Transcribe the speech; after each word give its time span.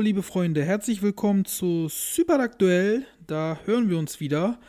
Liebe 0.00 0.22
Freunde, 0.22 0.64
herzlich 0.64 1.02
willkommen 1.02 1.44
zu 1.44 1.88
Super 1.88 2.38
Aktuell. 2.38 3.04
Da 3.26 3.58
hören 3.64 3.90
wir 3.90 3.98
uns 3.98 4.20
wieder. 4.20 4.60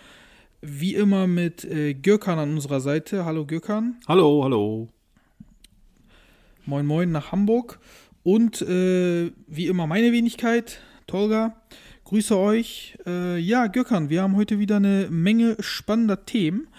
Wie 0.59 0.95
immer 0.95 1.27
mit 1.27 1.63
äh, 1.65 1.93
Gökhan 1.93 2.39
an 2.39 2.53
unserer 2.53 2.79
Seite. 2.79 3.25
Hallo 3.25 3.45
Gökhan. 3.45 3.99
Hallo, 4.07 4.43
hallo. 4.43 4.89
Moin 6.65 6.85
Moin 6.85 7.11
nach 7.11 7.31
Hamburg. 7.31 7.79
Und 8.23 8.63
äh, 8.63 9.31
wie 9.45 9.67
immer 9.67 9.85
meine 9.85 10.11
Wenigkeit, 10.11 10.81
Tolga. 11.05 11.61
Grüße 12.05 12.35
euch. 12.35 12.97
Äh, 13.05 13.38
ja, 13.38 13.67
Gökhan, 13.67 14.09
wir 14.09 14.23
haben 14.23 14.35
heute 14.35 14.57
wieder 14.57 14.77
eine 14.77 15.09
Menge 15.11 15.57
spannender 15.59 16.25
Themen. 16.25 16.69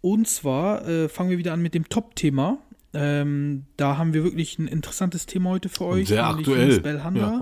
Und 0.00 0.26
zwar 0.26 0.88
äh, 0.88 1.08
fangen 1.10 1.28
wir 1.28 1.38
wieder 1.38 1.52
an 1.52 1.60
mit 1.60 1.74
dem 1.74 1.88
Top-Thema. 1.88 2.58
Ähm, 2.94 3.64
da 3.76 3.96
haben 3.96 4.12
wir 4.12 4.24
wirklich 4.24 4.58
ein 4.58 4.68
interessantes 4.68 5.26
Thema 5.26 5.50
heute 5.50 5.68
für 5.68 5.84
euch. 5.84 6.08
sehr 6.08 6.26
nämlich 6.28 6.48
aktuell. 6.48 7.00
Ja. 7.14 7.40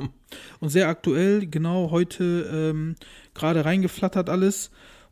Und 0.61 0.69
sehr 0.69 0.89
aktuell, 0.89 1.47
genau 1.47 1.91
heute 1.91 2.49
ähm, 2.53 2.95
gerade 3.35 3.65
reingeflattert 3.65 4.31
alles. 4.31 4.71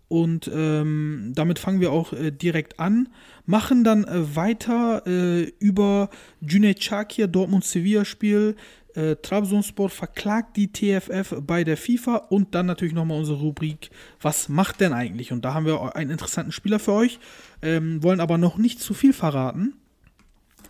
Und 0.09 0.50
ähm, 0.53 1.33
damit 1.34 1.59
fangen 1.59 1.81
wir 1.81 1.92
auch 1.92 2.14
äh, 2.14 2.31
direkt 2.31 2.81
an. 2.81 3.09
Machen 3.44 3.84
dann 3.84 4.05
äh, 4.05 4.36
weiter 4.36 5.06
äh, 5.06 5.42
über 5.59 6.09
Cüneyt 6.41 6.81
Çakir, 6.81 7.27
Dortmund-Sevilla-Spiel. 7.27 8.56
Äh, 8.94 9.16
Trabzonspor 9.16 9.91
verklagt 9.91 10.56
die 10.56 10.72
TFF 10.72 11.36
bei 11.42 11.62
der 11.62 11.77
FIFA 11.77 12.16
und 12.31 12.55
dann 12.55 12.64
natürlich 12.64 12.94
nochmal 12.94 13.19
unsere 13.19 13.39
Rubrik, 13.39 13.91
was 14.20 14.48
macht 14.48 14.81
denn 14.81 14.94
eigentlich? 14.94 15.31
Und 15.31 15.44
da 15.44 15.53
haben 15.53 15.66
wir 15.66 15.94
einen 15.94 16.11
interessanten 16.11 16.53
Spieler 16.53 16.78
für 16.78 16.92
euch, 16.92 17.19
ähm, 17.61 18.03
wollen 18.03 18.20
aber 18.20 18.39
noch 18.39 18.56
nicht 18.56 18.81
zu 18.81 18.94
viel 18.94 19.12
verraten. 19.12 19.75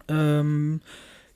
Ähm, 0.08 0.80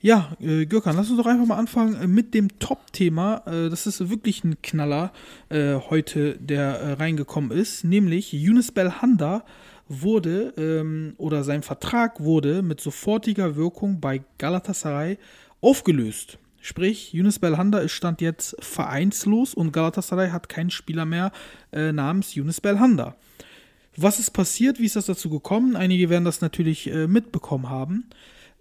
ja, 0.01 0.35
äh, 0.41 0.65
Gürkan, 0.65 0.97
lass 0.97 1.09
uns 1.09 1.17
doch 1.17 1.25
einfach 1.25 1.45
mal 1.45 1.57
anfangen 1.57 1.95
äh, 1.95 2.07
mit 2.07 2.33
dem 2.33 2.59
Top-Thema. 2.59 3.43
Äh, 3.45 3.69
das 3.69 3.87
ist 3.87 4.09
wirklich 4.09 4.43
ein 4.43 4.61
Knaller 4.61 5.13
äh, 5.49 5.75
heute, 5.75 6.37
der 6.39 6.79
äh, 6.79 6.91
reingekommen 6.93 7.51
ist, 7.51 7.85
nämlich 7.85 8.33
Yunus 8.33 8.71
Belhanda 8.71 9.45
wurde 9.87 10.53
ähm, 10.57 11.13
oder 11.17 11.43
sein 11.43 11.63
Vertrag 11.63 12.19
wurde 12.19 12.61
mit 12.61 12.81
sofortiger 12.81 13.55
Wirkung 13.55 14.01
bei 14.01 14.23
Galatasaray 14.39 15.17
aufgelöst. 15.61 16.37
Sprich, 16.59 17.13
Yunus 17.13 17.39
Belhanda 17.39 17.79
ist 17.79 17.91
stand 17.91 18.21
jetzt 18.21 18.55
vereinslos 18.59 19.53
und 19.53 19.71
Galatasaray 19.71 20.31
hat 20.31 20.49
keinen 20.49 20.69
Spieler 20.69 21.05
mehr 21.05 21.31
äh, 21.71 21.91
namens 21.91 22.35
Yunus 22.35 22.61
Belhanda. 22.61 23.15
Was 23.95 24.19
ist 24.19 24.31
passiert? 24.31 24.79
Wie 24.79 24.85
ist 24.85 24.95
das 24.95 25.05
dazu 25.05 25.29
gekommen? 25.29 25.75
Einige 25.75 26.09
werden 26.09 26.25
das 26.25 26.41
natürlich 26.41 26.89
äh, 26.89 27.07
mitbekommen 27.07 27.69
haben. 27.69 28.05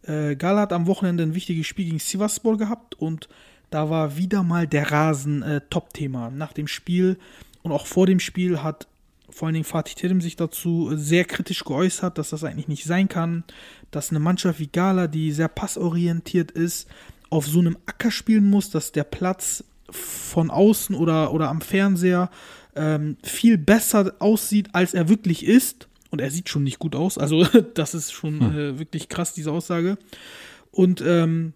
Äh, 0.03 0.37
Gala 0.37 0.63
hat 0.63 0.73
am 0.73 0.87
Wochenende 0.87 1.23
ein 1.23 1.35
wichtiges 1.35 1.67
Spiel 1.67 1.87
gegen 1.87 1.99
Sivasspor 1.99 2.59
gehabt 2.59 2.95
und 2.95 3.29
da 3.71 3.89
war 3.89 4.17
wieder 4.17 4.43
mal 4.43 4.67
der 4.67 4.91
Rasen 4.91 5.43
äh, 5.43 5.61
Top-Thema. 5.71 6.31
Nach 6.31 6.53
dem 6.53 6.67
Spiel 6.67 7.19
und 7.63 7.73
auch 7.73 7.87
vor 7.87 8.07
dem 8.07 8.21
Spiel 8.21 8.63
hat 8.63 8.87
vor 9.31 9.47
allen 9.47 9.55
Dingen 9.55 9.65
Fatih 9.65 9.95
Terim 9.95 10.21
sich 10.21 10.37
dazu 10.37 10.91
sehr 10.95 11.25
kritisch 11.25 11.65
geäußert, 11.65 12.19
dass 12.19 12.31
das 12.31 12.45
eigentlich 12.45 12.69
nicht 12.69 12.85
sein 12.85 13.09
kann, 13.09 13.45
dass 13.91 14.11
eine 14.11 14.21
Mannschaft 14.21 14.61
wie 14.61 14.67
Gala, 14.67 15.07
die 15.07 15.33
sehr 15.33 15.49
passorientiert 15.49 16.51
ist, 16.51 16.87
auf 17.31 17.47
so 17.47 17.61
einem 17.61 17.79
Acker 17.87 18.11
spielen 18.11 18.51
muss, 18.51 18.69
dass 18.69 18.93
der 18.93 19.05
Platz 19.05 19.65
von 19.91 20.51
außen 20.51 20.95
oder, 20.95 21.33
oder 21.33 21.49
am 21.49 21.63
Fernseher 21.63 22.31
ähm, 22.77 23.17
viel 23.23 23.59
besser 23.59 24.15
aussieht, 24.19 24.69
als 24.73 24.93
er 24.95 25.09
wirklich 25.09 25.47
ist. 25.47 25.89
Und 26.13 26.21
er 26.21 26.31
sieht 26.31 26.51
schon 26.51 26.63
nicht 26.63 26.79
gut 26.79 26.95
aus. 26.95 27.19
Also, 27.19 27.45
das 27.75 27.95
ist 27.95 28.13
schon 28.13 28.41
äh, 28.55 28.79
wirklich 28.79 29.09
krass, 29.09 29.33
diese 29.33 29.51
Aussage. 29.51 29.97
Und 30.71 31.01
ähm, 31.01 31.55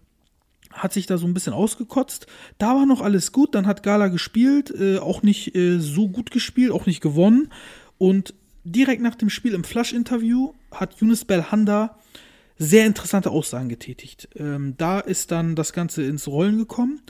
hat 0.71 0.93
sich 0.93 1.05
da 1.05 1.17
so 1.17 1.27
ein 1.27 1.33
bisschen 1.33 1.53
ausgekotzt. 1.53 2.27
Da 2.57 2.75
war 2.75 2.85
noch 2.85 3.01
alles 3.01 3.31
gut. 3.31 3.55
Dann 3.55 3.67
hat 3.67 3.83
Gala 3.83 4.07
gespielt, 4.07 4.71
äh, 4.71 4.97
auch 4.97 5.21
nicht 5.21 5.55
äh, 5.55 5.79
so 5.79 6.09
gut 6.09 6.31
gespielt, 6.31 6.71
auch 6.71 6.87
nicht 6.87 7.01
gewonnen. 7.01 7.51
Und 7.99 8.33
direkt 8.63 9.01
nach 9.01 9.15
dem 9.15 9.29
Spiel 9.29 9.53
im 9.53 9.63
Flash-Interview 9.63 10.53
hat 10.71 10.99
Yunus 10.99 11.23
Belhanda 11.23 11.97
sehr 12.57 12.87
interessante 12.87 13.29
Aussagen 13.29 13.69
getätigt. 13.69 14.27
Ähm, 14.35 14.73
da 14.77 14.99
ist 14.99 15.31
dann 15.31 15.55
das 15.55 15.71
Ganze 15.71 16.03
ins 16.03 16.27
Rollen 16.27 16.57
gekommen. 16.57 17.01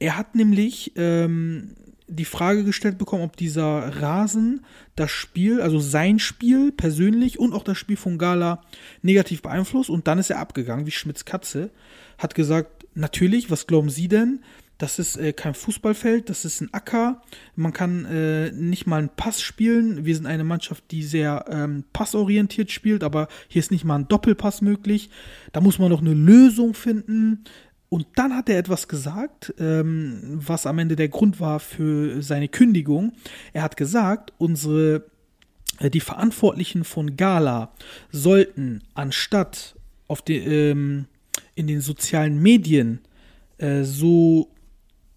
Er 0.00 0.16
hat 0.16 0.34
nämlich 0.34 0.92
ähm, 0.96 1.76
die 2.10 2.24
Frage 2.24 2.64
gestellt 2.64 2.98
bekommen, 2.98 3.22
ob 3.22 3.36
dieser 3.36 4.02
Rasen 4.02 4.64
das 4.96 5.10
Spiel, 5.10 5.60
also 5.60 5.78
sein 5.78 6.18
Spiel 6.18 6.72
persönlich 6.72 7.38
und 7.38 7.54
auch 7.54 7.64
das 7.64 7.78
Spiel 7.78 7.96
von 7.96 8.18
Gala 8.18 8.62
negativ 9.02 9.42
beeinflusst. 9.42 9.90
Und 9.90 10.06
dann 10.06 10.18
ist 10.18 10.30
er 10.30 10.38
abgegangen, 10.38 10.86
wie 10.86 10.90
Schmitz 10.90 11.24
Katze, 11.24 11.70
hat 12.18 12.34
gesagt, 12.34 12.84
natürlich, 12.94 13.50
was 13.50 13.66
glauben 13.66 13.90
Sie 13.90 14.08
denn? 14.08 14.40
Das 14.80 14.98
ist 14.98 15.16
äh, 15.16 15.34
kein 15.34 15.52
Fußballfeld, 15.52 16.30
das 16.30 16.46
ist 16.46 16.62
ein 16.62 16.72
Acker. 16.72 17.20
Man 17.54 17.74
kann 17.74 18.06
äh, 18.06 18.50
nicht 18.50 18.86
mal 18.86 18.96
einen 18.96 19.10
Pass 19.10 19.42
spielen. 19.42 20.06
Wir 20.06 20.14
sind 20.14 20.24
eine 20.24 20.42
Mannschaft, 20.42 20.84
die 20.90 21.02
sehr 21.02 21.44
ähm, 21.50 21.84
passorientiert 21.92 22.70
spielt, 22.70 23.04
aber 23.04 23.28
hier 23.48 23.60
ist 23.60 23.70
nicht 23.70 23.84
mal 23.84 23.96
ein 23.96 24.08
Doppelpass 24.08 24.62
möglich. 24.62 25.10
Da 25.52 25.60
muss 25.60 25.78
man 25.78 25.90
noch 25.90 26.00
eine 26.00 26.14
Lösung 26.14 26.72
finden. 26.72 27.44
Und 27.90 28.06
dann 28.14 28.36
hat 28.36 28.48
er 28.48 28.56
etwas 28.56 28.86
gesagt, 28.86 29.52
ähm, 29.58 30.20
was 30.22 30.64
am 30.64 30.78
Ende 30.78 30.94
der 30.94 31.08
Grund 31.08 31.40
war 31.40 31.58
für 31.58 32.22
seine 32.22 32.48
Kündigung. 32.48 33.12
Er 33.52 33.62
hat 33.62 33.76
gesagt, 33.76 34.32
unsere 34.38 35.04
äh, 35.80 35.90
die 35.90 36.00
Verantwortlichen 36.00 36.84
von 36.84 37.16
Gala 37.16 37.72
sollten 38.12 38.82
anstatt 38.94 39.74
auf 40.06 40.22
die, 40.22 40.36
ähm, 40.36 41.06
in 41.56 41.66
den 41.66 41.80
sozialen 41.80 42.40
Medien 42.40 43.00
äh, 43.58 43.82
so, 43.82 44.52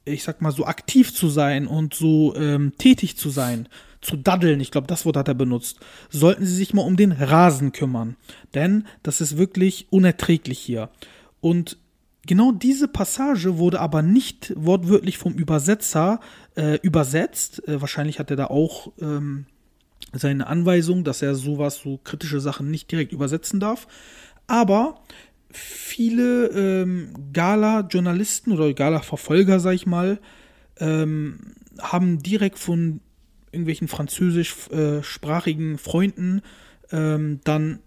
ich 0.03 0.23
sag 0.23 0.41
mal, 0.41 0.51
so 0.51 0.65
aktiv 0.65 1.13
zu 1.13 1.29
sein 1.29 1.67
und 1.67 1.93
so 1.93 2.35
ähm, 2.35 2.73
tätig 2.79 3.17
zu 3.17 3.29
sein, 3.29 3.69
zu 4.01 4.17
daddeln, 4.17 4.59
ich 4.59 4.71
glaube, 4.71 4.87
das 4.87 5.05
Wort 5.05 5.15
hat 5.15 5.27
er 5.27 5.35
benutzt, 5.35 5.79
sollten 6.09 6.45
sie 6.45 6.55
sich 6.55 6.73
mal 6.73 6.81
um 6.81 6.97
den 6.97 7.11
Rasen 7.11 7.71
kümmern. 7.71 8.15
Denn 8.55 8.87
das 9.03 9.21
ist 9.21 9.37
wirklich 9.37 9.87
unerträglich 9.91 10.57
hier. 10.57 10.89
Und 11.39 11.77
genau 12.25 12.51
diese 12.51 12.87
Passage 12.87 13.57
wurde 13.57 13.79
aber 13.79 14.01
nicht 14.01 14.53
wortwörtlich 14.55 15.17
vom 15.17 15.33
Übersetzer 15.33 16.19
äh, 16.55 16.79
übersetzt. 16.81 17.67
Äh, 17.67 17.81
wahrscheinlich 17.81 18.19
hat 18.19 18.29
er 18.29 18.37
da 18.37 18.47
auch 18.47 18.91
ähm, 18.99 19.45
seine 20.13 20.47
Anweisung, 20.47 21.03
dass 21.03 21.21
er 21.21 21.35
sowas, 21.35 21.77
so 21.77 21.99
kritische 22.03 22.39
Sachen 22.39 22.69
nicht 22.69 22.91
direkt 22.91 23.11
übersetzen 23.11 23.59
darf. 23.59 23.87
Aber 24.47 25.01
viele 25.51 26.47
ähm, 26.47 27.13
Gala-Journalisten 27.33 28.51
oder 28.51 28.73
Gala-Verfolger, 28.73 29.59
sag 29.59 29.73
ich 29.73 29.85
mal, 29.85 30.19
ähm, 30.79 31.39
haben 31.79 32.21
direkt 32.21 32.59
von 32.59 32.99
irgendwelchen 33.51 33.87
französischsprachigen 33.87 35.77
Freunden 35.77 36.41
ähm, 36.91 37.39
dann 37.43 37.79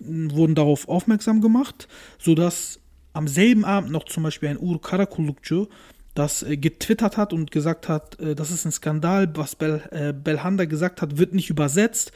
wurden 0.00 0.54
darauf 0.54 0.88
aufmerksam 0.88 1.40
gemacht, 1.40 1.88
sodass 2.18 2.80
am 3.14 3.26
selben 3.26 3.64
Abend 3.64 3.90
noch 3.90 4.04
zum 4.04 4.22
Beispiel 4.22 4.50
ein 4.50 4.60
Ur 4.60 4.80
Karakulukcu 4.80 5.66
das 6.14 6.42
äh, 6.42 6.56
getwittert 6.56 7.16
hat 7.16 7.32
und 7.32 7.50
gesagt 7.50 7.88
hat, 7.88 8.18
äh, 8.20 8.34
das 8.34 8.50
ist 8.50 8.64
ein 8.64 8.72
Skandal, 8.72 9.30
was 9.34 9.56
Bel, 9.56 9.82
äh, 9.90 10.12
Belhanda 10.12 10.64
gesagt 10.64 11.02
hat, 11.02 11.18
wird 11.18 11.34
nicht 11.34 11.50
übersetzt. 11.50 12.12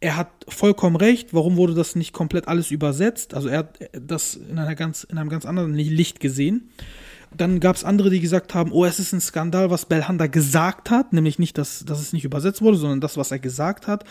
Er 0.00 0.16
hat 0.16 0.28
vollkommen 0.48 0.96
recht. 0.96 1.34
Warum 1.34 1.56
wurde 1.56 1.74
das 1.74 1.96
nicht 1.96 2.12
komplett 2.12 2.46
alles 2.46 2.70
übersetzt? 2.70 3.34
Also 3.34 3.48
er 3.48 3.58
hat 3.58 3.78
das 3.92 4.34
in, 4.34 4.58
einer 4.58 4.76
ganz, 4.76 5.02
in 5.04 5.18
einem 5.18 5.28
ganz 5.28 5.44
anderen 5.44 5.74
Licht 5.74 6.20
gesehen. 6.20 6.70
Dann 7.36 7.58
gab 7.58 7.76
es 7.76 7.84
andere, 7.84 8.08
die 8.08 8.20
gesagt 8.20 8.54
haben, 8.54 8.70
oh, 8.70 8.84
es 8.84 9.00
ist 9.00 9.12
ein 9.12 9.20
Skandal, 9.20 9.70
was 9.70 9.86
Belhanda 9.86 10.28
gesagt 10.28 10.90
hat, 10.90 11.12
nämlich 11.12 11.38
nicht, 11.38 11.58
dass, 11.58 11.84
dass 11.84 12.00
es 12.00 12.12
nicht 12.12 12.24
übersetzt 12.24 12.62
wurde, 12.62 12.78
sondern 12.78 13.00
das, 13.00 13.16
was 13.16 13.32
er 13.32 13.38
gesagt 13.38 13.86
hat. 13.86 14.04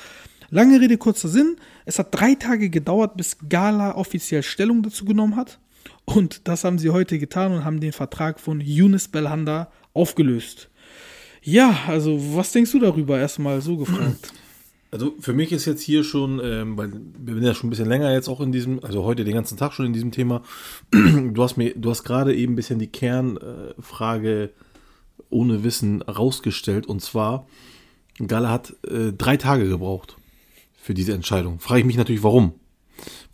Lange 0.49 0.79
Rede, 0.79 0.97
kurzer 0.97 1.29
Sinn. 1.29 1.55
Es 1.85 1.99
hat 1.99 2.07
drei 2.11 2.35
Tage 2.35 2.69
gedauert, 2.69 3.17
bis 3.17 3.37
Gala 3.49 3.95
offiziell 3.95 4.43
Stellung 4.43 4.83
dazu 4.83 5.05
genommen 5.05 5.35
hat. 5.35 5.57
Und 6.09 6.47
das 6.47 6.63
haben 6.63 6.79
sie 6.79 6.89
heute 6.89 7.19
getan 7.19 7.51
und 7.51 7.65
haben 7.65 7.81
den 7.81 7.91
Vertrag 7.91 8.39
von 8.39 8.61
Yunus 8.61 9.09
Belhanda 9.09 9.69
aufgelöst. 9.93 10.69
Ja, 11.43 11.77
also 11.87 12.17
was 12.35 12.53
denkst 12.53 12.71
du 12.71 12.79
darüber? 12.79 13.19
Erstmal 13.19 13.61
so 13.61 13.77
gefragt. 13.77 14.33
Also 14.89 15.15
für 15.19 15.33
mich 15.33 15.51
ist 15.51 15.65
jetzt 15.65 15.81
hier 15.81 16.05
schon, 16.05 16.39
ähm, 16.41 16.77
weil 16.77 16.89
wir 16.93 17.33
sind 17.33 17.43
ja 17.43 17.53
schon 17.53 17.67
ein 17.67 17.71
bisschen 17.71 17.89
länger 17.89 18.13
jetzt 18.13 18.29
auch 18.29 18.39
in 18.39 18.53
diesem, 18.53 18.81
also 18.81 19.03
heute 19.03 19.25
den 19.25 19.33
ganzen 19.33 19.57
Tag 19.57 19.73
schon 19.73 19.85
in 19.85 19.91
diesem 19.91 20.11
Thema. 20.11 20.43
Du 20.93 21.43
hast 21.43 21.57
mir, 21.57 21.73
du 21.75 21.89
hast 21.89 22.05
gerade 22.05 22.33
eben 22.33 22.53
ein 22.53 22.55
bisschen 22.55 22.79
die 22.79 22.87
Kernfrage 22.87 24.51
ohne 25.29 25.65
Wissen 25.65 26.03
rausgestellt 26.03 26.87
und 26.87 27.01
zwar 27.01 27.47
Galle 28.25 28.49
hat 28.49 28.77
äh, 28.89 29.11
drei 29.11 29.35
Tage 29.35 29.67
gebraucht 29.67 30.15
für 30.77 30.93
diese 30.93 31.11
Entscheidung. 31.13 31.59
Frage 31.59 31.81
ich 31.81 31.85
mich 31.85 31.97
natürlich, 31.97 32.23
warum? 32.23 32.53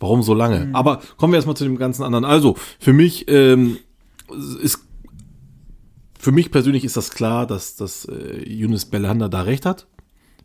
Warum 0.00 0.22
so 0.22 0.34
lange? 0.34 0.70
Aber 0.72 1.00
kommen 1.16 1.32
wir 1.32 1.36
erstmal 1.36 1.56
zu 1.56 1.64
dem 1.64 1.78
ganzen 1.78 2.02
anderen. 2.02 2.24
Also, 2.24 2.56
für 2.78 2.92
mich 2.92 3.26
ähm, 3.28 3.78
ist 4.62 4.80
für 6.24 6.32
mich 6.32 6.50
persönlich 6.50 6.84
ist 6.84 6.96
das 6.96 7.10
klar, 7.10 7.46
dass, 7.46 7.76
dass 7.76 8.06
äh, 8.06 8.48
Yunus 8.48 8.86
Belhanda 8.86 9.28
da 9.28 9.42
recht 9.42 9.66
hat, 9.66 9.86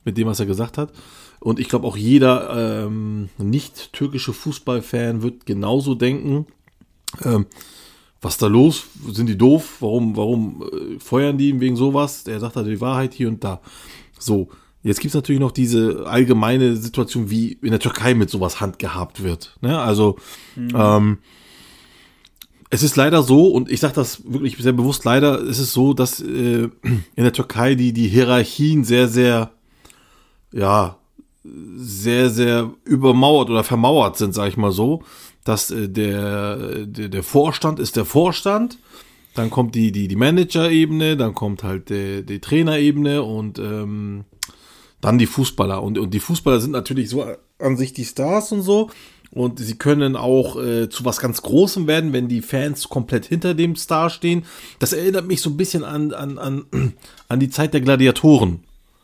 mit 0.04 0.18
dem, 0.18 0.28
was 0.28 0.42
er 0.42 0.46
gesagt 0.46 0.78
hat. 0.78 0.92
Und 1.40 1.58
ich 1.58 1.70
glaube, 1.70 1.88
auch 1.88 1.96
jeder 1.96 2.86
ähm, 2.86 3.30
nicht 3.38 3.94
türkische 3.94 4.34
Fußballfan 4.34 5.22
wird 5.22 5.46
genauso 5.46 5.96
denken. 5.96 6.48
Ähm, 7.24 7.46
was 8.20 8.38
da 8.38 8.48
los? 8.48 8.88
Sind 9.10 9.28
die 9.28 9.38
doof? 9.38 9.78
Warum, 9.80 10.18
warum 10.18 10.64
äh, 10.64 11.00
feuern 11.00 11.38
die 11.38 11.48
ihn 11.48 11.62
wegen 11.62 11.78
sowas? 11.78 12.26
Der 12.26 12.42
sagt 12.42 12.58
halt 12.58 12.68
die 12.68 12.82
Wahrheit 12.82 13.14
hier 13.14 13.30
und 13.30 13.42
da. 13.42 13.62
So, 14.20 14.50
jetzt 14.84 15.02
gibt's 15.02 15.16
natürlich 15.16 15.42
noch 15.42 15.52
diese 15.52 16.06
allgemeine 16.08 16.76
Situation, 16.76 17.30
wie 17.30 17.54
in 17.62 17.72
der 17.72 17.80
Türkei 17.80 18.14
mit 18.14 18.30
sowas 18.30 18.62
handgehabt 18.62 19.24
wird. 19.24 19.58
Ne? 19.62 19.80
Also, 19.80 20.18
ähm, 20.58 21.20
es 22.70 22.84
ist 22.84 22.96
leider 22.96 23.24
so, 23.24 23.48
und 23.48 23.70
ich 23.72 23.80
sage 23.80 23.96
das 23.96 24.24
wirklich 24.32 24.56
sehr 24.58 24.74
bewusst, 24.74 25.04
leider 25.04 25.40
ist 25.40 25.60
es 25.60 25.74
so, 25.74 25.94
dass 25.94 26.22
äh, 26.22 26.70
in 26.84 27.04
der 27.16 27.34
Türkei 27.34 27.76
die, 27.76 27.94
die 27.94 28.08
Hierarchien 28.08 28.84
sehr, 28.84 29.08
sehr, 29.08 29.52
ja, 30.52 30.98
sehr, 31.44 32.30
sehr 32.30 32.72
übermauert 32.84 33.50
oder 33.50 33.64
vermauert 33.64 34.18
sind, 34.18 34.34
sage 34.34 34.50
ich 34.50 34.58
mal 34.58 34.72
so. 34.72 35.04
Dass 35.44 35.72
äh, 35.72 35.90
der, 35.90 36.86
der, 36.86 37.10
der 37.10 37.24
Vorstand 37.24 37.80
ist 37.80 37.96
der 37.96 38.06
Vorstand, 38.06 38.78
dann 39.34 39.50
kommt 39.50 39.74
die, 39.74 39.92
die, 39.92 40.08
die 40.08 40.16
Manager-Ebene, 40.16 41.18
dann 41.18 41.34
kommt 41.34 41.64
halt 41.64 41.90
der, 41.90 42.22
die 42.22 42.40
Trainerebene 42.40 43.24
und 43.24 43.58
ähm, 43.58 44.26
dann 45.02 45.18
die 45.18 45.26
Fußballer. 45.26 45.82
Und, 45.82 45.98
und 45.98 46.14
die 46.14 46.20
Fußballer 46.20 46.60
sind 46.60 46.72
natürlich 46.72 47.10
so 47.10 47.26
an 47.60 47.78
sich 47.78 47.94
die 47.94 48.06
Stars 48.06 48.52
und 48.52 48.62
so. 48.62 48.90
Und 49.32 49.60
sie 49.60 49.76
können 49.76 50.16
auch 50.16 50.60
äh, 50.60 50.90
zu 50.90 51.06
was 51.06 51.20
ganz 51.20 51.44
Großem 51.44 51.86
werden, 51.86 52.14
wenn 52.14 52.28
die 52.28 52.42
Fans 52.42 52.90
komplett 52.90 53.26
hinter 53.26 53.54
dem 53.54 53.76
Star 53.76 54.10
stehen. 54.10 54.44
Das 54.80 54.92
erinnert 54.92 55.28
mich 55.28 55.42
so 55.42 55.52
ein 55.52 55.58
bisschen 55.58 55.84
an, 55.84 56.14
an, 56.14 56.40
an, 56.40 56.66
an 57.28 57.40
die 57.40 57.50
Zeit 57.50 57.74
der 57.74 57.82
Gladiatoren. 57.82 58.62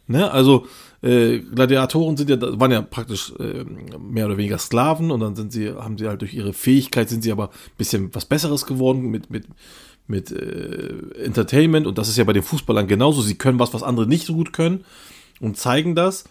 Ne? 0.07 0.30
Also 0.31 0.65
äh, 1.03 1.39
Gladiatoren 1.39 2.18
sind 2.18 2.30
ja, 2.31 2.38
waren 2.59 2.71
ja 2.71 2.81
praktisch 2.81 3.33
äh, 3.39 3.63
mehr 4.00 4.25
oder 4.25 4.38
weniger 4.38 4.57
Sklaven 4.57 5.12
und 5.12 5.19
dann 5.19 5.36
sind 5.36 5.51
sie, 5.51 5.69
haben 5.69 5.97
sie 6.00 6.07
halt 6.07 6.21
durch 6.21 6.33
ihre 6.33 6.53
Fähigkeit 6.53 7.07
sind 7.07 7.21
sie 7.21 7.31
aber 7.31 7.50
ein 7.50 7.77
bisschen 7.77 8.13
was 8.13 8.25
Besseres 8.25 8.65
geworden 8.65 9.12
mit, 9.12 9.30
mit, 9.30 9.45
mit 10.07 10.31
äh, 10.31 11.24
Entertainment 11.24 11.86
und 11.86 12.00
das 12.00 12.09
ist 12.09 12.18
ja 12.18 12.24
bei 12.24 12.33
den 12.33 12.44
Fußballern 12.44 12.88
genauso. 12.88 13.21
Sie 13.21 13.36
können 13.36 13.59
was, 13.59 13.75
was 13.75 13.83
andere 13.83 14.07
nicht 14.07 14.25
so 14.25 14.33
gut 14.33 14.53
können 14.53 14.86
und 15.39 15.57
zeigen 15.57 15.95
das. 15.95 16.25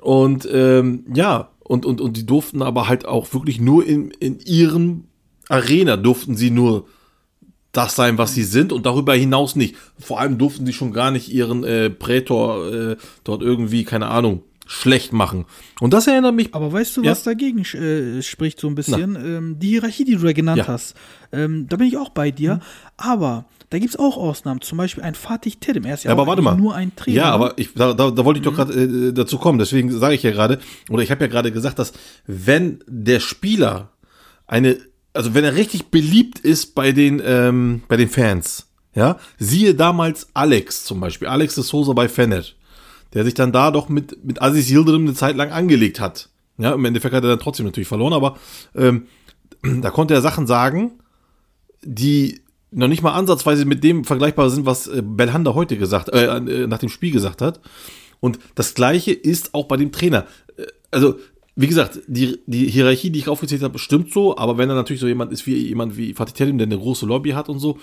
Und 0.00 0.48
ähm, 0.52 1.04
ja, 1.12 1.50
und, 1.60 1.84
und, 1.84 2.00
und 2.00 2.16
die 2.16 2.24
durften 2.26 2.62
aber 2.62 2.88
halt 2.88 3.04
auch 3.06 3.32
wirklich 3.34 3.60
nur 3.60 3.84
in, 3.86 4.10
in 4.10 4.38
ihren 4.40 5.04
Arena 5.48 5.96
durften 5.96 6.36
sie 6.36 6.50
nur 6.50 6.86
das 7.72 7.94
sein, 7.96 8.16
was 8.18 8.34
sie 8.34 8.44
sind 8.44 8.72
und 8.72 8.86
darüber 8.86 9.14
hinaus 9.14 9.54
nicht. 9.56 9.76
Vor 9.98 10.20
allem 10.20 10.38
durften 10.38 10.64
sie 10.66 10.72
schon 10.72 10.92
gar 10.92 11.10
nicht 11.10 11.28
ihren 11.30 11.64
äh, 11.64 11.90
Prätor 11.90 12.72
äh, 12.72 12.96
dort 13.24 13.42
irgendwie, 13.42 13.84
keine 13.84 14.06
Ahnung, 14.08 14.42
schlecht 14.66 15.12
machen. 15.12 15.44
Und 15.80 15.92
das 15.94 16.06
erinnert 16.06 16.34
mich. 16.34 16.54
Aber 16.54 16.72
weißt 16.72 16.96
du, 16.96 17.02
Ja. 17.02 17.10
was 17.12 17.22
dagegen 17.24 17.60
äh, 17.60 18.22
spricht 18.22 18.60
so 18.60 18.68
ein 18.68 18.74
bisschen? 18.74 19.16
Ähm, 19.16 19.58
die 19.58 19.68
Hierarchie, 19.68 20.04
die 20.04 20.14
du 20.16 20.22
da 20.24 20.32
genannt 20.32 20.58
Ja. 20.58 20.64
Mhm. 20.64 20.68
hast. 20.68 20.94
Ähm, 21.32 21.66
da 21.68 21.76
bin 21.76 21.86
ich 21.88 21.96
auch 21.98 22.10
bei 22.10 22.30
dir. 22.30 22.60
Aber 22.96 23.44
da 23.70 23.78
gibt 23.78 23.90
es 23.90 23.98
auch 23.98 24.16
Ausnahmen. 24.16 24.60
Zum 24.60 24.78
Beispiel 24.78 25.02
ein 25.04 25.14
Fatih 25.14 25.56
Terim. 25.60 25.84
Er 25.84 25.94
ist 25.94 26.04
ja, 26.04 26.08
Ja, 26.10 26.12
aber 26.14 26.26
warte 26.26 26.42
mal. 26.42 26.56
nur 26.56 26.74
ein 26.74 26.94
Trainer. 26.96 27.16
Ja, 27.16 27.30
aber 27.32 27.52
ich, 27.56 27.74
da, 27.74 27.92
da, 27.92 28.10
da 28.10 28.24
wollte 28.24 28.38
ich 28.40 28.44
doch 28.44 28.54
gerade 28.54 28.72
äh, 28.72 29.12
dazu 29.12 29.38
kommen. 29.38 29.58
Deswegen 29.58 29.90
sage 29.90 30.14
ich 30.14 30.22
ja 30.22 30.30
gerade, 30.30 30.58
oder 30.90 31.02
ich 31.02 31.10
habe 31.10 31.22
ja 31.22 31.28
gerade 31.28 31.52
gesagt, 31.52 31.78
dass 31.78 31.92
wenn 32.26 32.80
der 32.86 33.20
Spieler 33.20 33.90
eine, 34.46 34.78
also 35.12 35.34
wenn 35.34 35.44
er 35.44 35.54
richtig 35.54 35.86
beliebt 35.90 36.38
ist 36.38 36.74
bei 36.74 36.92
den, 36.92 37.20
ähm, 37.24 37.82
bei 37.88 37.96
den 37.96 38.08
Fans, 38.08 38.66
ja, 38.94 39.18
siehe 39.38 39.74
damals 39.74 40.28
Alex 40.34 40.84
zum 40.84 41.00
Beispiel, 41.00 41.28
Alex 41.28 41.54
de 41.54 41.62
Souza 41.64 41.92
bei 41.92 42.08
Fener, 42.08 42.42
der 43.14 43.24
sich 43.24 43.34
dann 43.34 43.52
da 43.52 43.70
doch 43.70 43.88
mit, 43.88 44.24
mit 44.24 44.40
Aziz 44.42 44.70
Yildirim 44.70 45.02
eine 45.02 45.14
Zeit 45.14 45.36
lang 45.36 45.50
angelegt 45.50 46.00
hat. 46.00 46.30
Ja, 46.56 46.72
im 46.72 46.84
Endeffekt 46.84 47.14
hat 47.14 47.22
er 47.22 47.30
dann 47.30 47.38
trotzdem 47.38 47.66
natürlich 47.66 47.86
verloren, 47.88 48.12
aber 48.14 48.38
ähm, 48.74 49.06
da 49.62 49.90
konnte 49.90 50.14
er 50.14 50.20
Sachen 50.22 50.46
sagen, 50.46 50.92
die 51.82 52.40
noch 52.70 52.88
nicht 52.88 53.02
mal 53.02 53.12
ansatzweise 53.12 53.64
mit 53.64 53.82
dem 53.82 54.04
vergleichbar 54.04 54.50
sind, 54.50 54.66
was 54.66 54.86
äh, 54.86 55.02
Belhanda 55.04 55.54
heute 55.54 55.76
gesagt, 55.76 56.08
äh, 56.10 56.26
äh, 56.26 56.66
nach 56.66 56.78
dem 56.78 56.88
Spiel 56.88 57.12
gesagt 57.12 57.40
hat. 57.42 57.60
Und 58.20 58.38
das 58.54 58.74
Gleiche 58.74 59.12
ist 59.12 59.54
auch 59.54 59.66
bei 59.66 59.76
dem 59.76 59.92
Trainer. 59.92 60.26
Äh, 60.56 60.64
Also, 60.90 61.16
wie 61.56 61.66
gesagt, 61.66 62.00
die, 62.06 62.38
die 62.46 62.68
Hierarchie, 62.68 63.10
die 63.10 63.18
ich 63.18 63.28
aufgezählt 63.28 63.62
habe, 63.62 63.78
stimmt 63.78 64.12
so, 64.12 64.36
aber 64.36 64.58
wenn 64.58 64.68
er 64.68 64.76
natürlich 64.76 65.00
so 65.00 65.08
jemand 65.08 65.32
ist 65.32 65.44
wie 65.46 65.56
jemand 65.56 65.96
wie 65.96 66.14
Fatih 66.14 66.32
Terim, 66.32 66.56
der 66.56 66.66
eine 66.66 66.78
große 66.78 67.04
Lobby 67.04 67.30
hat 67.30 67.48
und 67.48 67.58
so, 67.58 67.78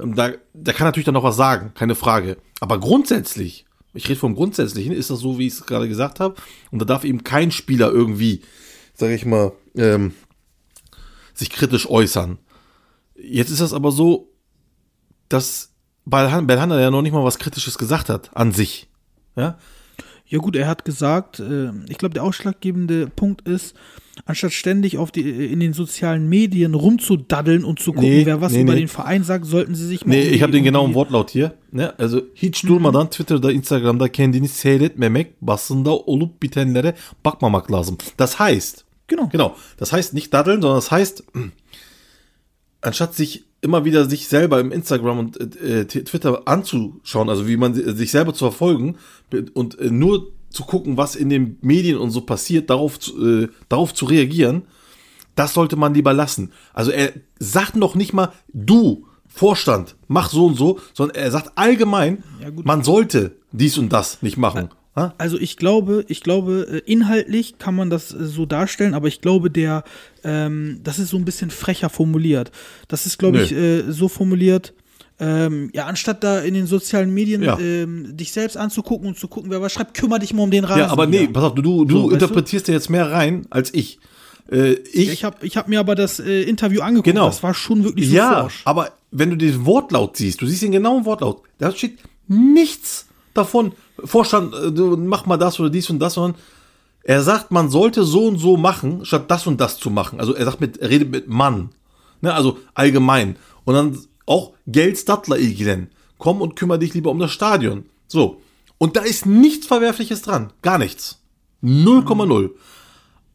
ähm, 0.00 0.14
da, 0.14 0.32
der 0.52 0.74
kann 0.74 0.86
natürlich 0.86 1.06
dann 1.06 1.14
noch 1.14 1.24
was 1.24 1.36
sagen, 1.36 1.72
keine 1.74 1.94
Frage. 1.94 2.36
Aber 2.60 2.78
grundsätzlich, 2.78 3.64
ich 3.94 4.08
rede 4.08 4.20
vom 4.20 4.34
Grundsätzlichen, 4.34 4.92
ist 4.92 5.10
das 5.10 5.20
so, 5.20 5.38
wie 5.38 5.48
ich 5.48 5.54
es 5.54 5.66
gerade 5.66 5.88
gesagt 5.88 6.20
habe, 6.20 6.36
und 6.70 6.80
da 6.80 6.84
darf 6.84 7.04
eben 7.04 7.24
kein 7.24 7.50
Spieler 7.50 7.90
irgendwie, 7.90 8.42
sage 8.94 9.14
ich 9.14 9.26
mal, 9.26 9.52
ähm, 9.76 10.12
sich 11.34 11.50
kritisch 11.50 11.88
äußern. 11.88 12.38
Jetzt 13.22 13.50
ist 13.50 13.60
das 13.60 13.72
aber 13.72 13.90
so, 13.92 14.28
dass 15.28 15.70
Belhan- 16.08 16.46
Belhanda 16.46 16.80
ja 16.80 16.90
noch 16.90 17.02
nicht 17.02 17.12
mal 17.12 17.24
was 17.24 17.38
Kritisches 17.38 17.78
gesagt 17.78 18.08
hat 18.08 18.30
an 18.36 18.52
sich. 18.52 18.88
Ja, 19.36 19.58
Ja 20.28 20.38
gut, 20.38 20.56
er 20.56 20.66
hat 20.66 20.84
gesagt, 20.84 21.38
äh, 21.40 21.70
ich 21.88 21.98
glaube, 21.98 22.14
der 22.14 22.24
ausschlaggebende 22.24 23.06
Punkt 23.06 23.46
ist, 23.46 23.76
anstatt 24.24 24.52
ständig 24.52 24.98
auf 24.98 25.12
die, 25.12 25.22
in 25.52 25.60
den 25.60 25.72
sozialen 25.72 26.28
Medien 26.28 26.74
rumzudaddeln 26.74 27.64
und 27.64 27.78
zu 27.78 27.92
gucken, 27.92 28.08
Nee, 28.10 28.26
wer 28.26 28.40
was 28.40 28.52
nee, 28.52 28.62
über 28.62 28.74
nee. 28.74 28.80
den 28.80 28.88
Verein 28.88 29.22
sagt, 29.24 29.46
sollten 29.46 29.74
sie 29.76 29.86
sich 29.86 30.04
mal 30.04 30.14
Nee, 30.16 30.22
ich 30.30 30.42
habe 30.42 30.50
den 30.52 30.64
genauen 30.64 30.94
Wortlaut 30.94 31.30
hier. 31.30 31.54
Ne? 31.70 31.94
Also 31.98 32.22
hiç 32.34 32.62
durmadan 32.62 33.08
Twitter'da, 33.10 33.50
Instagram'da 33.52 34.08
kendini 34.08 34.48
seyretmemek, 34.48 35.40
basında 35.40 35.90
olup 35.96 36.40
bitenlere 36.42 36.94
bakmamak 37.24 37.70
lazım. 37.70 37.96
Das 38.18 38.38
heißt, 38.40 38.84
Genau. 39.08 39.28
genau, 39.28 39.54
das 39.78 39.92
heißt 39.92 40.14
nicht 40.14 40.32
daddeln, 40.34 40.60
sondern 40.60 40.78
das 40.78 40.90
heißt, 40.90 41.22
anstatt 42.86 43.14
sich 43.14 43.44
immer 43.60 43.84
wieder 43.84 44.08
sich 44.08 44.28
selber 44.28 44.60
im 44.60 44.72
Instagram 44.72 45.18
und 45.18 45.56
äh, 45.60 45.80
äh, 45.80 45.84
Twitter 45.86 46.46
anzuschauen, 46.46 47.28
also 47.28 47.46
wie 47.48 47.56
man 47.56 47.74
si- 47.74 47.90
sich 47.96 48.10
selber 48.10 48.32
zu 48.34 48.44
verfolgen 48.44 48.96
und 49.54 49.78
äh, 49.78 49.90
nur 49.90 50.32
zu 50.50 50.64
gucken, 50.64 50.96
was 50.96 51.16
in 51.16 51.28
den 51.28 51.58
Medien 51.60 51.98
und 51.98 52.10
so 52.10 52.20
passiert, 52.22 52.70
darauf 52.70 52.98
zu, 52.98 53.42
äh, 53.44 53.48
darauf 53.68 53.92
zu 53.92 54.04
reagieren, 54.06 54.62
das 55.34 55.52
sollte 55.54 55.76
man 55.76 55.92
lieber 55.94 56.14
lassen. 56.14 56.52
Also 56.72 56.90
er 56.92 57.12
sagt 57.38 57.76
noch 57.76 57.94
nicht 57.94 58.12
mal, 58.14 58.32
du, 58.52 59.06
Vorstand, 59.28 59.96
mach 60.08 60.30
so 60.30 60.46
und 60.46 60.54
so, 60.56 60.78
sondern 60.94 61.16
er 61.16 61.30
sagt 61.30 61.52
allgemein, 61.56 62.24
Ja, 62.40 62.48
man 62.64 62.82
sollte 62.84 63.36
dies 63.52 63.76
und 63.76 63.92
das 63.92 64.22
nicht 64.22 64.38
machen. 64.38 64.70
Also 65.18 65.38
ich 65.38 65.56
glaube, 65.58 66.04
ich 66.08 66.22
glaube, 66.22 66.66
äh, 66.86 66.90
inhaltlich 66.90 67.58
kann 67.58 67.74
man 67.76 67.90
das 67.90 68.14
äh, 68.14 68.24
so 68.26 68.46
darstellen, 68.46 68.94
aber 68.94 69.08
ich 69.08 69.20
glaube, 69.20 69.50
der, 69.50 69.84
ähm, 70.24 70.80
das 70.82 70.98
ist 70.98 71.10
so 71.10 71.18
ein 71.18 71.24
bisschen 71.26 71.50
frecher 71.50 71.90
formuliert. 71.90 72.50
Das 72.88 73.04
ist, 73.04 73.18
glaube 73.18 73.38
Nö. 73.38 73.44
ich, 73.44 73.52
äh, 73.52 73.92
so 73.92 74.08
formuliert, 74.08 74.72
ähm, 75.20 75.70
ja, 75.74 75.84
anstatt 75.86 76.24
da 76.24 76.40
in 76.40 76.54
den 76.54 76.66
sozialen 76.66 77.12
Medien 77.12 77.42
Ja. 77.42 77.58
ähm, 77.58 78.16
dich 78.16 78.32
selbst 78.32 78.56
anzugucken 78.56 79.06
und 79.08 79.18
zu 79.18 79.28
gucken, 79.28 79.50
wer 79.50 79.60
was 79.60 79.72
schreibt, 79.72 79.94
kümmere 79.94 80.20
dich 80.20 80.32
mal 80.34 80.42
um 80.44 80.50
den 80.50 80.64
Rasen. 80.64 80.80
Ja, 80.80 80.88
aber 80.88 81.06
nee, 81.06 81.18
hier. 81.20 81.32
pass 81.32 81.44
auf, 81.44 81.54
du, 81.54 81.62
du, 81.62 81.84
du 81.84 81.94
So, 81.98 82.08
du? 82.08 82.14
interpretierst 82.14 82.68
dir 82.68 82.72
jetzt 82.72 82.88
mehr 82.90 83.10
rein 83.10 83.46
als 83.50 83.72
ich. 83.74 83.98
Äh, 84.50 84.72
ich, 84.92 85.10
Ich 85.10 85.24
habe 85.24 85.44
ich 85.46 85.56
hab 85.58 85.68
mir 85.68 85.80
aber 85.80 85.94
das 85.94 86.20
äh, 86.20 86.42
Interview 86.42 86.80
angeguckt. 86.80 87.06
Genau. 87.08 87.26
Das 87.26 87.42
war 87.42 87.52
schon 87.54 87.84
wirklich 87.84 88.08
so 88.08 88.14
ja, 88.14 88.40
forsch. 88.42 88.62
aber 88.64 88.92
wenn 89.10 89.28
du 89.30 89.36
den 89.36 89.64
Wortlaut 89.66 90.16
siehst, 90.16 90.40
du 90.42 90.46
siehst 90.46 90.62
den 90.62 90.72
genauen 90.72 91.04
Wortlaut, 91.04 91.42
da 91.58 91.70
steht 91.72 91.98
nichts 92.28 93.06
davon. 93.36 93.72
Vorstand, 94.04 94.54
äh, 94.54 94.80
mach 94.80 95.26
mal 95.26 95.36
das 95.36 95.58
oder 95.60 95.70
dies 95.70 95.90
und 95.90 95.98
das, 95.98 96.14
sondern 96.14 96.40
er 97.02 97.22
sagt, 97.22 97.52
man 97.52 97.70
sollte 97.70 98.04
so 98.04 98.26
und 98.26 98.38
so 98.38 98.56
machen, 98.56 99.04
statt 99.04 99.30
das 99.30 99.46
und 99.46 99.60
das 99.60 99.78
zu 99.78 99.90
machen. 99.90 100.18
Also 100.18 100.34
er 100.34 100.44
sagt 100.44 100.60
mit, 100.60 100.78
er 100.78 100.90
redet 100.90 101.10
mit 101.10 101.28
Mann. 101.28 101.70
Ne, 102.20 102.34
also 102.34 102.58
allgemein. 102.74 103.36
Und 103.64 103.74
dann 103.74 103.98
auch 104.26 104.54
Geld 104.66 104.98
Stadler 104.98 105.38
ilgilen. 105.38 105.90
Komm 106.18 106.40
und 106.40 106.56
kümmere 106.56 106.78
dich 106.78 106.94
lieber 106.94 107.10
um 107.10 107.18
das 107.18 107.30
Stadion. 107.30 107.86
So. 108.08 108.40
Und 108.78 108.96
da 108.96 109.02
ist 109.02 109.24
nichts 109.24 109.66
Verwerfliches 109.66 110.22
dran. 110.22 110.52
Gar 110.62 110.78
nichts. 110.78 111.20
0,0. 111.62 112.50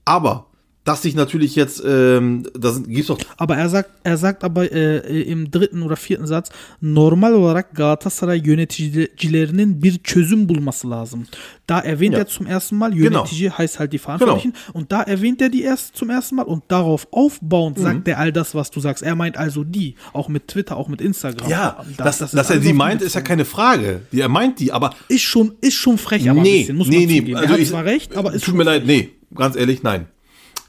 Aber 0.05 0.47
dass 0.83 1.01
sich 1.03 1.13
natürlich 1.15 1.55
jetzt, 1.55 1.83
ähm, 1.85 2.43
da 2.59 2.71
sind- 2.71 2.87
gibt's 2.89 3.07
doch 3.07 3.19
Aber 3.37 3.55
er 3.55 3.69
sagt, 3.69 3.89
er 4.03 4.17
sagt 4.17 4.43
aber 4.43 4.71
äh, 4.71 5.21
im 5.21 5.51
dritten 5.51 5.83
oder 5.83 5.95
vierten 5.95 6.25
Satz 6.27 6.49
normal 6.81 7.33
olarak 7.33 7.75
Galatasaray 7.75 8.41
yöneticilerinin 8.43 9.83
bir 9.83 9.97
çözüm 10.03 10.49
bulması 10.49 10.89
lazım. 10.89 11.25
Da 11.69 11.79
erwähnt 11.79 12.13
Ja. 12.13 12.19
er 12.19 12.25
zum 12.27 12.47
ersten 12.47 12.75
Mal, 12.77 12.91
Genau. 12.91 13.03
Yönetici 13.19 13.49
heißt 13.49 13.79
halt 13.79 13.93
die 13.93 13.99
Verantwortlichen, 13.99 14.53
und 14.73 14.91
da 14.91 15.01
erwähnt 15.03 15.41
er 15.41 15.49
die 15.49 15.61
erst 15.63 15.95
zum 15.95 16.09
ersten 16.09 16.35
Mal 16.35 16.43
und 16.45 16.63
darauf 16.67 17.07
aufbauend 17.11 17.77
Mhm. 17.77 17.83
sagt 17.83 18.07
er 18.07 18.17
all 18.19 18.31
das, 18.31 18.55
was 18.55 18.71
du 18.71 18.79
sagst. 18.79 19.03
Er 19.03 19.15
meint 19.15 19.37
also 19.37 19.63
die, 19.63 19.95
auch 20.13 20.29
mit 20.29 20.47
Twitter, 20.47 20.75
auch 20.77 20.87
mit 20.89 21.01
Instagram. 21.01 21.49
Ja, 21.49 21.77
Da- 21.97 22.03
dass, 22.03 22.21
ist 22.21 22.33
dass 22.33 22.49
er 22.49 22.57
auf 22.59 22.73
meint, 22.73 23.01
ist 23.01 23.15
ja 23.15 23.21
keine 23.21 23.45
Frage. 23.45 24.01
Die, 24.11 24.19
er 24.21 24.29
meint 24.29 24.59
die, 24.59 24.71
aber 24.71 24.89
ist 25.07 25.21
schon, 25.23 25.53
ist 25.61 25.75
schon 25.75 25.97
frech, 25.97 26.29
aber 26.29 26.39
ein 26.41 26.43
bisschen, 26.43 26.77
muss 26.77 26.87
man 26.87 27.01
zugeben. 27.01 27.35
er 27.35 27.49
hat 27.49 27.59
ich- 27.59 27.69
zwar 27.69 27.85
recht, 27.85 28.15
aber 28.17 28.33
ist 28.33 28.45
Tut 28.45 28.55
mir 28.55 28.63
leid, 28.63 28.85
nee, 28.85 29.09
ganz 29.35 29.55
ehrlich, 29.55 29.83
nein. 29.83 30.05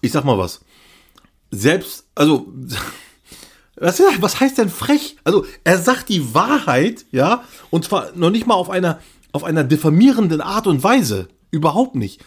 Ich 0.03 0.13
sag 0.13 0.25
mal 0.25 0.37
was. 0.37 0.61
Selbst, 1.51 2.05
also, 2.15 2.53
was, 3.77 4.03
was 4.21 4.41
heißt 4.41 4.59
denn 4.59 4.69
frech? 4.69 5.17
Also, 5.25 5.47
er 5.65 5.79
sagt 5.79 6.09
die 6.11 6.35
Wahrheit, 6.35 7.07
ja, 7.11 7.45
und 7.71 7.85
zwar 7.85 8.11
noch 8.15 8.31
nicht 8.31 8.47
mal 8.47 8.55
auf 8.55 8.69
einer, 8.71 9.01
auf 9.33 9.45
einer 9.45 9.65
diffamierenden 9.65 10.41
Art 10.41 10.67
und 10.67 10.83
Weise. 10.85 11.29
Überhaupt 11.51 11.95
nicht. 11.95 12.21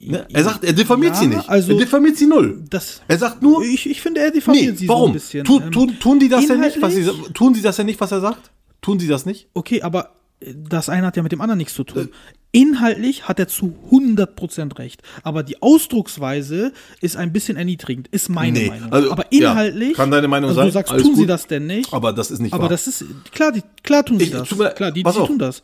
Ne? 0.00 0.26
Er 0.32 0.44
sagt, 0.44 0.62
er 0.64 0.72
diffamiert 0.72 1.14
Ja, 1.14 1.20
sie 1.20 1.26
nicht. 1.26 1.48
also- 1.48 1.72
er 1.72 1.78
diffamiert 1.78 2.16
sie 2.16 2.26
null. 2.26 2.62
Das- 2.70 3.02
er 3.08 3.18
sagt 3.18 3.42
nur, 3.42 3.62
Ich, 3.64 3.88
ich 3.90 4.00
finde, 4.00 4.20
er 4.20 4.30
diffamiert 4.30 4.70
nee, 4.72 4.76
sie 4.76 4.88
warum? 4.88 5.02
so 5.02 5.08
ein 5.08 5.12
bisschen. 5.14 5.44
Tu, 5.44 5.58
Ähm, 5.60 5.72
tun, 5.72 5.96
tun 5.98 6.20
die 6.20 6.28
das 6.28 6.46
denn 6.46 6.60
nicht, 6.60 6.80
was 6.80 6.94
sie, 6.94 7.04
tun 7.34 7.54
sie 7.54 7.62
das 7.62 7.76
denn 7.76 7.86
nicht, 7.86 8.00
was 8.00 8.12
er 8.12 8.20
sagt? 8.20 8.50
Tun 8.80 9.00
sie 9.00 9.08
das 9.08 9.26
nicht? 9.26 9.48
Okay, 9.54 9.82
aber 9.82 10.12
das 10.40 10.88
eine 10.88 11.06
hat 11.06 11.16
ja 11.16 11.22
mit 11.22 11.32
dem 11.32 11.40
anderen 11.40 11.58
nichts 11.58 11.74
zu 11.74 11.84
tun. 11.84 12.10
Inhaltlich 12.50 13.28
hat 13.28 13.38
er 13.38 13.46
zu 13.46 13.74
100% 13.90 14.78
recht, 14.78 15.02
aber 15.22 15.42
die 15.42 15.60
Ausdrucksweise 15.60 16.72
ist 17.02 17.16
ein 17.16 17.30
bisschen 17.30 17.58
erniedrigend, 17.58 18.08
ist 18.08 18.30
meine 18.30 18.58
Nee, 18.58 18.68
Meinung. 18.68 18.90
also, 18.90 19.12
aber 19.12 19.24
ja, 19.30 19.50
inhaltlich, 19.50 19.92
kann 19.94 20.10
deine 20.10 20.28
Meinung 20.28 20.48
also 20.48 20.60
sein, 20.60 20.68
du 20.68 20.72
sagst, 20.72 20.92
tun 20.92 21.14
sie 21.14 21.20
gut. 21.22 21.28
das 21.28 21.46
denn 21.46 21.66
nicht? 21.66 21.92
Aber 21.92 22.14
das 22.14 22.30
ist 22.30 22.38
nicht 22.40 22.54
aber 22.54 22.62
wahr. 22.62 22.68
das 22.70 22.86
ist, 22.86 23.04
klar, 23.32 23.52
die, 23.52 23.62
klar 23.82 24.02
tun 24.02 24.18
sie 24.18 24.24
Ich, 24.24 24.30
das. 24.30 24.50
mir, 24.56 24.70
klar, 24.70 24.92
die, 24.92 25.02
die 25.02 25.06
auf, 25.06 25.26
tun 25.26 25.38
das. 25.38 25.62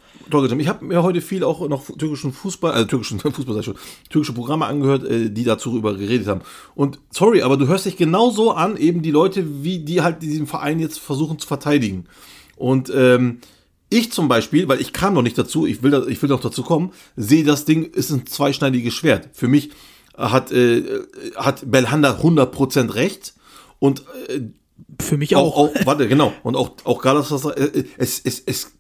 Ich 0.59 0.69
habe 0.69 0.85
mir 0.85 1.03
heute 1.03 1.23
viel 1.23 1.43
auch 1.43 1.67
noch 1.69 1.87
türkischen 1.97 2.35
Fußball, 2.35 2.73
also 2.73 2.87
türkischen 2.87 3.19
Fußball, 3.21 3.55
sag 3.55 3.61
ich 3.61 3.65
schon, 3.65 3.77
türkische 4.11 4.35
Programme 4.35 4.67
angehört, 4.67 5.05
äh, 5.05 5.31
die 5.31 5.45
dazu 5.45 5.71
darüber 5.71 5.95
geredet 5.97 6.27
haben. 6.27 6.43
Und 6.75 6.99
sorry, 7.11 7.41
aber 7.41 7.57
du 7.57 7.67
hörst 7.67 7.87
dich 7.87 7.97
genauso 7.97 8.53
an, 8.53 8.77
eben 8.77 9.01
die 9.01 9.11
Leute, 9.11 9.65
wie 9.65 9.79
die 9.79 10.03
halt 10.03 10.21
diesen 10.23 10.47
Verein 10.47 10.81
jetzt 10.81 10.99
versuchen 11.01 11.39
zu 11.39 11.47
verteidigen. 11.47 12.05
Und 12.57 12.93
ähm, 12.95 13.39
ich 13.95 14.13
zum 14.13 14.29
Beispiel, 14.29 14.69
weil 14.69 14.81
ich 14.81 14.93
kam 14.93 15.15
noch 15.15 15.23
nicht 15.23 15.39
dazu, 15.39 15.67
ich 15.67 15.83
will, 15.83 15.91
da, 15.91 16.07
ich 16.07 16.21
will 16.21 16.29
noch 16.29 16.41
dazu 16.41 16.63
kommen, 16.63 16.93
sehe 17.17 17.45
das 17.45 17.65
Ding 17.65 17.85
ist 17.85 18.11
ein 18.11 18.27
zweischneidiges 18.27 18.93
Schwert. 18.93 19.31
Für 19.33 19.49
mich 19.49 19.71
hat, 20.17 20.53
äh, 20.53 20.83
hat 21.37 21.71
Belhanda 21.71 22.19
100% 22.21 22.95
recht 22.95 23.35
und 23.79 24.05
äh, 24.29 24.41
Für 25.01 25.17
mich 25.17 25.37
auch, 25.37 25.57
auch. 25.57 25.77
auch, 25.77 25.87
warte, 25.87 26.09
genau. 26.09 26.33
Und 26.43 26.57
auch, 26.57 26.73
auch 26.85 27.01
Galatasaray, 27.01 27.61
äh, 27.61 27.85
es, 27.97 28.21
es, 28.25 28.43
es, 28.47 28.73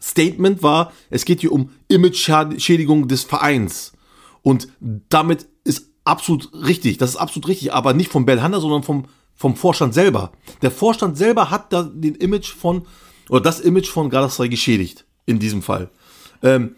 Statement 0.00 0.62
war, 0.62 0.92
es 1.08 1.24
geht 1.24 1.40
hier 1.40 1.52
um 1.52 1.70
Image-Schädigung 1.88 3.08
des 3.08 3.24
Vereins. 3.24 3.92
Und 4.42 4.68
damit 5.08 5.46
ist 5.64 5.88
absolut 6.04 6.50
richtig, 6.52 6.98
das 6.98 7.10
ist 7.10 7.16
absolut 7.16 7.48
richtig, 7.48 7.72
aber 7.72 7.94
nicht 7.94 8.10
vom 8.10 8.26
Belhanda, 8.26 8.60
sondern 8.60 8.82
vom, 8.82 9.06
vom 9.34 9.56
Vorstand 9.56 9.94
selber. 9.94 10.32
Der 10.60 10.70
Vorstand 10.70 11.16
selber 11.16 11.50
hat 11.50 11.72
da 11.72 11.82
den 11.82 12.14
Image 12.16 12.52
von, 12.52 12.86
oder 13.28 13.40
das 13.40 13.60
Image 13.60 13.88
von 13.88 14.10
Galatasaray 14.10 14.48
geschädigt, 14.48 15.04
in 15.26 15.38
diesem 15.38 15.62
Fall. 15.62 15.90
Ähm, 16.42 16.76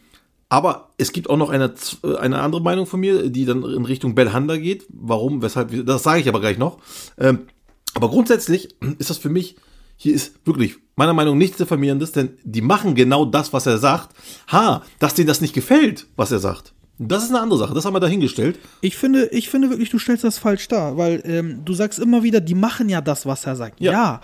aber 0.49 0.91
es 0.97 1.11
gibt 1.13 1.29
auch 1.29 1.37
noch 1.37 1.51
eine, 1.51 1.75
Z- 1.75 2.05
eine 2.05 2.41
andere 2.41 2.63
Meinung 2.63 2.87
von 2.87 3.01
mir, 3.01 3.31
die 3.31 3.45
dann 3.45 3.65
in 3.65 3.85
Richtung 3.85 4.15
Belhanda 4.15 4.57
geht. 4.57 4.87
Warum, 4.89 5.43
weshalb, 5.43 5.85
das 5.85 6.05
sage 6.05 6.21
ich 6.21 6.29
aber 6.29 6.41
gleich 6.41 6.57
noch. 6.57 6.79
Ähm, 7.19 7.47
aber 7.95 8.09
grundsätzlich 8.09 8.77
ist 8.99 9.11
das 9.11 9.19
für 9.19 9.29
mich, 9.31 9.57
hier 9.97 10.15
ist 10.15 10.47
wirklich 10.47 10.77
meiner 10.95 11.15
Meinung 11.15 11.35
nach 11.35 11.43
nichts 11.43 11.57
Diffamierendes, 11.57 12.13
denn 12.13 12.39
die 12.45 12.61
machen 12.61 12.95
genau 12.95 13.25
das, 13.25 13.53
was 13.53 13.67
er 13.67 13.79
sagt. 13.79 14.15
Ha, 14.53 14.83
dass 14.99 15.15
denen 15.15 15.27
das 15.27 15.41
nicht 15.41 15.55
gefällt, 15.55 16.07
was 16.15 16.31
er 16.31 16.39
sagt. 16.39 16.75
Das 16.99 17.25
ist 17.25 17.29
eine 17.31 17.41
andere 17.41 17.59
Sache, 17.59 17.75
das 17.75 17.85
haben 17.85 17.95
wir 17.95 18.01
dahingestellt. 18.01 18.59
Ich 18.81 18.97
finde, 18.97 19.27
ich 19.27 19.51
finde 19.51 19.69
wirklich, 19.69 19.91
du 19.91 19.99
stellst 19.99 20.25
das 20.25 20.39
falsch 20.39 20.67
dar, 20.69 20.97
weil 20.97 21.23
ähm, 21.27 21.63
du 21.65 21.75
sagst 21.75 21.99
immer 21.99 22.23
wieder, 22.23 22.41
die 22.41 22.55
machen 22.55 22.89
ja 22.89 23.03
das, 23.03 23.27
was 23.27 23.45
er 23.45 23.55
sagt. 23.55 23.81
Ja. 23.81 23.93
Ja, 23.93 24.21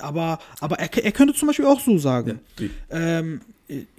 aber, 0.00 0.38
aber 0.60 0.78
er, 0.80 1.04
er 1.04 1.12
könnte 1.12 1.34
zum 1.34 1.46
Beispiel 1.46 1.66
auch 1.66 1.80
so 1.80 1.98
sagen. 1.98 2.40
wie? 2.56 2.70
ähm, 2.90 3.36
äh, 3.36 3.55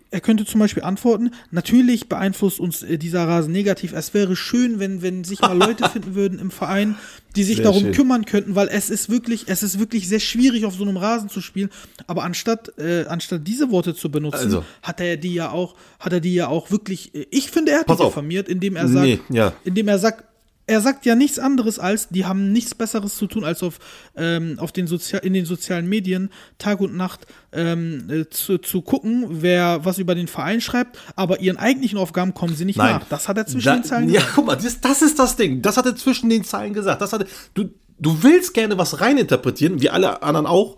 er 0.10 0.22
könnte 0.22 0.46
zum 0.46 0.60
Beispiel 0.60 0.84
antworten, 0.84 1.32
natürlich 1.52 2.08
beeinflusst 2.10 2.60
uns 2.60 2.82
äh, 2.84 2.98
dieser 2.98 3.28
Rasen 3.28 3.52
negativ. 3.52 3.94
Es 3.94 4.14
wäre 4.14 4.36
schön, 4.36 4.80
wenn, 4.80 5.02
wenn 5.02 5.24
sich 5.24 5.42
mal 5.42 5.58
Leute 5.58 5.88
finden 5.94 6.16
würden 6.16 6.40
im 6.40 6.50
Verein, 6.52 6.96
die 7.36 7.44
sich 7.44 7.58
Sehr 7.58 7.66
darum 7.66 7.82
schön. 7.84 7.92
kümmern 7.92 8.26
könnten, 8.26 8.56
weil 8.56 8.68
es 8.70 8.90
ist 8.90 9.10
wirklich, 9.10 9.46
es 9.48 9.64
ist 9.64 9.80
wirklich 9.80 10.08
sehr 10.08 10.20
schwierig, 10.20 10.66
auf 10.66 10.76
so 10.76 10.84
einem 10.84 10.98
Rasen 10.98 11.30
zu 11.30 11.42
spielen. 11.42 11.70
Aber 12.08 12.24
anstatt, 12.24 12.72
äh, 12.80 13.06
anstatt 13.08 13.46
diese 13.48 13.70
Worte 13.70 13.94
zu 13.96 14.10
benutzen, 14.10 14.46
Also. 14.46 14.64
hat 14.82 15.02
er 15.02 15.18
die 15.18 15.34
ja 15.34 15.52
auch, 15.52 15.76
hat 16.00 16.14
er 16.14 16.20
die 16.20 16.34
ja 16.34 16.48
auch 16.48 16.72
wirklich, 16.72 17.14
äh, 17.14 17.28
ich 17.30 17.52
finde, 17.52 17.74
er 17.74 17.80
hat 17.80 17.88
Pass 17.88 17.98
die 17.98 18.04
auf. 18.04 18.14
diffamiert, 18.14 18.48
indem 18.50 18.76
er 18.76 18.88
sagt, 18.88 19.06
Nee, 19.06 19.20
ja. 19.30 19.54
indem 19.66 19.88
er 19.90 20.00
sagt, 20.00 20.24
er 20.70 20.82
sagt 20.82 21.06
ja 21.06 21.16
nichts 21.16 21.40
anderes 21.40 21.80
als, 21.80 22.10
die 22.10 22.26
haben 22.26 22.52
nichts 22.52 22.76
Besseres 22.76 23.16
zu 23.16 23.26
tun, 23.28 23.44
als 23.46 23.64
auf, 23.64 23.80
ähm, 24.18 24.58
auf 24.60 24.72
den 24.74 24.86
in 25.22 25.34
den 25.34 25.46
sozialen 25.46 25.88
Medien 25.88 26.30
Tag 26.58 26.82
und 26.82 26.96
Nacht 26.96 27.26
ähm, 27.54 28.10
äh, 28.10 28.30
zu, 28.30 28.58
zu 28.58 28.82
gucken, 28.82 29.26
wer 29.30 29.86
was 29.86 29.98
über 29.98 30.14
den 30.14 30.28
Verein 30.28 30.60
schreibt, 30.60 30.98
aber 31.16 31.40
ihren 31.40 31.56
eigentlichen 31.58 31.98
Aufgaben 31.98 32.34
kommen 32.34 32.54
sie 32.56 32.66
nicht 32.66 32.76
nach. 32.78 33.06
Das 33.10 33.28
hat 33.30 33.38
er 33.38 33.48
zwischen 33.48 33.66
Da- 33.66 33.76
den 33.76 33.84
Zeilen 33.86 34.10
Ja, 34.10 34.20
gesagt. 34.20 34.36
guck 34.36 34.46
mal, 34.46 34.56
das, 34.58 34.82
das 34.82 35.02
ist 35.02 35.18
das 35.18 35.38
Ding. 35.38 35.62
Das 35.62 35.78
hat 35.78 35.86
er 35.86 35.96
zwischen 35.96 36.30
den 36.30 36.44
Zeilen 36.44 36.74
gesagt. 36.74 37.02
Das 37.02 37.14
hat 37.14 37.22
er, 37.22 37.28
du, 37.54 37.70
du 37.98 38.22
willst 38.24 38.54
gerne 38.54 38.78
was 38.78 39.00
reininterpretieren, 39.00 39.82
wie 39.82 39.90
alle 39.90 40.22
anderen 40.22 40.46
auch, 40.46 40.76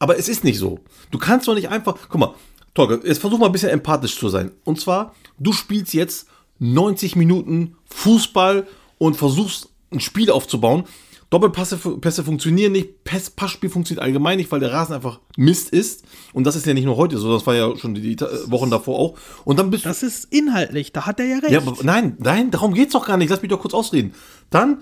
aber 0.00 0.18
es 0.18 0.28
ist 0.28 0.42
nicht 0.42 0.58
so. 0.58 0.80
Du 1.12 1.18
kannst 1.18 1.46
doch 1.46 1.54
nicht 1.54 1.68
einfach, 1.68 1.96
guck 2.08 2.20
mal, 2.20 2.34
Torge, 2.74 3.00
jetzt 3.04 3.20
versuch 3.20 3.38
mal 3.38 3.46
ein 3.46 3.52
bisschen 3.52 3.70
empathisch 3.70 4.16
zu 4.18 4.28
sein. 4.28 4.50
Und 4.64 4.80
zwar, 4.80 5.14
du 5.38 5.52
spielst 5.52 5.94
jetzt 5.94 6.26
90 6.58 7.14
Minuten 7.16 7.76
Fußball 7.86 8.66
und 8.98 9.16
versuchst 9.16 9.68
ein 9.92 10.00
Spiel 10.00 10.30
aufzubauen. 10.30 10.84
Doppelpässe 11.30 11.76
Pässe 11.76 12.24
funktionieren 12.24 12.72
nicht, 12.72 13.04
Pass, 13.04 13.28
Passspiel 13.28 13.68
funktioniert 13.68 14.02
allgemein 14.02 14.38
nicht, 14.38 14.50
weil 14.50 14.60
der 14.60 14.72
Rasen 14.72 14.94
einfach 14.94 15.20
Mist 15.36 15.68
ist. 15.70 16.04
Und 16.32 16.44
das 16.44 16.56
ist 16.56 16.64
ja 16.64 16.72
nicht 16.72 16.86
nur 16.86 16.96
heute 16.96 17.18
so, 17.18 17.30
das 17.30 17.46
war 17.46 17.54
ja 17.54 17.76
schon 17.76 17.94
die, 17.94 18.00
die 18.00 18.16
Ta- 18.16 18.30
Wochen 18.46 18.70
davor 18.70 18.98
auch. 18.98 19.18
Und 19.44 19.58
dann 19.58 19.68
bist 19.70 19.84
du 19.84 19.90
Das 19.90 20.02
ist 20.02 20.24
inhaltlich, 20.32 20.92
da 20.92 21.04
hat 21.04 21.20
er 21.20 21.26
ja 21.26 21.38
recht. 21.40 21.52
ja, 21.52 21.60
nein, 21.82 22.16
nein, 22.18 22.50
darum 22.50 22.72
geht's 22.72 22.94
doch 22.94 23.06
gar 23.06 23.18
nicht. 23.18 23.28
Lass 23.28 23.42
mich 23.42 23.50
doch 23.50 23.60
kurz 23.60 23.74
ausreden. 23.74 24.14
Dann 24.48 24.78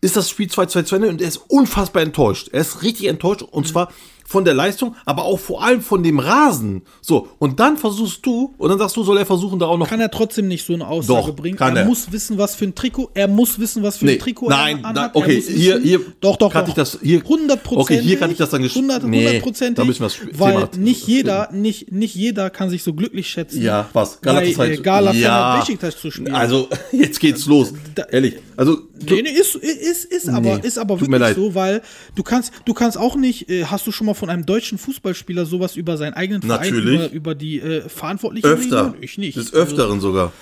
ist 0.00 0.16
das 0.16 0.28
Spiel 0.28 0.48
2-2 0.48 0.84
zu 0.84 0.96
Ende 0.96 1.08
und 1.08 1.22
er 1.22 1.28
ist 1.28 1.36
unfassbar 1.48 2.02
enttäuscht. 2.02 2.48
Er 2.52 2.60
ist 2.62 2.82
richtig 2.82 3.06
enttäuscht 3.06 3.42
und 3.42 3.68
zwar 3.68 3.92
von 4.34 4.44
der 4.44 4.54
Leistung, 4.54 4.96
aber 5.04 5.22
auch 5.24 5.38
vor 5.38 5.62
allem 5.62 5.80
von 5.80 6.02
dem 6.02 6.18
Rasen. 6.18 6.82
So, 7.00 7.28
und 7.38 7.60
dann 7.60 7.76
versuchst 7.78 8.26
du, 8.26 8.52
und 8.58 8.68
dann 8.68 8.80
sagst 8.80 8.96
du, 8.96 9.04
soll 9.04 9.16
er 9.18 9.26
versuchen, 9.26 9.60
da 9.60 9.66
auch 9.66 9.78
noch. 9.78 9.88
kann 9.88 10.00
er 10.00 10.10
trotzdem 10.10 10.48
nicht 10.48 10.66
so 10.66 10.74
eine 10.74 10.88
Aussage 10.88 11.28
Doch, 11.28 11.36
bringen. 11.36 11.56
kann 11.56 11.76
er, 11.76 11.82
er. 11.82 11.88
muss 11.88 12.10
wissen, 12.10 12.36
was 12.36 12.56
für 12.56 12.64
ein 12.64 12.74
Trikot, 12.74 13.10
er 13.14 13.28
muss 13.28 13.60
wissen, 13.60 13.84
was 13.84 13.98
für 13.98 14.06
ein 14.06 14.08
Nee, 14.08 14.16
Trikot 14.16 14.48
nein, 14.48 14.78
er 14.78 14.82
nein, 14.82 14.96
anhat. 14.96 15.14
okay, 15.14 15.36
er 15.36 15.36
muss 15.36 15.46
hier- 15.48 15.78
hier 15.78 16.00
doch, 16.20 16.36
doch, 16.36 16.52
kann 16.52 16.62
doch. 16.62 16.68
ich 16.70 16.74
das- 16.74 16.98
hier- 17.00 17.22
100 17.22 17.60
okay, 17.70 18.00
hier 18.00 18.18
kann 18.18 18.32
ich 18.32 18.36
das 18.38 18.50
dann 18.50 18.62
100, 18.64 19.04
Nee, 19.04 19.40
100 19.40 19.78
da 19.78 19.84
müssen 19.84 20.00
wir 20.00 20.06
das 20.08 20.16
Thema- 20.16 20.38
weil 20.40 20.68
nicht 20.78 21.06
jeder, 21.06 21.48
nicht, 21.52 21.92
nicht 21.92 22.16
jeder 22.16 22.50
kann 22.50 22.70
sich 22.70 22.82
so 22.82 22.92
glücklich 22.92 23.28
schätzen, 23.28 23.62
Ja, 23.62 23.88
was? 23.92 24.20
Galatasaray- 24.20 24.72
äh, 24.72 24.76
Gala 24.78 25.12
Ja. 25.12 25.60
Besiktas 25.60 25.96
zu 25.96 26.10
spielen. 26.10 26.34
Also, 26.34 26.68
jetzt 26.92 27.20
geht's 27.20 27.46
los. 27.46 27.72
Da- 27.94 28.04
Ehrlich. 28.10 28.34
Also, 28.56 28.78
Nee, 29.06 29.20
nee, 29.22 29.28
ist, 29.30 29.56
ist, 29.56 30.04
ist 30.06 30.28
aber, 30.28 30.56
Nee, 30.56 30.66
ist 30.66 30.78
aber 30.78 30.98
wirklich 31.00 31.34
so, 31.34 31.54
weil 31.54 31.82
du 32.14 32.22
kannst, 32.22 32.52
du 32.64 32.72
kannst 32.72 32.96
auch 32.96 33.16
nicht, 33.16 33.50
äh, 33.50 33.64
hast 33.66 33.86
du 33.86 33.92
schon 33.92 34.06
mal 34.06 34.14
von 34.14 34.23
einem 34.28 34.46
deutschen 34.46 34.78
Fußballspieler 34.78 35.46
sowas 35.46 35.76
über 35.76 35.96
seinen 35.96 36.14
eigenen 36.14 36.42
Verein, 36.42 36.72
Natürlich. 36.74 37.00
über, 37.06 37.12
über 37.12 37.34
die 37.34 37.60
äh, 37.60 37.88
Verantwortlichen 37.88 38.46
öfter. 38.46 38.86
reden? 38.92 39.02
Ich 39.02 39.18
nicht. 39.18 39.36
Des 39.36 39.52
Öfteren 39.52 40.00
sogar. 40.00 40.32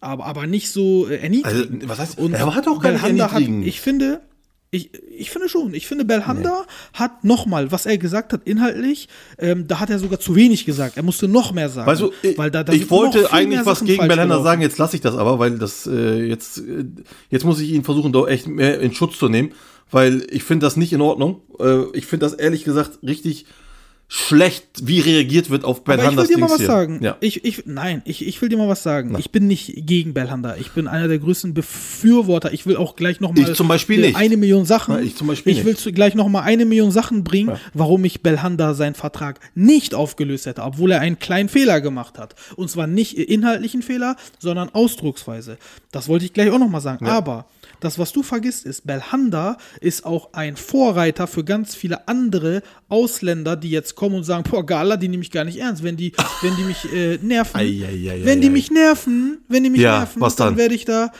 aber, 0.00 0.26
aber 0.26 0.46
nicht 0.46 0.70
so 0.70 1.08
äh, 1.08 1.16
erniedrigend. 1.16 1.82
Also, 1.82 1.88
was 1.88 1.98
heißt, 1.98 2.18
Und 2.18 2.32
er 2.34 2.54
hat 2.54 2.68
auch 2.68 2.82
hat, 2.82 3.02
erniedrigend. 3.02 3.66
ich 3.66 3.80
finde, 3.80 4.20
ich, 4.70 4.90
ich 5.16 5.30
finde 5.30 5.48
schon, 5.48 5.72
ich 5.72 5.86
finde, 5.86 6.04
Belhanda 6.04 6.66
hat 6.92 7.24
nochmal, 7.24 7.72
was 7.72 7.86
er 7.86 7.96
gesagt 7.96 8.34
hat, 8.34 8.42
inhaltlich, 8.44 9.08
ähm, 9.38 9.66
da 9.66 9.80
hat 9.80 9.88
er 9.88 9.98
sogar 9.98 10.20
zu 10.20 10.34
wenig 10.36 10.66
gesagt. 10.66 10.98
Er 10.98 11.02
musste 11.02 11.26
noch 11.26 11.52
mehr 11.52 11.70
sagen. 11.70 11.86
Weißt 11.86 12.02
du, 12.02 12.12
ich, 12.22 12.36
weil 12.36 12.50
da, 12.50 12.64
da 12.64 12.74
ich 12.74 12.90
wollte 12.90 13.32
eigentlich 13.32 13.64
was 13.64 13.82
gegen 13.82 14.06
Belhanda 14.06 14.42
sagen, 14.42 14.60
jetzt 14.60 14.76
lasse 14.76 14.96
ich 14.96 15.00
das 15.00 15.14
aber, 15.16 15.38
weil 15.38 15.58
das 15.58 15.86
äh, 15.86 16.22
jetzt, 16.22 16.58
äh, 16.58 16.84
jetzt 17.30 17.44
muss 17.44 17.60
ich 17.60 17.70
ihn 17.70 17.82
versuchen, 17.82 18.12
da 18.12 18.26
echt 18.26 18.46
mehr 18.46 18.78
in 18.80 18.92
Schutz 18.92 19.18
zu 19.18 19.30
nehmen, 19.30 19.52
weil 19.90 20.26
ich 20.30 20.42
finde 20.44 20.66
das 20.66 20.76
nicht 20.76 20.92
in 20.92 21.00
Ordnung. 21.00 21.40
Äh, 21.60 21.84
ich 21.96 22.06
finde 22.06 22.26
das 22.26 22.34
ehrlich 22.34 22.64
gesagt 22.64 22.98
richtig 23.02 23.46
schlecht, 24.10 24.64
wie 24.84 25.00
reagiert 25.00 25.50
wird 25.50 25.64
auf 25.64 25.82
Aber 25.86 26.02
ich 26.02 26.16
will 26.16 26.26
dir 26.26 26.38
mal 26.38 26.48
was 26.48 26.56
hier. 26.56 26.66
sagen. 26.66 27.00
Ja. 27.02 27.18
Ich, 27.20 27.44
ich, 27.44 27.64
nein, 27.66 28.00
ich, 28.06 28.26
ich 28.26 28.40
will 28.40 28.48
dir 28.48 28.56
mal 28.56 28.66
was 28.66 28.82
sagen. 28.82 29.14
Ich 29.18 29.30
bin 29.30 29.46
nicht 29.46 29.70
gegen 29.86 30.14
Belhanda. 30.14 30.56
Ich 30.56 30.70
bin 30.70 30.88
einer 30.88 31.08
der 31.08 31.18
größten 31.18 31.52
Befürworter. 31.52 32.50
Ich 32.54 32.64
will 32.64 32.76
auch 32.78 32.96
gleich 32.96 33.20
noch 33.20 33.34
mal 33.34 33.50
Ich 33.50 33.54
zum 33.54 33.68
Beispiel 33.68 34.02
äh, 34.02 34.06
nicht. 34.08 34.16
eine 34.16 34.38
Million 34.38 34.64
Sachen. 34.64 34.94
Ja, 34.94 35.00
ich 35.00 35.14
zum 35.14 35.26
Beispiel 35.26 35.52
Ich 35.52 35.66
will 35.66 35.74
nicht. 35.74 35.94
gleich 35.94 36.14
noch 36.14 36.28
mal 36.28 36.40
eine 36.40 36.64
Million 36.64 36.90
Sachen 36.90 37.22
bringen, 37.22 37.58
warum 37.74 38.02
ich 38.06 38.22
Belhanda 38.22 38.72
seinen 38.72 38.94
Vertrag 38.94 39.40
nicht 39.54 39.94
aufgelöst 39.94 40.46
hätte, 40.46 40.62
obwohl 40.62 40.90
er 40.92 41.00
einen 41.00 41.18
kleinen 41.18 41.50
Fehler 41.50 41.82
gemacht 41.82 42.16
hat. 42.18 42.34
Und 42.56 42.70
zwar 42.70 42.86
nicht 42.86 43.18
inhaltlichen 43.18 43.82
Fehler, 43.82 44.16
sondern 44.38 44.70
Ausdrucksweise. 44.70 45.58
Das 45.92 46.08
wollte 46.08 46.24
ich 46.24 46.32
gleich 46.32 46.50
auch 46.50 46.58
noch 46.58 46.70
mal 46.70 46.80
sagen. 46.80 47.06
Aber 47.06 47.44
das, 47.80 47.98
was 47.98 48.12
du 48.12 48.22
vergisst, 48.22 48.66
ist, 48.66 48.86
Belhanda 48.86 49.56
ist 49.80 50.04
auch 50.04 50.32
ein 50.32 50.56
Vorreiter 50.56 51.26
für 51.26 51.44
ganz 51.44 51.74
viele 51.74 52.08
andere 52.08 52.62
Ausländer, 52.88 53.56
die 53.56 53.70
jetzt 53.70 53.94
kommen 53.94 54.16
und 54.16 54.24
sagen, 54.24 54.44
boah, 54.50 54.64
Gala, 54.64 54.96
die 54.96 55.08
nehme 55.08 55.22
ich 55.22 55.30
gar 55.30 55.44
nicht 55.44 55.58
ernst. 55.58 55.82
Wenn 55.82 55.96
die, 55.96 56.12
wenn 56.42 56.56
die 56.56 56.64
mich 56.64 56.92
äh, 56.92 57.18
nerven, 57.22 57.56
Ei, 57.58 57.84
ei, 57.86 58.10
ei, 58.12 58.20
wenn 58.24 58.40
die 58.40 58.50
mich 58.50 58.70
nerven, 58.70 59.38
wenn 59.48 59.62
die 59.64 59.70
mich 59.70 59.80
Ja, 59.80 59.98
nerven, 59.98 60.20
was 60.20 60.36
dann? 60.36 60.56
werde 60.56 60.74
ich 60.74 60.84
da, 60.84 61.12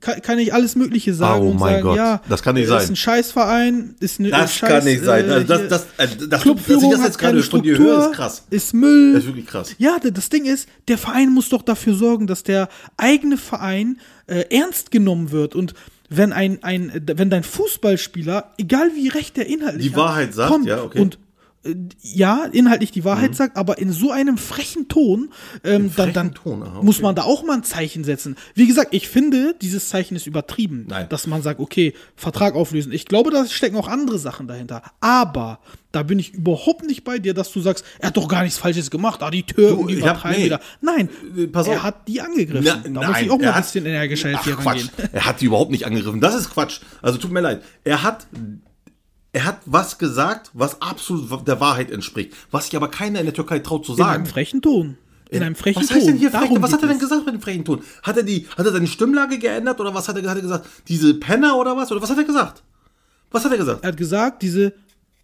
kann, 0.00 0.20
kann 0.22 0.38
ich 0.38 0.52
alles 0.52 0.76
Mögliche 0.76 1.14
sagen 1.14 1.46
Oh 1.46 1.50
und 1.50 1.58
mein 1.58 1.74
sagen, 1.76 1.82
Gott, 1.84 1.96
ja, 1.96 2.20
das 2.28 2.42
kann 2.42 2.54
nicht 2.56 2.64
ist 2.64 2.68
sein. 2.68 2.88
ein 2.90 2.96
Scheißverein, 2.96 3.94
ist 4.00 4.20
eine 4.20 4.30
Das 4.30 4.54
Scheiß, 4.54 4.68
kann 4.68 4.84
nicht 4.84 5.02
sein. 5.02 5.28
äh, 5.28 5.32
Also 5.32 5.46
das, 5.46 5.68
das, 5.68 5.82
äh, 5.96 6.16
das, 6.16 6.28
dass 6.28 6.42
Clubführung 6.42 6.90
das 6.92 7.04
jetzt 7.04 7.18
gerade 7.18 7.42
von 7.42 7.62
dir 7.62 7.78
höre, 7.78 8.10
ist 8.10 8.12
krass. 8.16 8.44
Ist 8.50 8.74
Müll. 8.74 9.14
Das 9.14 9.22
ist 9.22 9.28
wirklich 9.28 9.46
krass. 9.46 9.74
Ja, 9.78 9.98
das 9.98 10.28
Ding 10.28 10.44
ist, 10.44 10.68
der 10.88 10.98
Verein 10.98 11.30
muss 11.30 11.48
doch 11.48 11.62
dafür 11.62 11.94
sorgen, 11.94 12.26
dass 12.26 12.42
der 12.42 12.68
eigene 12.98 13.36
Verein 13.38 13.98
äh, 14.26 14.44
ernst 14.50 14.90
genommen 14.90 15.30
wird 15.30 15.54
und 15.54 15.74
wenn 16.08 16.32
ein, 16.32 16.62
ein 16.62 16.92
wenn 17.06 17.30
dein 17.30 17.42
Fußballspieler, 17.42 18.52
egal 18.58 18.90
wie 18.94 19.08
recht 19.08 19.36
der 19.36 19.46
inhaltlich 19.46 19.88
Die 19.88 19.94
hat, 19.94 20.00
Wahrheit 20.00 20.34
sagt, 20.34 20.50
kommt 20.50 20.66
ja, 20.66 20.82
okay. 20.82 21.00
und 21.00 21.18
ja, 22.02 22.44
inhaltlich 22.52 22.90
die 22.90 23.00
Mhm. 23.00 23.04
Wahrheit 23.04 23.34
sagt, 23.36 23.56
aber 23.56 23.78
in 23.78 23.92
so 23.92 24.10
einem 24.10 24.38
frechen 24.38 24.88
Ton, 24.88 25.30
ähm, 25.64 25.90
dann, 25.96 26.12
dann 26.12 26.26
frechen 26.32 26.34
Ton, 26.42 26.62
aha, 26.62 26.76
okay. 26.76 26.84
muss 26.86 27.00
man 27.00 27.14
da 27.14 27.22
auch 27.22 27.44
mal 27.44 27.54
ein 27.54 27.64
Zeichen 27.64 28.04
setzen. 28.04 28.36
Wie 28.54 28.66
gesagt, 28.66 28.88
ich 28.92 29.08
finde, 29.08 29.54
dieses 29.60 29.88
Zeichen 29.88 30.14
ist 30.16 30.26
übertrieben, 30.26 30.86
Nein. 30.88 31.06
dass 31.08 31.26
man 31.26 31.42
sagt, 31.42 31.60
okay, 31.60 31.94
Vertrag 32.16 32.54
auflösen. 32.54 32.92
Ich 32.92 33.06
glaube, 33.06 33.30
da 33.30 33.46
stecken 33.46 33.76
auch 33.76 33.88
andere 33.88 34.18
Sachen 34.18 34.46
dahinter. 34.46 34.82
Aber 35.00 35.60
da 35.92 36.02
bin 36.02 36.18
ich 36.18 36.34
überhaupt 36.34 36.84
nicht 36.86 37.04
bei 37.04 37.18
dir, 37.18 37.34
dass 37.34 37.52
du 37.52 37.60
sagst, 37.60 37.84
er 38.00 38.08
hat 38.08 38.16
doch 38.16 38.26
gar 38.28 38.42
nichts 38.42 38.58
Falsches 38.58 38.90
gemacht, 38.90 39.22
ah, 39.22 39.30
die 39.30 39.44
Türken, 39.44 39.86
die 39.86 39.94
übertreiben 39.94 40.38
nee. 40.38 40.46
wieder. 40.46 40.60
Nein, 40.80 41.08
Äh, 41.36 41.46
pass 41.46 41.66
er 41.68 41.76
auf. 41.76 41.82
hat 41.84 42.08
die 42.08 42.20
angegriffen. 42.20 42.82
Na, 42.92 43.00
da 43.02 43.08
muss 43.08 43.20
ich 43.20 43.30
auch 43.30 43.38
mal 43.38 43.44
er 43.46 43.56
ein 43.56 43.62
bisschen 43.62 43.86
energischer 43.86 44.28
hier 44.42 44.54
Quatsch. 44.56 44.66
rangehen. 44.66 44.90
Er 45.12 45.24
hat 45.26 45.40
die 45.40 45.44
überhaupt 45.46 45.70
nicht 45.70 45.86
angegriffen. 45.86 46.20
Das 46.20 46.34
ist 46.34 46.50
Quatsch. 46.50 46.80
Also 47.00 47.18
tut 47.18 47.30
mir 47.30 47.40
leid. 47.40 47.62
Er 47.84 48.02
hat, 48.02 48.26
er 49.34 49.44
hat 49.44 49.58
was 49.66 49.98
gesagt, 49.98 50.50
was 50.54 50.80
absolut 50.80 51.46
der 51.46 51.60
Wahrheit 51.60 51.90
entspricht. 51.90 52.32
Was 52.50 52.66
sich 52.66 52.76
aber 52.76 52.88
keiner 52.88 53.18
in 53.20 53.26
der 53.26 53.34
Türkei 53.34 53.58
traut 53.58 53.84
zu 53.84 53.92
In 53.94 54.00
einem 54.02 54.08
sagen. 54.24 54.26
frechen 54.26 54.62
Ton. 54.62 54.96
In 55.28 55.42
einem 55.42 55.56
frechen 55.56 55.80
was 55.82 55.88
Ton. 55.88 55.96
heißt 55.96 56.06
denn 56.06 56.16
hier 56.16 56.30
frech? 56.30 56.42
Darum 56.42 56.62
Was 56.62 56.72
hat 56.72 56.82
er 56.82 56.88
denn 56.88 56.96
es. 56.96 57.02
gesagt 57.02 57.26
mit 57.26 57.34
dem 57.34 57.40
frechen 57.42 57.64
Ton? 57.64 57.82
Hat 58.02 58.16
er 58.16 58.22
die, 58.22 58.46
hat 58.56 58.64
er 58.64 58.72
seine 58.72 58.86
Stimmlage 58.86 59.38
geändert 59.38 59.80
oder 59.80 59.92
was 59.94 60.08
hat 60.08 60.16
er, 60.16 60.30
hat 60.30 60.36
er 60.36 60.42
gesagt? 60.42 60.66
Diese 60.88 61.14
Penner 61.14 61.56
oder 61.56 61.76
was? 61.76 61.90
Oder 61.90 62.00
was 62.00 62.10
hat 62.10 62.18
er 62.18 62.24
gesagt? 62.24 62.62
Was 63.32 63.44
hat 63.44 63.50
er 63.52 63.58
gesagt? 63.58 63.82
Er 63.82 63.88
hat 63.88 63.96
gesagt, 63.96 64.42
diese, 64.42 64.72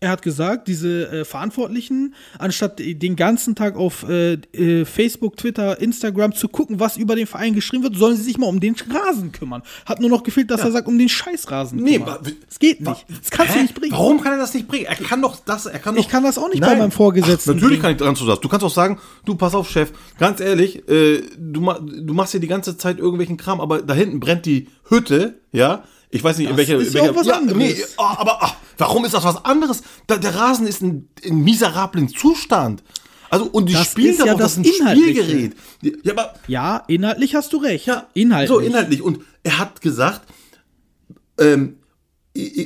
er 0.00 0.10
hat 0.10 0.22
gesagt, 0.22 0.66
diese 0.66 1.08
äh, 1.10 1.24
Verantwortlichen, 1.26 2.14
anstatt 2.38 2.78
den 2.78 3.16
ganzen 3.16 3.54
Tag 3.54 3.76
auf 3.76 4.08
äh, 4.08 4.32
äh, 4.52 4.86
Facebook, 4.86 5.36
Twitter, 5.36 5.78
Instagram 5.78 6.34
zu 6.34 6.48
gucken, 6.48 6.80
was 6.80 6.96
über 6.96 7.16
den 7.16 7.26
Verein 7.26 7.54
geschrieben 7.54 7.82
wird, 7.82 7.96
sollen 7.96 8.16
sie 8.16 8.22
sich 8.22 8.38
mal 8.38 8.46
um 8.46 8.60
den 8.60 8.74
Rasen 8.90 9.30
kümmern. 9.30 9.62
Hat 9.84 10.00
nur 10.00 10.08
noch 10.08 10.22
gefehlt, 10.22 10.50
dass 10.50 10.62
er 10.62 10.72
sagt, 10.72 10.88
um 10.88 10.98
den 10.98 11.10
Scheißrasen 11.10 11.78
Nee, 11.78 12.02
Es 12.48 12.58
geht 12.58 12.80
nicht. 12.80 13.04
Das 13.08 13.30
kannst 13.30 13.52
du 13.54 13.58
Hä? 13.58 13.62
nicht 13.62 13.74
bringen. 13.74 13.92
Warum 13.92 14.22
kann 14.22 14.32
er 14.32 14.38
das 14.38 14.54
nicht 14.54 14.68
bringen? 14.68 14.86
Er 14.86 14.96
kann 14.96 15.20
doch 15.20 15.36
das, 15.44 15.66
er 15.66 15.78
kann 15.78 15.94
doch. 15.94 16.00
Ich 16.00 16.08
kann 16.08 16.22
das 16.22 16.38
auch 16.38 16.48
nicht 16.48 16.60
bei 16.62 16.76
meinem 16.76 16.90
Vorgesetzten 16.92 17.50
Ach, 17.50 17.54
natürlich 17.56 17.80
bringen. 17.80 17.82
kann 17.82 17.92
ich 17.92 17.98
dran 17.98 18.16
zu 18.16 18.24
das. 18.24 18.40
Du 18.40 18.48
kannst 18.48 18.64
auch 18.64 18.70
sagen, 18.70 18.98
du 19.26 19.34
pass 19.34 19.54
auf, 19.54 19.68
Chef, 19.68 19.92
ganz 20.18 20.40
ehrlich, 20.40 20.88
äh, 20.88 21.22
du, 21.38 21.60
ma 21.60 21.78
du 21.78 22.14
machst 22.14 22.32
hier 22.32 22.40
die 22.40 22.48
ganze 22.48 22.78
Zeit 22.78 22.98
irgendwelchen 22.98 23.36
Kram, 23.36 23.60
aber 23.60 23.82
da 23.82 23.92
hinten 23.92 24.18
brennt 24.18 24.46
die 24.46 24.68
Hütte, 24.88 25.40
ja. 25.52 25.84
Ich 26.10 26.24
weiß 26.24 26.38
nicht, 26.38 26.50
in 26.50 26.56
Das 26.56 26.68
welcher. 26.68 26.80
ist 26.80 26.88
in 26.88 26.94
ja 26.94 27.02
welcher 27.04 27.12
auch 27.12 27.16
was 27.16 27.28
anderes. 27.28 27.56
Nee, 27.58 27.76
oh, 27.98 28.02
aber 28.02 28.38
ach, 28.42 28.54
warum 28.78 29.04
ist 29.04 29.14
das 29.14 29.22
was 29.24 29.44
anderes? 29.44 29.82
Da, 30.06 30.16
der 30.16 30.34
Rasen 30.34 30.66
ist 30.66 30.82
in, 30.82 31.08
in 31.22 31.42
miserablen 31.44 32.08
Zustand. 32.08 32.82
Also, 33.30 33.44
und 33.46 33.68
die 33.68 33.74
Das 33.74 33.86
spielen 33.92 34.16
ja 34.18 34.34
das 34.34 34.56
das 34.56 34.66
ist 34.66 34.82
ein. 34.82 34.96
Spielgerät. 34.98 35.52
Ja, 35.82 36.12
aber 36.12 36.34
Ja, 36.48 36.82
inhaltlich 36.88 37.36
hast 37.36 37.52
du 37.52 37.58
recht. 37.58 37.86
ja, 37.86 38.08
inhaltlich. 38.14 38.48
So, 38.48 38.58
inhaltlich. 38.58 39.02
Und 39.02 39.20
er 39.44 39.58
hat 39.58 39.80
gesagt, 39.80 40.22
ähm, 41.38 41.76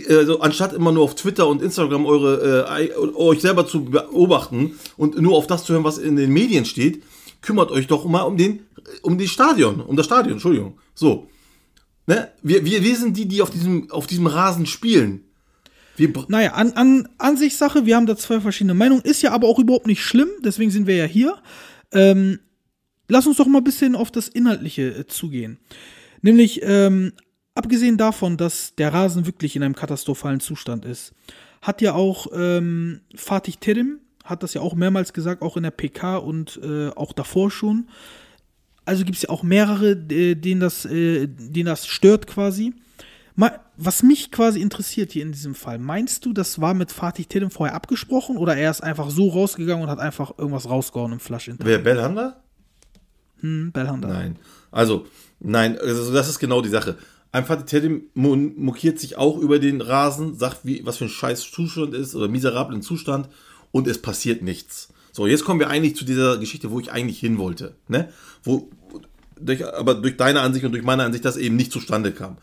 also 0.08 0.40
anstatt 0.40 0.72
immer 0.72 0.92
nur 0.92 1.04
auf 1.04 1.14
Twitter 1.14 1.46
und 1.48 1.60
Instagram 1.62 2.06
eure, 2.06 2.66
äh, 2.68 2.94
euch 3.16 3.40
selber 3.40 3.66
zu 3.66 3.84
beobachten 3.84 4.78
und 4.96 5.20
nur 5.20 5.36
auf 5.36 5.46
das 5.46 5.64
zu 5.64 5.72
hören, 5.74 5.84
was 5.84 5.98
in 5.98 6.16
den 6.16 6.32
Medien 6.32 6.64
steht, 6.64 7.02
kümmert 7.42 7.70
euch 7.70 7.86
doch 7.86 8.04
mal 8.06 8.22
um 8.22 8.36
den, 8.38 8.60
um 9.02 9.18
die 9.18 9.28
Stadion, 9.28 9.80
um 9.80 9.96
das 9.96 10.06
Stadion, 10.06 10.34
Entschuldigung. 10.34 10.78
So. 10.94 11.28
Ne? 12.06 12.30
Wir, 12.42 12.64
wir, 12.64 12.82
wir 12.82 12.96
sind 12.96 13.16
die, 13.16 13.26
die 13.26 13.42
auf 13.42 13.50
diesem, 13.50 13.90
auf 13.90 14.06
diesem 14.06 14.26
Rasen 14.26 14.66
spielen. 14.66 15.25
Wir, 15.96 16.12
Naja, 16.28 16.52
an, 16.52 16.73
an 16.73 17.08
Ansichtssache, 17.18 17.87
wir 17.87 17.96
haben 17.96 18.06
da 18.06 18.16
zwei 18.16 18.40
verschiedene 18.40 18.75
Meinungen, 18.75 19.02
ist 19.02 19.23
ja 19.23 19.32
aber 19.32 19.49
auch 19.49 19.58
überhaupt 19.58 19.87
nicht 19.87 20.02
schlimm, 20.02 20.28
deswegen 20.44 20.70
sind 20.70 20.87
wir 20.87 20.96
ja 20.96 21.04
hier. 21.04 21.38
Ähm, 21.92 22.40
lass 23.08 23.26
uns 23.26 23.37
doch 23.37 23.46
mal 23.46 23.58
ein 23.58 23.64
bisschen 23.64 23.94
auf 23.94 24.11
das 24.11 24.28
Inhaltliche 24.28 24.88
äh, 24.88 25.06
zugehen. 25.06 25.58
Nämlich, 26.20 26.61
ähm, 26.64 27.12
abgesehen 27.55 27.96
davon, 27.96 28.37
dass 28.37 28.74
der 28.74 28.92
Rasen 28.92 29.26
wirklich 29.26 29.57
in 29.57 29.62
einem 29.62 29.76
katastrophalen 29.76 30.40
Zustand 30.40 30.85
ist, 30.85 31.12
hat 31.62 31.81
ja 31.81 31.94
auch 31.94 32.26
ähm, 32.35 33.00
Fatih 33.14 33.57
Terim, 33.59 34.00
hat 34.24 34.42
das 34.42 34.55
ja 34.55 34.61
auch 34.61 34.74
mehrmals 34.74 35.12
gesagt, 35.12 35.42
auch 35.42 35.57
in 35.57 35.62
der 35.62 35.70
PK 35.70 36.16
und 36.16 36.61
äh, 36.62 36.88
auch 36.88 37.12
davor 37.12 37.50
schon. 37.50 37.88
Also 38.85 39.05
gibt 39.05 39.16
es 39.16 39.23
ja 39.23 39.31
auch 39.31 39.42
mehrere, 39.42 39.92
äh, 39.92 40.35
denen 40.35 40.61
das, 40.61 40.85
äh, 40.85 41.27
denen 41.27 41.66
das 41.66 41.87
stört 41.87 42.27
quasi. 42.27 42.75
Was 43.77 44.05
mich 44.05 44.31
quasi 44.31 44.61
interessiert 44.61 45.11
hier 45.11 45.23
in 45.23 45.33
diesem 45.33 45.57
Fall, 45.57 45.81
meinst 45.81 46.25
du, 46.25 46.33
das 46.33 46.61
war 46.61 46.75
mit 46.75 46.92
Fatih 46.92 47.25
Terim 47.25 47.51
vorher 47.51 47.75
abgesprochen 47.75 48.37
oder 48.37 48.57
er 48.57 48.70
ist 48.70 48.83
einfach 48.85 49.11
so 49.11 49.29
rausgegangen 49.31 49.83
und 49.83 49.90
hat 49.90 49.99
einfach 49.99 50.38
irgendwas 50.38 50.68
rausgehauen 50.68 51.12
im 51.12 51.18
Flaschinterview? 51.18 51.68
wer, 51.73 51.79
Belhanda? 51.81 52.40
Hm, 53.40 53.73
Belhanda. 53.73 54.07
Nein. 54.07 54.38
Also, 54.70 55.07
nein, 55.40 55.77
also 55.77 56.12
das 56.12 56.29
ist 56.29 56.38
genau 56.38 56.62
die 56.62 56.68
Sache. 56.68 56.97
Ein 57.33 57.44
Fatih 57.44 57.64
Terim 57.64 58.05
mo- 58.14 58.37
mokiert 58.37 59.01
sich 59.01 59.16
auch 59.18 59.38
über 59.38 59.59
den 59.59 59.81
Rasen, 59.81 60.37
sagt, 60.38 60.61
wie, 60.62 60.87
was 60.87 60.99
für 60.99 61.07
ein 61.07 61.11
scheiß 61.11 61.51
Zustand 61.51 61.94
ist 61.94 62.14
oder 62.14 62.29
miserablen 62.29 62.81
Zustand 62.83 63.29
und 63.73 63.88
es 63.88 64.01
passiert 64.01 64.42
nichts. 64.42 64.90
So, 65.11 65.27
jetzt 65.27 65.44
kommen 65.44 65.59
wir 65.59 65.68
eigentlich 65.68 65.97
zu 65.97 66.05
dieser 66.05 66.38
Geschichte, 66.38 66.70
wo 66.70 66.79
ich 66.79 66.92
eigentlich 66.92 67.18
hin 67.18 67.38
wollte. 67.38 67.75
Ne? 67.88 68.09
Wo, 68.44 68.70
durch, 69.40 69.66
aber 69.66 69.94
durch 69.94 70.16
deine 70.16 70.40
Ansicht 70.40 70.64
und 70.64 70.73
durch 70.73 70.85
meine 70.85 71.05
Ansicht 71.05 71.25
das 71.25 71.37
eben 71.37 71.57
nicht 71.57 71.73
zustande 71.73 72.12
kam. 72.12 72.38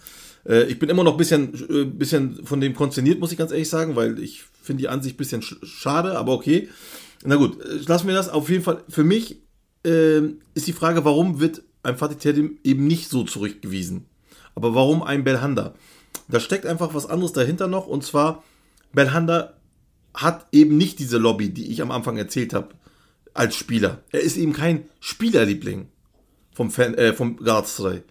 Äh, 0.48 0.64
ich 0.64 0.80
bin 0.80 0.90
immer 0.90 1.04
noch 1.04 1.14
ein 1.14 1.18
bisschen, 1.18 1.54
äh, 1.70 1.86
bisschen 1.86 2.46
von 2.46 2.62
dem 2.62 2.74
konsterniert, 2.74 3.20
muss 3.20 3.32
ich 3.32 3.38
ganz 3.38 3.52
ehrlich 3.52 3.70
sagen, 3.70 3.96
weil 3.96 4.20
ich 4.20 4.44
finde 4.62 4.82
die 4.82 4.90
Ansicht 4.90 5.16
ein 5.16 5.18
bisschen 5.18 5.42
sch 5.42 5.58
schade, 5.64 6.18
aber 6.18 6.34
okay. 6.34 6.70
Na 7.24 7.36
gut, 7.36 7.64
äh, 7.64 7.80
lassen 7.88 8.08
wir 8.08 8.16
das. 8.16 8.30
Auf 8.30 8.50
jeden 8.50 8.64
Fall, 8.64 8.84
für 8.90 9.04
mich 9.04 9.42
ähm, 9.84 10.40
ist 10.54 10.68
die 10.68 10.74
Frage, 10.74 11.06
warum 11.06 11.40
wird 11.40 11.64
ein 11.84 11.98
Fatih 11.98 12.16
Terim 12.16 12.60
eben 12.64 12.88
nicht 12.88 13.10
so 13.10 13.24
zurückgewiesen? 13.24 14.06
Aber 14.56 14.76
warum 14.76 15.04
ein 15.04 15.24
Belhanda? 15.24 15.74
Da 16.28 16.40
steckt 16.40 16.66
einfach 16.66 16.94
was 16.94 17.06
anderes 17.06 17.34
dahinter 17.34 17.68
noch 17.68 17.88
und 17.88 18.04
zwar 18.04 18.44
Belhanda 18.94 19.54
hat 20.14 20.48
eben 20.52 20.78
nicht 20.78 21.00
diese 21.00 21.18
Lobby, 21.18 21.50
die 21.50 21.72
ich 21.72 21.82
am 21.82 21.92
Anfang 21.92 22.18
erzählt 22.18 22.54
habe, 22.54 22.70
als 23.34 23.56
Spieler. 23.56 24.04
Er 24.12 24.22
ist 24.22 24.38
eben 24.38 24.52
kein 24.52 24.86
Spielerliebling 25.00 25.88
vom, 26.62 26.70
Fan, 26.70 26.94
äh, 26.94 27.14
vom 27.14 27.38
Galatasaray. 27.38 28.04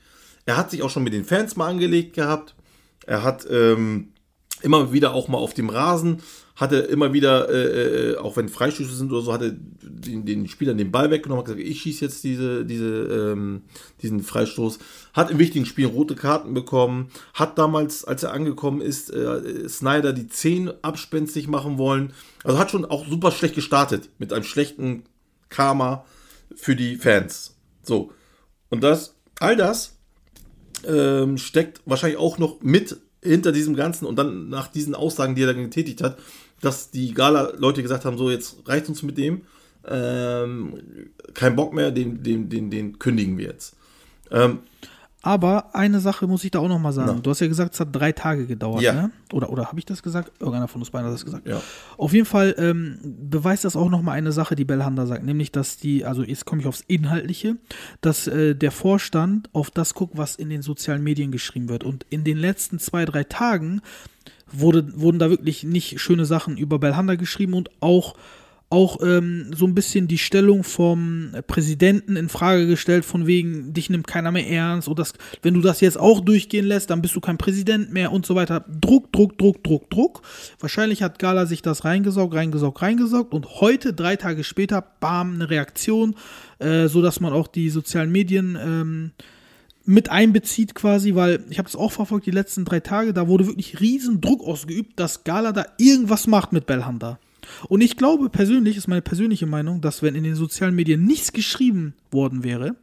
Er 0.45 0.57
hat 0.57 0.73
sich 0.73 0.83
auch 0.83 0.91
schon 0.91 1.05
mit 1.05 1.13
den 1.13 1.25
Fans 1.25 1.55
mal 1.55 1.69
angelegt 1.69 2.15
gehabt. 2.15 2.57
Er 3.07 3.23
hat 3.23 3.47
ähm, 3.49 4.09
immer 4.63 4.93
wieder 4.93 5.15
auch 5.15 5.29
mal 5.29 5.39
auf 5.39 5.55
dem 5.55 5.71
Rasen, 5.71 6.19
hatte 6.57 6.79
immer 6.79 7.13
wieder, 7.13 7.49
äh, 7.49 8.11
äh, 8.11 8.17
auch 8.17 8.37
wenn 8.37 8.49
Freischüsse 8.49 8.95
sind 8.95 9.13
oder 9.13 9.23
so, 9.23 9.33
hatte 9.33 9.57
den, 9.57 10.27
den 10.27 10.49
Spielern 10.49 10.77
den 10.77 10.91
Ball 10.91 11.11
weggenommen, 11.11 11.41
hat 11.41 11.47
gesagt, 11.47 11.65
ich 11.65 11.81
schieße 11.81 12.05
jetzt 12.05 12.25
diese, 12.25 12.65
diese, 12.65 13.33
ähm, 13.33 13.63
diesen 14.03 14.23
Freistoß. 14.23 14.81
Hat 15.13 15.31
in 15.31 15.39
wichtigen 15.39 15.67
Spielen 15.67 15.91
rote 15.91 16.17
Karten 16.17 16.53
bekommen. 16.53 17.11
Hat 17.33 17.57
damals, 17.57 18.05
als 18.05 18.25
er 18.25 18.33
angekommen 18.33 18.81
ist, 18.81 19.11
äh, 19.11 19.69
Snyder 19.69 20.13
die 20.13 20.27
10 20.27 20.73
abspenstig 20.83 21.47
machen 21.47 21.79
wollen. 21.79 22.13
Also 22.43 22.59
hat 22.59 22.73
schon 22.73 22.85
auch 22.85 23.07
super 23.07 23.31
schlecht 23.31 23.55
gestartet 23.55 24.11
mit 24.19 24.33
einem 24.33 24.45
schlechten 24.45 25.05
Karma 25.49 26.05
für 26.57 26.75
die 26.75 26.97
Fans. 26.97 27.57
So. 27.83 28.13
Und 28.71 28.83
das, 28.83 29.15
all 29.39 29.57
das 29.57 29.97
ähm, 30.87 31.37
steckt 31.39 31.83
wahrscheinlich 31.85 32.19
auch 32.19 32.39
noch 32.39 32.61
mit 32.63 32.97
hinter 33.23 33.53
diesem 33.53 33.77
Ganzen 33.77 34.07
und 34.07 34.17
dann 34.17 34.49
nach 34.49 34.69
diesen 34.69 34.95
Aussagen, 34.95 35.35
die 35.35 35.43
er 35.43 35.53
dann 35.53 35.63
getätigt 35.63 36.03
hat, 36.03 36.19
dass 36.61 36.91
die 36.91 37.13
Gala-Leute 37.13 37.83
gesagt 37.83 38.05
haben, 38.05 38.17
so 38.17 38.31
jetzt 38.31 38.57
reicht 38.67 38.89
uns 38.89 39.03
mit 39.03 39.19
dem, 39.19 39.43
ähm, 39.87 40.75
kein 41.35 41.57
Bock 41.57 41.73
mehr, 41.75 41.91
den, 41.91 42.23
den, 42.23 42.49
den, 42.49 42.71
den 42.71 42.99
kündigen 42.99 43.39
wir 43.39 43.47
jetzt. 43.47 43.77
Ähm, 44.31 44.61
Aber 45.23 45.75
eine 45.75 46.01
Sache 46.01 46.27
muss 46.27 46.45
ich 46.45 46.51
da 46.51 46.61
auch 46.61 46.69
noch 46.69 46.79
mal 46.79 46.93
sagen. 46.93 47.13
Na. 47.17 47.21
Du 47.21 47.29
hast 47.31 47.41
ja 47.41 47.47
gesagt, 47.47 47.75
es 47.75 47.81
hat 47.81 47.89
drei 47.93 48.13
Tage 48.13 48.47
gedauert, 48.47 48.81
Ja. 48.81 48.95
ne? 48.95 49.11
Oder, 49.33 49.51
oder 49.51 49.67
habe 49.67 49.79
ich 49.79 49.85
das 49.85 50.03
gesagt? 50.03 50.33
Irgendeiner 50.41 50.67
von 50.67 50.81
uns 50.81 50.91
beiden 50.91 51.07
hat 51.07 51.15
das 51.15 51.25
gesagt. 51.27 51.47
Ja. 51.47 51.61
Auf 51.99 52.15
jeden 52.15 52.25
Fall 52.25 52.55
ähm, 52.57 52.99
beweist 53.29 53.65
das 53.67 53.77
auch 53.77 53.91
noch 53.91 54.01
mal 54.01 54.13
eine 54.13 54.33
Sache, 54.33 54.57
die 54.57 54.65
Belhanda 54.65 55.05
sagt, 55.05 55.23
nämlich, 55.25 55.53
dass 55.53 55.77
die, 55.77 56.07
also 56.07 56.23
jetzt 56.23 56.47
komme 56.47 56.63
ich 56.63 56.67
aufs 56.67 56.83
Inhaltliche, 56.87 57.57
dass 58.01 58.27
äh, 58.29 58.55
der 58.55 58.71
Vorstand 58.71 59.51
auf 59.53 59.71
das 59.71 59.93
guckt, 59.95 60.17
was 60.17 60.37
in 60.37 60.49
den 60.49 60.63
sozialen 60.63 61.03
Medien 61.03 61.33
geschrieben 61.33 61.69
wird. 61.69 61.85
Und 61.85 62.07
in 62.09 62.25
den 62.25 62.39
letzten 62.39 62.79
zwei, 62.79 63.05
drei 63.05 63.25
Tagen 63.25 63.83
wurde, 64.51 64.99
wurden 65.01 65.19
da 65.19 65.29
wirklich 65.29 65.65
nicht 65.65 66.01
schöne 66.01 66.25
Sachen 66.25 66.57
über 66.57 66.79
Belhanda 66.79 67.17
geschrieben 67.17 67.53
und 67.55 67.71
auch 67.81 68.15
auch 68.71 68.99
ähm, 69.03 69.51
so 69.53 69.67
ein 69.67 69.75
bisschen 69.75 70.07
die 70.07 70.17
Stellung 70.17 70.63
vom 70.63 71.33
Präsidenten 71.49 72.15
in 72.15 72.29
Frage 72.29 72.69
gestellt, 72.69 73.05
von 73.05 73.27
wegen, 73.27 73.73
dich 73.73 73.91
nimmt 73.91 74.07
keiner 74.07 74.31
mehr 74.31 74.49
ernst 74.49 74.87
und 74.87 74.97
das, 75.01 75.13
wenn 75.43 75.55
du 75.55 75.61
das 75.61 75.81
jetzt 75.81 75.99
auch 75.99 76.21
durchgehen 76.21 76.67
lässt, 76.67 76.89
dann 76.89 77.03
bist 77.03 77.17
du 77.17 77.21
kein 77.21 77.37
Präsident 77.37 77.93
mehr 77.93 78.13
und 78.13 78.25
so 78.25 78.37
weiter. 78.37 78.65
Druck, 78.81 79.13
Druck, 79.13 79.37
Druck, 79.39 79.65
Druck, 79.65 79.91
Druck. 79.91 80.23
Wahrscheinlich 80.61 81.03
hat 81.03 81.19
Gala 81.19 81.47
sich 81.47 81.63
das 81.63 81.85
reingesaugt, 81.85 82.33
reingesaugt, 82.33 82.81
reingesaugt 82.81 83.35
und 83.35 83.61
heute, 83.61 83.93
drei 83.93 84.15
Tage 84.15 84.45
später, 84.45 84.85
bam, 85.01 85.35
eine 85.35 85.51
Reaktion, 85.51 86.15
äh, 86.61 86.87
so 86.87 87.03
dass 87.03 87.19
man 87.19 87.33
auch 87.33 87.49
die 87.49 87.71
sozialen 87.71 88.13
Medien 88.13 88.57
ähm, 88.57 89.11
mit 89.85 90.11
einbezieht 90.11 90.77
quasi, 90.77 91.17
weil 91.17 91.45
ich 91.51 91.59
habe 91.59 91.67
das 91.67 91.75
auch 91.75 91.91
verfolgt 91.91 92.27
die 92.27 92.31
letzten 92.31 92.65
drei 92.65 92.79
Tage, 92.79 93.13
da 93.13 93.27
wurde 93.27 93.49
wirklich 93.49 93.81
riesen 93.81 94.21
Druck 94.21 94.45
ausgeübt, 94.47 95.01
dass 95.01 95.25
Gala 95.25 95.51
da 95.51 95.67
irgendwas 95.77 96.29
macht 96.29 96.53
mit 96.53 96.67
Belhanda. 96.67 97.19
Und 97.69 97.81
ich 97.81 97.97
glaube 97.97 98.29
persönlich, 98.31 98.77
ist 98.77 98.89
meine 98.89 99.03
persönliche 99.03 99.47
Meinung, 99.47 99.81
dass 99.81 100.03
wenn 100.03 100.15
in 100.15 100.25
den 100.25 100.35
sozialen 100.35 100.75
Medien 100.75 101.05
nichts 101.05 101.33
geschrieben 101.33 101.95
worden 102.11 102.43
wäre 102.45 102.77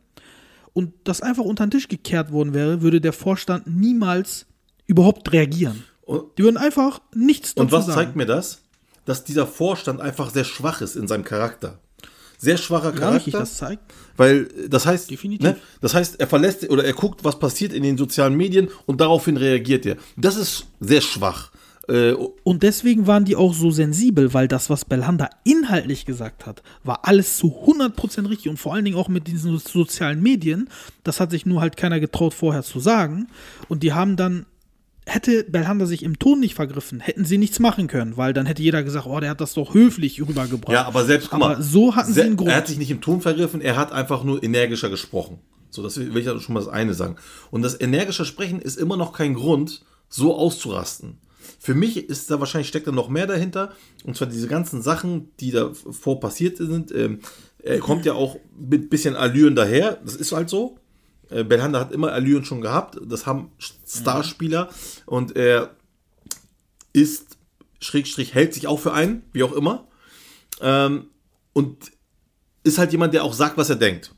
und 0.74 0.94
das 1.04 1.22
einfach 1.22 1.44
unter 1.44 1.66
den 1.66 1.72
Tisch 1.72 1.88
gekehrt 1.88 2.32
worden 2.32 2.54
wäre, 2.54 2.82
würde 2.82 3.02
der 3.02 3.14
Vorstand 3.14 3.68
niemals 3.68 4.46
überhaupt 4.86 5.32
reagieren. 5.34 5.84
Und- 6.04 6.24
Die 6.38 6.44
würden 6.44 6.58
einfach 6.58 7.02
nichts 7.14 7.54
dazu 7.56 7.64
Und 7.66 7.72
was 7.72 7.86
sagen. 7.86 7.96
zeigt 7.98 8.16
mir 8.16 8.26
das? 8.26 8.62
Dass 9.06 9.24
dieser 9.24 9.48
Vorstand 9.48 10.02
einfach 10.02 10.32
sehr 10.32 10.44
schwach 10.46 10.82
ist 10.82 10.96
in 10.96 11.08
seinem 11.08 11.24
Charakter. 11.24 11.80
Sehr 12.40 12.58
schwacher 12.58 12.92
Gar 12.92 13.14
nicht, 13.16 13.26
Charakter. 13.32 13.40
das 13.40 13.56
zeigt. 13.58 13.82
Weil 14.16 14.48
äh, 14.66 14.70
das 14.70 14.86
heißt, 14.86 15.10
Definitiv. 15.10 15.48
Ne, 15.48 15.58
das 15.82 15.94
heißt, 15.96 16.20
er 16.20 16.28
verlässt 16.28 16.70
oder 16.70 16.84
er 16.86 16.94
guckt, 16.94 17.24
was 17.24 17.40
passiert 17.40 17.74
in 17.74 17.82
den 17.84 17.98
sozialen 17.98 18.36
Medien 18.36 18.68
und 18.86 19.02
daraufhin 19.02 19.38
reagiert 19.38 19.86
er. 19.88 19.98
Das 20.18 20.36
ist 20.36 20.66
sehr 20.80 21.02
schwach. 21.02 21.52
Äh, 21.88 22.14
Und 22.44 22.64
deswegen 22.64 23.08
waren 23.08 23.24
die 23.26 23.36
auch 23.36 23.54
so 23.54 23.72
sensibel, 23.72 24.34
weil 24.34 24.48
das, 24.48 24.70
was 24.70 24.84
Belhanda 24.86 25.30
inhaltlich 25.46 26.06
gesagt 26.06 26.46
hat, 26.46 26.62
war 26.84 27.08
alles 27.08 27.38
zu 27.38 27.48
100% 27.66 28.30
richtig 28.30 28.50
und 28.50 28.58
vor 28.58 28.74
allen 28.74 28.84
Dingen 28.86 28.98
auch 28.98 29.08
mit 29.08 29.28
diesen 29.28 29.58
so- 29.58 29.84
sozialen 29.84 30.22
Medien. 30.22 30.70
Das 31.04 31.20
hat 31.20 31.32
sich 31.32 31.46
nur 31.46 31.62
halt 31.62 31.78
keiner 31.78 32.00
getraut 32.00 32.34
vorher 32.34 32.64
zu 32.64 32.80
sagen. 32.80 33.28
Und 33.70 33.84
die 33.84 33.94
haben 33.94 34.18
dann, 34.18 34.46
hätte 35.06 35.46
Belhanda 35.46 35.86
sich 35.86 36.04
im 36.04 36.20
Ton 36.20 36.42
nicht 36.42 36.56
vergriffen, 36.56 37.00
hätten 37.00 37.24
sie 37.24 37.38
nichts 37.38 37.60
machen 37.60 37.88
können, 37.88 38.18
weil 38.18 38.34
dann 38.34 38.46
hätte 38.46 38.62
jeder 38.62 38.84
gesagt, 38.84 39.08
oh, 39.08 39.20
der 39.22 39.30
hat 39.30 39.40
das 39.40 39.54
doch 39.54 39.74
höflich 39.74 40.20
rübergebracht. 40.22 40.74
ja, 40.74 40.86
aber 40.86 41.06
selbst, 41.06 41.30
guck 41.30 41.40
mal, 41.40 41.54
Aber 41.54 41.64
so 41.64 41.96
hatten 41.96 42.12
sie 42.12 42.22
einen 42.22 42.36
Grund. 42.36 42.50
Er 42.52 42.58
hat 42.58 42.68
sich 42.68 42.78
nicht 42.78 42.92
im 42.92 43.00
Ton 43.00 43.22
vergriffen, 43.22 43.62
er 43.62 43.78
hat 43.78 43.94
einfach 43.94 44.26
nur 44.26 44.44
energischer 44.44 44.90
gesprochen. 44.90 45.40
So, 45.70 45.84
das 45.84 45.98
will 45.98 46.18
ich 46.18 46.26
schon 46.44 46.54
mal 46.54 46.60
das 46.60 46.68
eine 46.70 46.94
sagen. 46.94 47.16
Und 47.52 47.62
das 47.62 47.80
energische 47.80 48.26
Sprechen 48.26 48.60
ist 48.62 48.76
immer 48.78 48.98
noch 48.98 49.14
kein 49.14 49.34
Grund, 49.36 49.84
so 50.10 50.36
auszurasten. 50.36 51.18
Für 51.68 51.76
mich 51.76 51.98
ist 51.98 52.32
da 52.32 52.40
wahrscheinlich 52.40 52.70
steckt 52.70 52.88
da 52.88 52.94
noch 52.94 53.10
mehr 53.10 53.28
dahinter. 53.28 53.74
Und 54.06 54.16
zwar 54.16 54.30
diese 54.30 54.48
ganzen 54.48 54.82
Sachen, 54.82 55.36
die 55.42 55.52
davor 55.52 56.18
passiert 56.22 56.56
sind. 56.56 56.94
Ähm, 56.94 57.20
er 57.62 57.80
kommt 57.80 58.06
ja 58.06 58.14
auch 58.14 58.38
mit 58.58 58.90
bisschen 58.90 59.18
Allüren 59.18 59.54
daher. 59.54 60.00
Das 60.02 60.16
ist 60.16 60.32
halt 60.32 60.50
so. 60.50 60.80
Äh, 61.30 61.44
Belhanda 61.44 61.82
hat 61.82 61.92
immer 61.92 62.14
Allüren 62.14 62.46
schon 62.46 62.62
gehabt. 62.62 62.98
Das 63.06 63.26
haben 63.26 63.52
Starspieler. 63.86 64.70
Und 65.06 65.36
er 65.36 65.76
ist, 66.94 67.38
Schrägstrich, 67.82 68.34
hält 68.34 68.54
sich 68.54 68.68
auch 68.68 68.80
für 68.80 68.94
einen, 68.94 69.24
wie 69.34 69.44
auch 69.44 69.52
immer. 69.52 69.90
Ähm, 70.62 71.08
und 71.52 71.92
ist 72.64 72.78
halt 72.78 72.94
jemand, 72.94 73.14
der 73.14 73.26
auch 73.26 73.34
sagt, 73.34 73.58
was 73.58 73.70
er 73.70 73.76
denkt. 73.76 74.16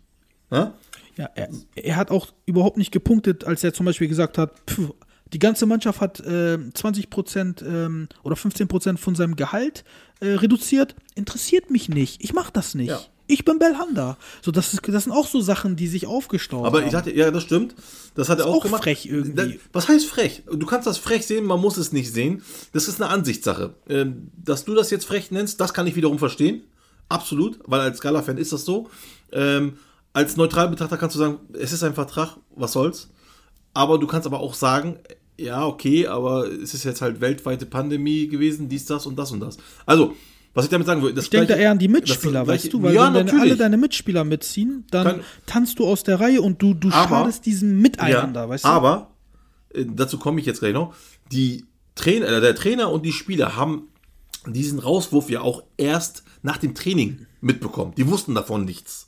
Ja? 0.51 0.75
Ja, 1.15 1.31
er, 1.33 1.49
er 1.73 1.95
hat 1.95 2.11
auch 2.11 2.27
überhaupt 2.45 2.77
nicht 2.77 2.91
gepunktet, 2.91 3.43
als 3.43 3.63
er 3.63 3.73
zum 3.73 3.87
Beispiel 3.87 4.07
gesagt 4.07 4.37
hat, 4.37 4.53
pf, 4.69 4.91
die 5.33 5.39
ganze 5.39 5.65
Mannschaft 5.65 6.01
hat 6.01 6.19
äh, 6.21 6.57
20% 6.57 7.65
ähm, 7.65 8.07
oder 8.23 8.35
15% 8.35 8.97
von 8.97 9.15
seinem 9.15 9.35
Gehalt 9.35 9.83
äh, 10.19 10.33
reduziert. 10.33 10.95
Interessiert 11.15 11.69
mich 11.69 11.89
nicht. 11.89 12.23
Ich 12.23 12.33
mach 12.33 12.49
das 12.49 12.75
nicht. 12.75 12.89
Ja. 12.89 12.99
Ich 13.31 13.45
bin 13.45 13.59
Belhanda. 13.59 14.17
So, 14.41 14.49
das, 14.51 14.73
ist, 14.73 14.81
das 14.87 15.03
sind 15.03 15.13
auch 15.13 15.27
so 15.27 15.39
Sachen, 15.39 15.75
die 15.75 15.87
sich 15.87 16.07
aufgestaut 16.07 16.65
Aber 16.65 16.79
haben. 16.79 16.87
ich 16.87 16.91
dachte, 16.91 17.11
ja, 17.15 17.29
das 17.29 17.43
stimmt. 17.43 17.75
Das 18.15 18.27
hat 18.27 18.39
er 18.39 18.47
auch, 18.47 18.55
auch 18.55 18.63
gemacht. 18.63 18.83
frech 18.83 19.05
irgendwie. 19.05 19.59
Was 19.71 19.87
heißt 19.87 20.07
frech? 20.07 20.41
Du 20.51 20.65
kannst 20.65 20.87
das 20.87 20.97
frech 20.97 21.27
sehen, 21.27 21.45
man 21.45 21.61
muss 21.61 21.77
es 21.77 21.91
nicht 21.91 22.11
sehen. 22.11 22.41
Das 22.73 22.87
ist 22.87 22.99
eine 22.99 23.11
Ansichtssache. 23.11 23.75
Ähm, 23.87 24.31
Dass 24.35 24.65
du 24.65 24.73
das 24.73 24.89
jetzt 24.89 25.05
frech 25.05 25.29
nennst, 25.29 25.61
das 25.61 25.75
kann 25.75 25.85
ich 25.85 25.95
wiederum 25.95 26.17
verstehen. 26.17 26.63
Absolut, 27.07 27.59
weil 27.65 27.81
als 27.81 28.01
Gala-Fan 28.01 28.39
ist 28.39 28.51
das 28.51 28.65
so. 28.65 28.89
Ähm, 29.31 29.77
als 30.11 30.35
Neutralbetrachter 30.35 30.97
kannst 30.97 31.15
du 31.15 31.19
sagen, 31.19 31.37
es 31.53 31.71
ist 31.71 31.83
ein 31.83 31.93
Vertrag, 31.93 32.37
was 32.55 32.73
soll's. 32.73 33.09
Aber 33.75 33.99
du 33.99 34.07
kannst 34.07 34.25
aber 34.25 34.39
auch 34.39 34.55
sagen, 34.55 34.97
ja, 35.41 35.65
okay, 35.65 36.07
aber 36.07 36.47
es 36.51 36.73
ist 36.73 36.83
jetzt 36.83 37.01
halt 37.01 37.21
weltweite 37.21 37.65
Pandemie 37.65 38.27
gewesen, 38.27 38.69
dies, 38.69 38.85
das 38.85 39.05
und 39.05 39.17
das 39.17 39.31
und 39.31 39.39
das. 39.39 39.57
Also, 39.85 40.15
was 40.53 40.65
ich 40.65 40.71
damit 40.71 40.87
sagen 40.87 41.01
das 41.15 41.25
Ich 41.25 41.29
denke 41.29 41.47
da 41.47 41.55
eher 41.55 41.71
an 41.71 41.79
die 41.79 41.87
Mitspieler, 41.87 42.43
gleiche- 42.43 42.63
weißt 42.65 42.73
du? 42.73 42.81
Weil 42.83 42.93
ja, 42.95 43.05
wenn 43.07 43.13
deine, 43.13 43.25
natürlich. 43.25 43.41
alle 43.51 43.57
deine 43.57 43.77
Mitspieler 43.77 44.23
mitziehen, 44.23 44.85
dann 44.91 45.05
Kann- 45.07 45.19
tanzt 45.45 45.79
du 45.79 45.85
aus 45.85 46.03
der 46.03 46.19
Reihe 46.19 46.41
und 46.41 46.61
du, 46.61 46.73
du 46.73 46.89
Aber- 46.89 47.07
schadest 47.07 47.45
diesem 47.45 47.79
Miteinander, 47.81 48.41
ja, 48.41 48.49
weißt 48.49 48.65
du? 48.65 48.69
Aber, 48.69 49.11
äh, 49.73 49.85
dazu 49.87 50.17
komme 50.17 50.39
ich 50.39 50.45
jetzt 50.45 50.59
gleich 50.59 50.73
noch, 50.73 50.93
die 51.31 51.65
Trainer, 51.95 52.27
äh, 52.27 52.41
der 52.41 52.55
Trainer 52.55 52.91
und 52.91 53.05
die 53.05 53.11
Spieler 53.11 53.55
haben 53.55 53.83
diesen 54.47 54.79
Rauswurf 54.79 55.29
ja 55.29 55.41
auch 55.41 55.63
erst 55.77 56.23
nach 56.41 56.57
dem 56.57 56.73
Training 56.73 57.25
mitbekommen. 57.41 57.93
Die 57.97 58.07
wussten 58.07 58.33
davon 58.33 58.65
nichts. 58.65 59.07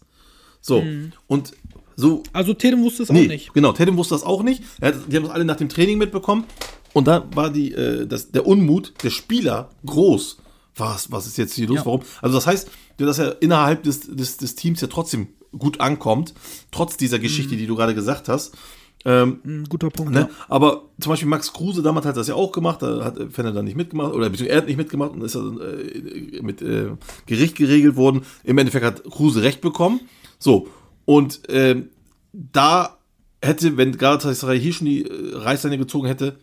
So, 0.63 0.83
und 1.27 1.53
so. 1.95 2.23
Also 2.33 2.53
Tedem 2.53 2.81
wusste 2.83 3.03
es 3.03 3.09
Nee, 3.09 3.25
auch 3.25 3.27
nicht. 3.27 3.53
genau, 3.53 3.71
Tatum 3.73 3.97
wusste 3.97 4.15
das 4.15 4.23
auch 4.23 4.43
nicht. 4.43 4.63
Hat, 4.81 4.95
die 5.07 5.15
haben 5.15 5.23
das 5.23 5.31
alle 5.31 5.45
nach 5.45 5.57
dem 5.57 5.69
Training 5.69 5.97
mitbekommen. 5.97 6.45
Und 6.93 7.07
da 7.07 7.25
war 7.33 7.49
die, 7.49 7.71
äh, 7.73 8.05
das, 8.07 8.31
der 8.31 8.45
Unmut 8.45 8.93
der 9.03 9.09
Spieler 9.09 9.69
groß. 9.85 10.37
Was, 10.75 11.11
was 11.11 11.27
ist 11.27 11.37
jetzt 11.37 11.53
hier 11.53 11.67
los? 11.67 11.77
Ja. 11.77 11.85
Warum? 11.85 12.01
Also 12.21 12.35
das 12.35 12.47
heißt, 12.47 12.69
dass 12.97 13.19
er 13.19 13.41
innerhalb 13.41 13.83
des, 13.83 14.01
des, 14.01 14.37
des 14.37 14.55
Teams 14.55 14.81
ja 14.81 14.87
trotzdem 14.87 15.27
gut 15.57 15.79
ankommt, 15.81 16.33
trotz 16.71 16.97
dieser 16.97 17.19
Geschichte, 17.19 17.57
die 17.57 17.67
du 17.67 17.75
gerade 17.75 17.95
gesagt 17.95 18.29
hast. 18.29 18.55
Ein 19.03 19.65
guter 19.67 19.89
Punkt. 19.89 20.11
Ne? 20.13 20.19
Ja. 20.21 20.29
Aber 20.47 20.83
zum 20.99 21.09
Beispiel 21.11 21.27
Max 21.27 21.51
Kruse 21.53 21.81
damals 21.81 22.05
hat 22.05 22.17
das 22.17 22.27
ja 22.27 22.35
auch 22.35 22.51
gemacht, 22.51 22.83
da 22.83 23.03
hat 23.03 23.17
Fenner 23.31 23.51
dann 23.51 23.65
nicht 23.65 23.75
mitgemacht, 23.75 24.13
oder 24.13 24.29
beziehungsweise 24.29 24.51
er 24.51 24.57
hat 24.61 24.67
nicht 24.67 24.77
mitgemacht 24.77 25.11
und 25.13 25.23
ist 25.23 25.33
dann 25.33 25.59
äh, 25.59 26.41
mit 26.43 26.61
äh, 26.61 26.91
Gericht 27.25 27.55
geregelt 27.55 27.95
worden. 27.95 28.21
Im 28.43 28.57
Endeffekt 28.59 28.85
hat 28.85 29.03
Kruse 29.05 29.41
recht 29.41 29.59
bekommen. 29.59 30.01
So, 30.37 30.67
und 31.11 31.41
ähm, 31.49 31.89
da 32.31 32.97
hätte, 33.41 33.75
wenn 33.75 33.97
Galatasaray 33.97 34.57
hier 34.57 34.71
schon 34.71 34.87
die 34.87 35.03
äh, 35.03 35.35
Reißleine 35.35 35.77
gezogen 35.77 36.07
hätte, 36.07 36.37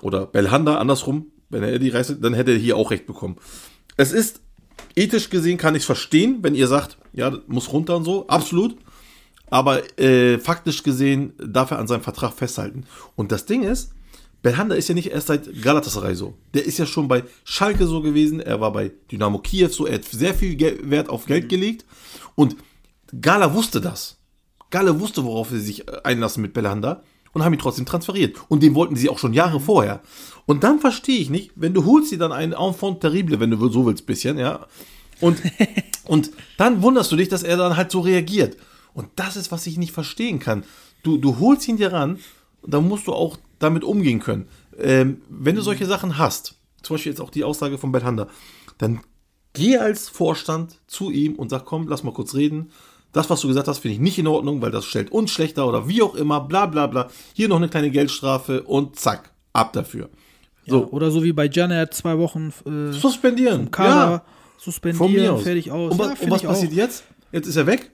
oder 0.00 0.24
Belhanda 0.24 0.78
andersrum, 0.78 1.26
wenn 1.50 1.62
er 1.62 1.78
die 1.78 1.90
Reißleine, 1.90 2.22
dann 2.22 2.32
hätte 2.32 2.52
er 2.52 2.56
hier 2.56 2.78
auch 2.78 2.90
recht 2.90 3.06
bekommen. 3.06 3.36
Es 3.98 4.12
ist, 4.12 4.40
ethisch 4.94 5.28
gesehen 5.28 5.58
kann 5.58 5.74
ich 5.74 5.80
es 5.80 5.86
verstehen, 5.86 6.38
wenn 6.40 6.54
ihr 6.54 6.66
sagt, 6.66 6.96
ja, 7.12 7.30
muss 7.46 7.70
runter 7.74 7.94
und 7.94 8.04
so, 8.04 8.26
absolut. 8.26 8.78
Aber 9.50 9.82
äh, 10.00 10.38
faktisch 10.38 10.82
gesehen 10.82 11.34
darf 11.36 11.70
er 11.70 11.78
an 11.78 11.86
seinem 11.86 12.00
Vertrag 12.00 12.32
festhalten. 12.32 12.84
Und 13.16 13.32
das 13.32 13.44
Ding 13.44 13.64
ist, 13.64 13.92
Belhanda 14.40 14.76
ist 14.76 14.88
ja 14.88 14.94
nicht 14.94 15.10
erst 15.10 15.26
seit 15.26 15.60
Galatasaray 15.60 16.14
so. 16.14 16.38
Der 16.54 16.64
ist 16.64 16.78
ja 16.78 16.86
schon 16.86 17.06
bei 17.06 17.24
Schalke 17.44 17.86
so 17.86 18.00
gewesen, 18.00 18.40
er 18.40 18.62
war 18.62 18.72
bei 18.72 18.92
Dynamo 19.12 19.40
Kiew 19.40 19.68
so, 19.68 19.84
er 19.84 19.96
hat 19.96 20.06
sehr 20.06 20.32
viel 20.32 20.58
Wert 20.88 21.10
auf 21.10 21.26
Geld 21.26 21.50
gelegt. 21.50 21.84
Und 22.34 22.56
Gala 23.20 23.54
wusste 23.54 23.80
das. 23.80 24.18
Gala 24.70 24.98
wusste, 25.00 25.24
worauf 25.24 25.50
sie 25.50 25.60
sich 25.60 25.88
äh, 25.88 26.00
einlassen 26.04 26.42
mit 26.42 26.52
Belhanda 26.52 27.02
und 27.32 27.44
haben 27.44 27.52
ihn 27.52 27.58
trotzdem 27.58 27.86
transferiert. 27.86 28.36
Und 28.48 28.62
den 28.62 28.74
wollten 28.74 28.96
sie 28.96 29.08
auch 29.08 29.18
schon 29.18 29.34
Jahre 29.34 29.60
vorher. 29.60 30.00
Und 30.46 30.64
dann 30.64 30.78
verstehe 30.78 31.18
ich 31.18 31.30
nicht, 31.30 31.52
wenn 31.54 31.74
du 31.74 31.84
holst 31.84 32.10
sie 32.10 32.18
dann 32.18 32.32
einen 32.32 32.52
Enfant 32.52 33.00
terrible, 33.00 33.40
wenn 33.40 33.50
du 33.50 33.68
so 33.68 33.86
willst, 33.86 34.06
bisschen, 34.06 34.38
ja. 34.38 34.66
Und, 35.20 35.40
und 36.04 36.30
dann 36.56 36.82
wunderst 36.82 37.12
du 37.12 37.16
dich, 37.16 37.28
dass 37.28 37.42
er 37.42 37.56
dann 37.56 37.76
halt 37.76 37.90
so 37.90 38.00
reagiert. 38.00 38.56
Und 38.94 39.08
das 39.16 39.36
ist, 39.36 39.52
was 39.52 39.66
ich 39.66 39.76
nicht 39.76 39.92
verstehen 39.92 40.38
kann. 40.38 40.64
Du, 41.02 41.18
du 41.18 41.38
holst 41.38 41.68
ihn 41.68 41.76
dir 41.76 41.92
ran, 41.92 42.18
und 42.62 42.74
dann 42.74 42.88
musst 42.88 43.06
du 43.06 43.12
auch 43.12 43.36
damit 43.58 43.84
umgehen 43.84 44.20
können. 44.20 44.48
Ähm, 44.78 45.22
wenn 45.28 45.54
du 45.54 45.62
solche 45.62 45.86
Sachen 45.86 46.18
hast, 46.18 46.56
zum 46.82 46.94
Beispiel 46.94 47.12
jetzt 47.12 47.20
auch 47.20 47.30
die 47.30 47.44
Aussage 47.44 47.78
von 47.78 47.92
Belhanda, 47.92 48.28
dann 48.78 49.00
geh 49.52 49.78
als 49.78 50.08
Vorstand 50.08 50.80
zu 50.86 51.10
ihm 51.10 51.34
und 51.34 51.48
sag, 51.48 51.64
komm, 51.64 51.86
lass 51.88 52.02
mal 52.02 52.12
kurz 52.12 52.34
reden. 52.34 52.70
Das, 53.16 53.30
was 53.30 53.40
du 53.40 53.48
gesagt 53.48 53.66
hast, 53.66 53.78
finde 53.78 53.94
ich 53.94 54.00
nicht 54.00 54.18
in 54.18 54.26
Ordnung, 54.26 54.60
weil 54.60 54.70
das 54.70 54.84
stellt 54.84 55.10
uns 55.10 55.30
schlechter 55.30 55.66
oder 55.66 55.88
wie 55.88 56.02
auch 56.02 56.14
immer, 56.14 56.40
bla 56.40 56.66
bla 56.66 56.86
bla. 56.86 57.08
Hier 57.32 57.48
noch 57.48 57.56
eine 57.56 57.68
kleine 57.68 57.90
Geldstrafe 57.90 58.62
und 58.62 58.96
zack, 58.96 59.30
ab 59.54 59.72
dafür. 59.72 60.10
So, 60.66 60.86
Oder 60.90 61.10
so 61.10 61.22
wie 61.22 61.32
bei 61.32 61.48
Janet 61.48 61.94
zwei 61.94 62.18
Wochen 62.18 62.52
äh, 62.66 62.92
suspendieren. 62.92 63.70
Kader 63.70 63.88
ja, 63.94 64.06
von 64.06 64.12
mir 64.16 64.58
suspendieren, 64.58 65.28
aus. 65.36 65.42
fertig 65.44 65.70
aus. 65.70 65.92
Und, 65.92 65.98
was- 65.98 66.18
Ja, 66.18 66.24
und 66.24 66.30
was 66.32 66.42
passiert 66.42 66.72
auch. 66.72 66.76
jetzt? 66.76 67.04
Jetzt 67.32 67.46
ist 67.46 67.56
er 67.56 67.66
weg. 67.66 67.90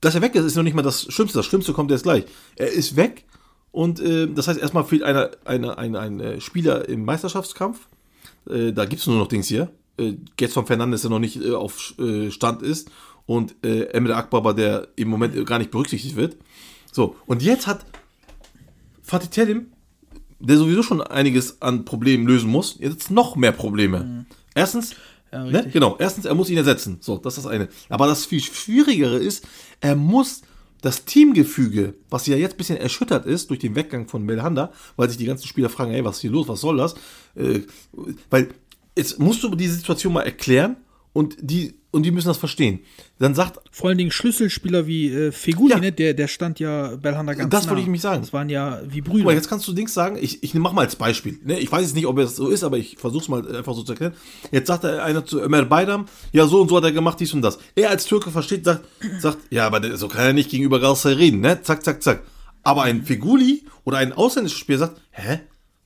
Dass 0.00 0.14
er 0.14 0.22
weg 0.22 0.34
ist, 0.34 0.44
ist 0.44 0.56
noch 0.56 0.62
nicht 0.62 0.74
mal 0.74 0.82
das 0.82 1.02
Schlimmste. 1.12 1.38
Das 1.38 1.46
Schlimmste 1.46 1.72
kommt 1.72 1.90
jetzt 1.90 2.02
gleich. 2.04 2.24
Er 2.56 2.68
ist 2.72 2.96
weg 2.96 3.24
und 3.72 4.00
äh, 4.00 4.26
das 4.26 4.48
heißt, 4.48 4.58
erstmal 4.58 4.84
fehlt 4.84 5.02
einer, 5.02 5.30
einer, 5.44 5.76
ein, 5.78 5.94
ein 5.96 6.18
äh, 6.20 6.40
Spieler 6.40 6.88
im 6.88 7.04
Meisterschaftskampf. 7.04 7.86
Äh, 8.48 8.72
da 8.72 8.86
gibt 8.86 9.02
es 9.02 9.06
nur 9.06 9.18
noch 9.18 9.28
Dings 9.28 9.48
hier. 9.48 9.70
Äh, 9.98 10.14
Getson 10.36 10.64
Fernandes, 10.66 11.02
der 11.02 11.10
noch 11.10 11.18
nicht 11.18 11.36
äh, 11.44 11.52
auf 11.52 11.94
äh, 11.98 12.30
Stand 12.30 12.62
ist 12.62 12.90
und 13.30 13.54
äh, 13.64 13.84
Emre 13.92 14.16
Akbaba, 14.16 14.52
der 14.54 14.88
im 14.96 15.06
Moment 15.06 15.46
gar 15.46 15.60
nicht 15.60 15.70
berücksichtigt 15.70 16.16
wird. 16.16 16.36
So, 16.90 17.14
und 17.26 17.42
jetzt 17.42 17.68
hat 17.68 17.86
Fatih 19.02 19.28
Terim, 19.28 19.66
der 20.40 20.56
sowieso 20.56 20.82
schon 20.82 21.00
einiges 21.00 21.62
an 21.62 21.84
Problemen 21.84 22.26
lösen 22.26 22.50
muss, 22.50 22.76
jetzt 22.80 23.08
noch 23.12 23.36
mehr 23.36 23.52
Probleme. 23.52 24.26
Erstens, 24.52 24.96
Ja, 25.30 25.44
ne? 25.44 25.70
Genau. 25.72 25.94
Erstens, 26.00 26.24
er 26.24 26.34
muss 26.34 26.50
ihn 26.50 26.56
ersetzen. 26.56 26.96
So, 27.00 27.18
das 27.18 27.38
ist 27.38 27.44
das 27.44 27.52
eine. 27.52 27.68
Aber 27.88 28.08
das 28.08 28.26
viel 28.26 28.40
Schwierigere 28.40 29.16
ist, 29.16 29.46
er 29.80 29.94
muss 29.94 30.42
das 30.80 31.04
Teamgefüge, 31.04 31.94
was 32.08 32.26
ja 32.26 32.36
jetzt 32.36 32.54
ein 32.54 32.56
bisschen 32.58 32.78
erschüttert 32.78 33.26
ist 33.26 33.48
durch 33.50 33.60
den 33.60 33.76
Weggang 33.76 34.08
von 34.08 34.26
Belhanda, 34.26 34.72
weil 34.96 35.08
sich 35.08 35.18
die 35.18 35.26
ganzen 35.26 35.46
Spieler 35.46 35.68
fragen, 35.68 35.92
ey, 35.92 36.04
was 36.04 36.16
ist 36.16 36.22
hier 36.22 36.32
los, 36.32 36.48
was 36.48 36.62
soll 36.62 36.78
das? 36.78 36.94
Äh, 37.36 37.60
weil 38.28 38.48
jetzt 38.96 39.20
musst 39.20 39.40
du 39.44 39.54
diese 39.54 39.74
Situation 39.74 40.14
mal 40.14 40.22
erklären 40.22 40.78
und 41.12 41.36
die, 41.40 41.74
und 41.92 42.04
die 42.04 42.10
müssen 42.12 42.28
das 42.28 42.36
verstehen. 42.38 42.80
Dann 43.18 43.34
sagt 43.34 43.58
Vor 43.72 43.88
allen 43.88 43.98
Dingen 43.98 44.10
Schlüsselspieler 44.12 44.86
wie 44.86 45.08
äh, 45.08 45.32
Feguli, 45.32 45.72
Ja. 45.72 45.78
ne? 45.80 45.90
der, 45.92 46.14
der 46.14 46.28
stand 46.28 46.60
ja 46.60 46.94
Belhanda 46.96 47.34
ganz 47.34 47.50
Das 47.50 47.64
nah. 47.64 47.70
wollte 47.70 47.82
ich 47.82 47.88
mich 47.88 48.00
sagen. 48.00 48.20
Das 48.22 48.32
waren 48.32 48.48
ja 48.48 48.80
wie 48.86 49.00
Guck 49.00 49.08
mal, 49.14 49.22
Brüder. 49.22 49.32
jetzt 49.34 49.48
kannst 49.48 49.66
du 49.66 49.72
Dings 49.72 49.92
sagen, 49.92 50.16
ich, 50.20 50.42
ich 50.42 50.54
mach 50.54 50.72
mal 50.72 50.82
als 50.82 50.94
Beispiel. 50.96 51.38
Ne? 51.44 51.58
Ich 51.58 51.70
weiß 51.72 51.82
jetzt 51.82 51.94
nicht, 51.96 52.06
ob 52.06 52.16
es 52.18 52.36
so 52.36 52.48
ist, 52.48 52.62
aber 52.64 52.78
ich 52.78 52.96
versuch's 52.98 53.28
mal 53.28 53.56
einfach 53.56 53.74
so 53.74 53.82
zu 53.82 53.92
erklären. 53.92 54.14
Jetzt 54.52 54.68
sagt 54.68 54.84
er 54.84 55.04
einer 55.04 55.24
zu 55.26 55.40
Ömer 55.40 55.64
Bayram, 55.64 56.06
ja, 56.32 56.46
so 56.46 56.60
und 56.60 56.68
so 56.68 56.76
hat 56.76 56.84
er 56.84 56.92
gemacht, 56.92 57.18
dies 57.18 57.34
und 57.34 57.42
das. 57.42 57.58
Er 57.74 57.90
als 57.90 58.04
Türke 58.06 58.30
versteht, 58.30 58.64
sagt, 58.64 58.84
sagt 59.18 59.38
ja, 59.50 59.66
aber 59.66 59.96
so 59.96 60.06
kann 60.08 60.26
er 60.26 60.32
nicht 60.32 60.50
gegenüber 60.50 60.78
Galatasaray 60.80 61.16
reden, 61.16 61.40
ne? 61.40 61.60
Zack, 61.62 61.84
zack, 61.84 62.02
zack. 62.02 62.22
Aber 62.62 62.82
ein 62.82 63.04
Figuli 63.04 63.64
oder 63.84 63.98
ein 63.98 64.12
ausländischer 64.12 64.58
Spieler 64.58 64.78
sagt, 64.78 65.00
hä? 65.10 65.40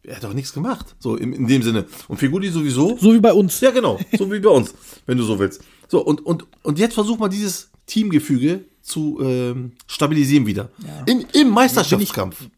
Er 0.06 0.16
hat 0.16 0.24
doch 0.24 0.34
nichts 0.34 0.52
gemacht. 0.52 0.94
So 0.98 1.16
in, 1.16 1.32
in 1.32 1.46
dem 1.46 1.62
Sinne. 1.62 1.86
Und 2.08 2.18
Figuli 2.18 2.50
sowieso. 2.50 2.98
so 3.00 3.14
wie 3.14 3.20
bei 3.20 3.32
uns. 3.32 3.58
Ja, 3.62 3.70
genau. 3.70 3.98
So 4.18 4.30
wie 4.30 4.38
bei 4.38 4.50
uns, 4.50 4.74
wenn 5.06 5.16
du 5.16 5.24
so 5.24 5.38
willst. 5.38 5.62
So, 5.94 6.00
und, 6.04 6.26
und, 6.26 6.44
und 6.64 6.80
jetzt 6.80 6.94
versuch 6.94 7.18
mal 7.18 7.28
dieses 7.28 7.70
Teamgefüge 7.87 8.64
zu 8.83 9.20
ähm, 9.22 9.70
stabilisieren 9.87 10.44
wieder. 10.44 10.70
In, 11.07 11.24
Im 11.35 11.50
Meisterschaftskampf. 11.50 12.48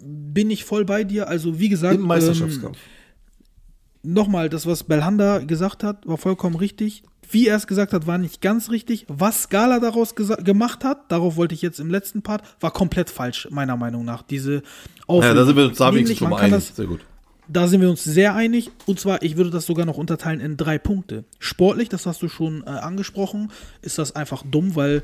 Bin 0.00 0.50
ich 0.52 0.64
voll 0.64 0.84
bei 0.84 1.02
dir. 1.02 1.26
Also 1.26 1.58
wie 1.58 1.68
gesagt, 1.68 1.96
Im 1.96 2.02
ähm, 2.02 2.06
Meisterschaftskampf. 2.06 2.78
nochmal, 4.04 4.48
das, 4.48 4.66
was 4.66 4.84
Belhanda 4.84 5.38
gesagt 5.40 5.82
hat, 5.82 6.06
war 6.06 6.16
vollkommen 6.16 6.54
richtig. 6.54 7.02
Wie 7.28 7.48
er 7.48 7.56
es 7.56 7.66
gesagt 7.66 7.92
hat, 7.92 8.06
war 8.06 8.18
nicht 8.18 8.40
ganz 8.40 8.70
richtig. 8.70 9.04
Was 9.08 9.42
Scala 9.42 9.80
daraus 9.80 10.14
gemacht 10.14 10.84
hat, 10.84 11.10
darauf 11.10 11.34
wollte 11.34 11.56
ich 11.56 11.62
jetzt 11.62 11.80
im 11.80 11.90
letzten 11.90 12.22
Part, 12.22 12.44
war 12.60 12.70
komplett 12.70 13.10
falsch, 13.10 13.48
meiner 13.50 13.76
Meinung 13.76 14.04
nach. 14.04 14.22
Diese 14.22 14.54
Ja, 14.54 14.62
Auflösung. 15.08 15.36
da 15.38 15.44
sind 15.44 15.56
wir 15.56 15.64
uns 15.64 15.78
da 15.78 15.92
wenigstens 15.92 16.08
Nämlich, 16.08 16.18
schon 16.20 16.24
man 16.30 16.30
mal 16.30 16.40
kann 16.40 16.52
einig. 16.54 16.68
das, 16.68 16.76
Sehr 16.76 16.86
gut. 16.86 17.00
Da 17.48 17.68
sind 17.68 17.80
wir 17.80 17.90
uns 17.90 18.02
sehr 18.04 18.34
einig. 18.34 18.70
Und 18.86 18.98
zwar, 19.00 19.22
ich 19.22 19.36
würde 19.36 19.50
das 19.50 19.66
sogar 19.66 19.86
noch 19.86 19.98
unterteilen 19.98 20.40
in 20.40 20.56
drei 20.56 20.78
Punkte. 20.78 21.24
Sportlich, 21.38 21.88
das 21.88 22.06
hast 22.06 22.22
du 22.22 22.28
schon 22.28 22.62
äh, 22.66 22.70
angesprochen, 22.70 23.50
ist 23.82 23.98
das 23.98 24.16
einfach 24.16 24.42
dumm, 24.50 24.74
weil 24.74 25.02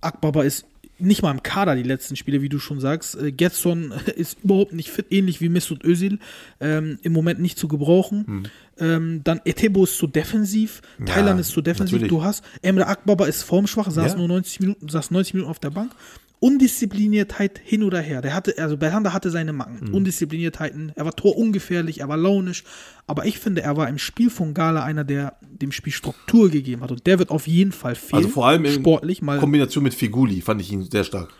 Akbaba 0.00 0.42
ist 0.44 0.66
nicht 1.02 1.22
mal 1.22 1.30
im 1.30 1.42
Kader 1.42 1.76
die 1.76 1.82
letzten 1.82 2.14
Spiele, 2.14 2.42
wie 2.42 2.48
du 2.50 2.58
schon 2.58 2.78
sagst. 2.78 3.16
Äh, 3.16 3.32
Getson 3.32 3.92
ist 4.16 4.38
überhaupt 4.44 4.72
nicht 4.74 4.90
fit, 4.90 5.06
ähnlich 5.10 5.40
wie 5.40 5.48
Mesut 5.48 5.82
Özil. 5.84 6.18
Ähm, 6.60 6.98
Im 7.02 7.12
Moment 7.12 7.40
nicht 7.40 7.58
zu 7.58 7.68
gebrauchen. 7.68 8.24
Hm. 8.26 8.42
Ähm, 8.78 9.20
dann 9.24 9.40
Etebo 9.44 9.84
ist 9.84 9.96
zu 9.98 10.06
defensiv, 10.06 10.80
Thailand 11.04 11.40
ist 11.40 11.50
zu 11.50 11.60
defensiv. 11.60 11.94
natürlich. 11.94 12.10
Du 12.10 12.22
hast 12.22 12.44
Emre 12.62 12.86
Akbaba 12.86 13.26
ist 13.26 13.42
formschwach, 13.42 13.90
saß 13.90 14.12
Ja. 14.12 14.18
nur 14.18 14.28
90 14.28 14.60
Minuten, 14.60 14.88
saß 14.88 15.10
90 15.10 15.34
Minuten 15.34 15.50
auf 15.50 15.58
der 15.58 15.70
Bank. 15.70 15.92
Undiszipliniertheit 16.40 17.60
hin 17.62 17.82
oder 17.82 18.00
her. 18.00 18.22
Der 18.22 18.34
hatte, 18.34 18.54
also 18.58 18.76
Belhanda 18.76 19.12
hatte 19.12 19.30
seine 19.30 19.52
Macken. 19.52 19.88
Mhm. 19.88 19.94
Undiszipliniertheiten. 19.94 20.92
Er 20.96 21.04
war 21.04 21.14
torungefährlich, 21.14 22.00
er 22.00 22.08
war 22.08 22.16
launisch. 22.16 22.64
Aber 23.06 23.26
ich 23.26 23.38
finde, 23.38 23.62
er 23.62 23.76
war 23.76 23.88
im 23.88 23.98
Spiel 23.98 24.30
von 24.30 24.54
Gala 24.54 24.82
einer, 24.82 25.04
der 25.04 25.36
dem 25.42 25.70
Spiel 25.72 25.92
Struktur 25.92 26.48
gegeben 26.50 26.82
hat. 26.82 26.90
Und 26.90 27.06
der 27.06 27.18
wird 27.18 27.30
auf 27.30 27.46
jeden 27.46 27.72
Fall 27.72 27.94
fehlen. 27.94 28.16
Also 28.24 28.28
vor 28.28 28.46
allem 28.46 28.64
in 28.64 28.72
sportlich 28.72 29.22
mal 29.22 29.38
Kombination 29.38 29.84
mit 29.84 29.94
Figuli 29.94 30.40
fand 30.40 30.60
ich 30.60 30.72
ihn 30.72 30.82
sehr 30.82 31.04
stark. 31.04 31.30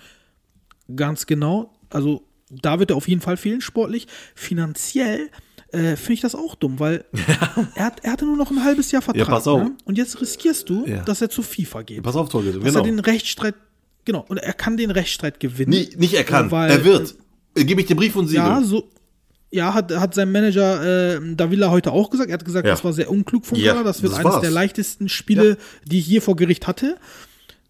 ganz 0.94 1.26
genau. 1.26 1.72
Also 1.90 2.22
da 2.50 2.78
wird 2.78 2.90
er 2.90 2.96
auf 2.96 3.08
jeden 3.08 3.20
Fall 3.20 3.36
fehlen, 3.36 3.60
sportlich. 3.60 4.06
Finanziell 4.34 5.30
äh, 5.72 5.94
finde 5.96 6.12
ich 6.14 6.20
das 6.20 6.34
auch 6.34 6.56
dumm, 6.56 6.80
weil 6.80 7.04
er, 7.76 7.84
hat, 7.86 8.00
er 8.04 8.12
hatte 8.12 8.24
nur 8.26 8.36
noch 8.36 8.50
ein 8.50 8.64
halbes 8.64 8.90
Jahr 8.90 9.02
Vertrag. 9.02 9.26
Ja, 9.28 9.32
pass 9.32 9.46
auf. 9.46 9.62
Ne? 9.62 9.76
Und 9.84 9.98
jetzt 9.98 10.20
riskierst 10.20 10.68
du, 10.68 10.84
Ja. 10.86 11.02
dass 11.04 11.22
er 11.22 11.30
zu 11.30 11.42
FIFA 11.42 11.82
geht. 11.82 12.02
Pass 12.02 12.16
auf, 12.16 12.28
Torge, 12.28 12.52
Dass 12.52 12.62
genau. 12.62 12.80
er 12.80 12.84
den 12.84 12.98
Rechtsstreit, 12.98 13.54
genau, 14.12 14.25
und 14.29 14.38
er 14.38 14.53
kann 14.53 14.77
den 14.77 14.90
Rechtsstreit 14.90 15.40
gewinnen. 15.40 15.70
Nie, 15.70 15.90
nicht 15.96 16.14
er 16.14 16.25
kann, 16.25 16.51
Weil, 16.51 16.70
er 16.70 16.85
wird. 16.85 17.14
Äh, 17.57 17.64
Gebe 17.64 17.81
ich 17.81 17.87
dir 17.87 17.96
Brief 17.96 18.16
und 18.16 18.29
Siegel. 18.29 18.44
Ja, 18.44 18.62
so. 18.62 18.88
Ja, 19.53 19.75
hat, 19.75 19.90
hat 19.90 20.14
sein 20.14 20.31
Manager 20.31 21.16
äh, 21.16 21.35
Davila 21.35 21.70
heute 21.70 21.90
auch 21.92 22.11
gesagt. 22.11 22.31
Er 22.31 22.35
hat 22.35 22.44
gesagt, 22.44 22.66
Ja. 22.66 22.73
das 22.73 22.85
war 22.85 22.92
sehr 22.92 23.11
unklug 23.11 23.44
von 23.46 23.59
Ja, 23.59 23.73
Gala. 23.73 23.85
Das 23.85 24.03
wird 24.03 24.12
das 24.12 24.20
eines 24.20 24.33
war's. 24.33 24.40
der 24.42 24.51
leichtesten 24.53 25.09
Spiele, 25.09 25.57
die 25.85 25.99
ich 25.99 26.07
je 26.07 26.20
vor 26.20 26.37
Gericht 26.37 26.66
hatte. 26.68 26.96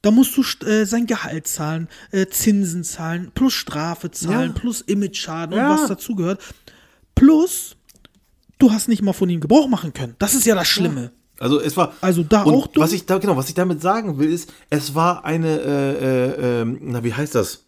Da 0.02 0.10
musst 0.10 0.36
du 0.36 0.42
äh, 0.66 0.84
sein 0.84 1.06
Gehalt 1.06 1.46
zahlen, 1.46 1.88
äh, 2.10 2.26
Zinsen 2.26 2.84
zahlen, 2.84 3.30
plus 3.34 3.52
Strafe 3.54 4.10
zahlen, 4.10 4.52
Ja. 4.54 4.58
plus 4.60 4.80
Image-Schaden 4.82 5.56
Ja. 5.56 5.72
und 5.74 5.78
was 5.80 5.88
dazugehört. 5.88 6.40
Plus, 7.14 7.76
du 8.58 8.72
hast 8.72 8.88
nicht 8.88 9.02
mal 9.02 9.12
von 9.12 9.28
ihm 9.30 9.40
Gebrauch 9.40 9.68
machen 9.68 9.92
können. 9.92 10.16
Das 10.18 10.34
ist 10.34 10.46
ja 10.46 10.54
das 10.54 10.68
Schlimme. 10.68 11.12
Also 11.40 11.58
es 11.58 11.76
war. 11.76 11.94
Also 12.02 12.22
da 12.22 12.44
auch 12.44 12.66
dumm. 12.68 12.82
Was 12.82 12.92
ich 12.92 13.06
da 13.06 13.18
genau, 13.18 13.36
was 13.36 13.48
ich 13.48 13.54
damit 13.54 13.80
sagen 13.80 14.18
will, 14.18 14.30
ist, 14.30 14.52
es 14.68 14.94
war 14.94 15.24
eine, 15.24 15.60
äh, 15.60 15.92
äh, 15.92 16.60
ähm, 16.60 16.78
na 16.82 17.02
wie 17.02 17.14
heißt 17.14 17.34
das? 17.34 17.64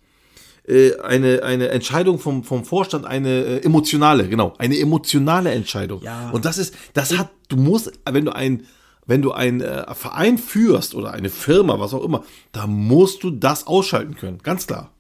Äh, 0.69 0.99
eine, 1.01 1.43
eine 1.43 1.69
Entscheidung 1.69 2.21
vom, 2.21 2.45
vom 2.45 2.65
Vorstand, 2.65 3.07
eine 3.07 3.45
äh, 3.45 3.65
emotionale, 3.65 4.29
genau, 4.29 4.55
eine 4.59 4.79
emotionale 4.79 5.51
Entscheidung. 5.51 6.03
Ja. 6.03 6.31
Und 6.31 6.45
das 6.45 6.59
ist, 6.59 6.75
das 6.93 7.19
hat, 7.19 7.31
du 7.49 7.57
musst, 7.57 7.91
wenn 8.09 8.27
du 8.27 8.33
ein, 8.33 8.67
wenn 9.07 9.23
du 9.23 9.33
einen 9.33 9.63
äh, 9.63 9.93
Verein 9.95 10.39
führst 10.39 10.95
oder 10.95 11.13
eine 11.13 11.31
Firma, 11.31 11.81
was 11.81 11.95
auch 11.95 12.05
immer, 12.05 12.23
da 12.53 12.67
musst 12.67 13.25
du 13.25 13.31
das 13.31 13.67
ausschalten 13.67 14.15
können, 14.15 14.39
ganz 14.43 14.67
klar. 14.67 14.93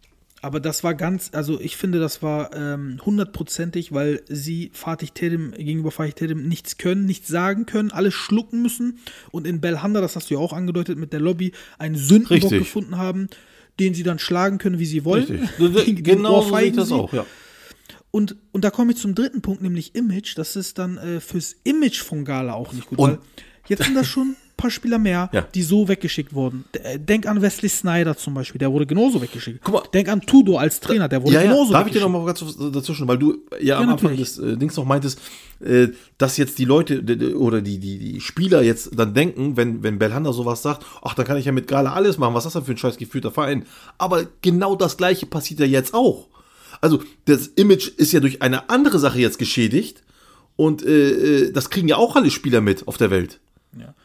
Aber 0.45 0.59
das 0.59 0.83
war 0.83 0.95
ganz, 0.95 1.31
also 1.33 1.61
ich 1.61 1.77
finde, 1.77 2.01
das 2.01 2.21
war 2.21 2.55
ähm, 2.55 2.99
hundertprozentig, 3.07 3.93
weil 3.93 4.23
sie 4.29 4.71
Fatih 4.75 5.07
Terim 5.15 5.53
gegenüber 5.53 5.93
Fatih 5.93 6.13
Terim 6.15 6.49
nichts 6.49 6.79
können, 6.79 7.07
nichts 7.07 7.29
sagen 7.29 7.65
können, 7.65 7.93
alles 7.93 8.13
schlucken 8.15 8.61
müssen 8.61 8.99
und 9.31 9.47
in 9.47 9.61
Belhanda, 9.61 10.01
das 10.01 10.17
hast 10.17 10.31
du 10.31 10.35
ja 10.35 10.41
auch 10.41 10.53
angedeutet 10.53 10.99
mit 10.99 11.13
der 11.13 11.21
Lobby, 11.21 11.53
einen 11.79 11.95
Sündenbock 11.95 12.31
Richtig. 12.51 12.59
gefunden 12.59 12.99
haben, 12.99 13.29
den 13.79 13.95
sie 13.95 14.03
dann 14.03 14.19
schlagen 14.19 14.59
können, 14.59 14.81
wie 14.81 14.85
sie 14.87 15.05
wollen. 15.05 15.25
Richtig. 15.59 16.03
Genau 16.05 16.43
so 16.43 16.59
ich 16.59 16.73
das 16.75 16.89
sie. 16.89 16.95
auch, 16.95 17.13
ja. 17.13 17.25
Und, 18.11 18.37
und 18.51 18.65
da 18.65 18.71
komme 18.71 18.93
ich 18.93 18.99
zum 18.99 19.15
dritten 19.15 19.43
Punkt, 19.43 19.63
nämlich 19.63 19.95
Image. 19.95 20.37
Das 20.37 20.57
ist 20.57 20.77
dann 20.79 20.99
äh, 20.99 21.21
fürs 21.21 21.55
Image 21.65 22.03
von 22.03 22.25
Gala 22.25 22.53
auch 22.55 22.73
nicht 22.73 22.89
gut. 22.89 22.99
Und- 22.99 23.11
weil 23.13 23.19
jetzt 23.69 23.85
sind 23.85 23.95
das 23.95 24.09
schon 24.09 24.35
paar 24.62 24.70
Spieler 24.70 24.98
mehr, 24.98 25.29
Ja. 25.33 25.42
die 25.55 25.62
so 25.62 25.88
weggeschickt 25.88 26.33
wurden. 26.33 26.64
Äh, 26.72 26.98
Denk 26.98 27.27
an 27.27 27.42
Wesley 27.42 27.68
Snyder 27.68 28.16
zum 28.16 28.35
Beispiel, 28.35 28.59
der 28.59 28.72
wurde 28.72 28.87
genauso 28.87 29.20
weggeschickt. 29.20 29.61
Guck 29.62 29.75
mal. 29.75 29.83
Denk 29.92 30.09
an 30.09 30.20
Tudor 30.22 30.61
als 30.61 30.81
Trainer, 30.81 31.09
der 31.09 31.22
wurde 31.22 31.35
Ja, 31.35 31.42
ja, 31.42 31.51
genauso 31.51 31.72
darf 31.72 31.87
ich 31.87 31.92
dir 31.92 32.01
noch 32.01 32.09
mal 32.09 32.25
ganz 32.25 32.42
dazwischen, 32.72 33.07
weil 33.09 33.18
du 33.18 33.38
ja, 33.61 33.79
am 33.79 33.87
Ja, 33.87 33.92
Anfang 33.92 34.16
des 34.16 34.38
äh, 34.38 34.57
Dings 34.57 34.77
noch 34.77 34.85
meintest, 34.87 35.20
äh, 35.61 35.88
dass 36.16 36.37
jetzt 36.38 36.59
die 36.59 36.64
Leute 36.64 37.03
oder 37.37 37.61
die, 37.61 37.79
die, 37.79 37.98
die 37.98 38.20
Spieler 38.20 38.62
jetzt 38.62 38.90
dann 38.98 39.12
denken, 39.14 39.57
wenn, 39.57 39.83
wenn 39.83 39.98
Belhanda 39.98 40.33
sowas 40.33 40.62
sagt, 40.62 40.87
ach, 41.03 41.14
dann 41.14 41.27
kann 41.27 41.37
ich 41.37 41.44
ja 41.44 41.53
mit 41.53 41.68
Gala 41.68 41.92
alles 41.92 42.16
machen, 42.18 42.35
was 42.35 42.46
ist 42.46 42.55
das 42.55 42.62
denn 42.62 42.66
für 42.66 42.72
ein 42.72 42.79
scheiß 42.79 42.96
geführter 42.96 43.31
Verein? 43.31 43.64
Aber 43.98 44.27
genau 44.40 44.77
das 44.77 44.96
gleiche 44.96 45.27
passiert 45.27 45.61
ja 45.61 45.66
jetzt 45.66 45.92
auch. 45.94 46.29
Also, 46.81 47.01
das 47.27 47.46
Image 47.48 47.88
ist 47.96 48.12
ja 48.12 48.20
durch 48.20 48.42
eine 48.42 48.68
andere 48.70 48.98
Sache 48.98 49.20
jetzt 49.20 49.38
geschädigt 49.38 50.03
und 50.57 50.85
äh, 50.85 51.11
äh, 51.46 51.53
das 51.53 51.70
kriegen 51.70 51.87
ja 51.88 51.96
auch 51.96 52.16
alle 52.16 52.31
Spieler 52.31 52.61
mit 52.61 52.88
auf 52.88 52.96
der 52.96 53.11
Welt. 53.11 53.38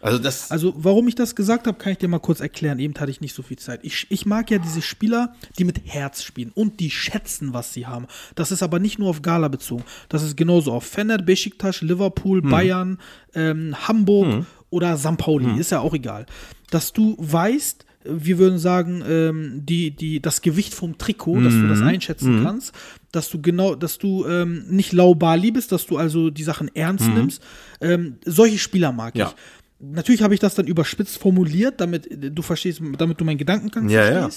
Also 0.02 0.18
das. 0.20 0.52
Also, 0.52 0.74
warum 0.78 1.08
ich 1.08 1.16
das 1.16 1.36
gesagt 1.36 1.68
habe, 1.68 1.78
kann 1.78 1.92
ich 1.92 1.98
dir 1.98 2.08
mal 2.08 2.20
kurz 2.20 2.40
erklären. 2.40 2.80
Eben 2.80 2.94
hatte 3.00 3.12
ich 3.12 3.22
nicht 3.22 3.36
so 3.36 3.42
viel 3.44 3.58
Zeit. 3.58 3.80
Ich, 3.84 4.08
ich 4.10 4.26
mag 4.26 4.50
ja 4.50 4.58
diese 4.60 4.82
Spieler, 4.82 5.34
die 5.58 5.64
mit 5.66 5.82
Herz 5.86 6.24
spielen 6.24 6.52
und 6.54 6.80
die 6.80 6.90
schätzen, 6.90 7.54
was 7.54 7.74
sie 7.74 7.86
haben. 7.88 8.08
Das 8.36 8.52
ist 8.52 8.64
aber 8.64 8.80
nicht 8.80 8.98
nur 9.00 9.10
auf 9.10 9.22
Gala 9.22 9.48
bezogen. 9.48 9.84
Das 10.10 10.24
ist 10.24 10.38
genauso 10.38 10.72
auf 10.72 10.86
Fener, 10.86 11.18
Besiktas, 11.18 11.82
Liverpool, 11.82 12.42
Hm. 12.42 12.50
Bayern, 12.50 12.98
ähm, 13.34 13.76
Hamburg 13.88 14.46
oder 14.70 14.98
St. 14.98 15.18
Pauli. 15.18 15.46
Hm. 15.46 15.60
Ist 15.60 15.72
ja 15.72 15.80
auch 15.80 15.94
egal. 15.94 16.26
Dass 16.72 16.94
du 16.94 17.16
weißt, 17.20 17.86
wir 18.10 18.38
würden 18.38 18.58
sagen, 18.58 19.04
ähm, 19.06 19.62
die, 19.66 19.92
die, 19.92 20.22
das 20.22 20.42
Gewicht 20.42 20.74
vom 20.74 20.98
Trikot, 20.98 21.42
dass 21.42 21.54
du 21.54 21.68
das 21.68 21.80
Mhm. 21.80 21.88
einschätzen 21.88 22.42
kannst, 22.44 22.72
dass 23.12 23.30
du 23.30 23.42
genau, 23.42 23.76
dass 23.76 23.98
du 23.98 24.26
ähm, 24.26 24.64
nicht 24.70 24.94
laubali 24.94 25.52
bist, 25.52 25.74
dass 25.74 25.86
du 25.88 25.98
also 25.98 26.30
die 26.30 26.44
Sachen 26.44 26.74
ernst 26.74 27.08
nimmst. 27.10 27.42
Ähm, 27.82 28.18
solche 28.24 28.60
Spieler 28.60 28.92
mag. 28.94 29.16
Ja. 29.18 29.28
ich. 29.30 29.36
Natürlich 29.80 30.24
habe 30.24 30.34
ich 30.34 30.40
das 30.40 30.56
dann 30.56 30.66
überspitzt 30.66 31.20
formuliert, 31.20 31.80
damit 31.80 32.08
du 32.10 32.42
verstehst, 32.42 32.82
damit 32.98 33.22
du 33.22 33.26
meinen 33.26 33.38
Gedankengang 33.38 33.90
Ja, 33.90 34.12
ja. 34.12 34.30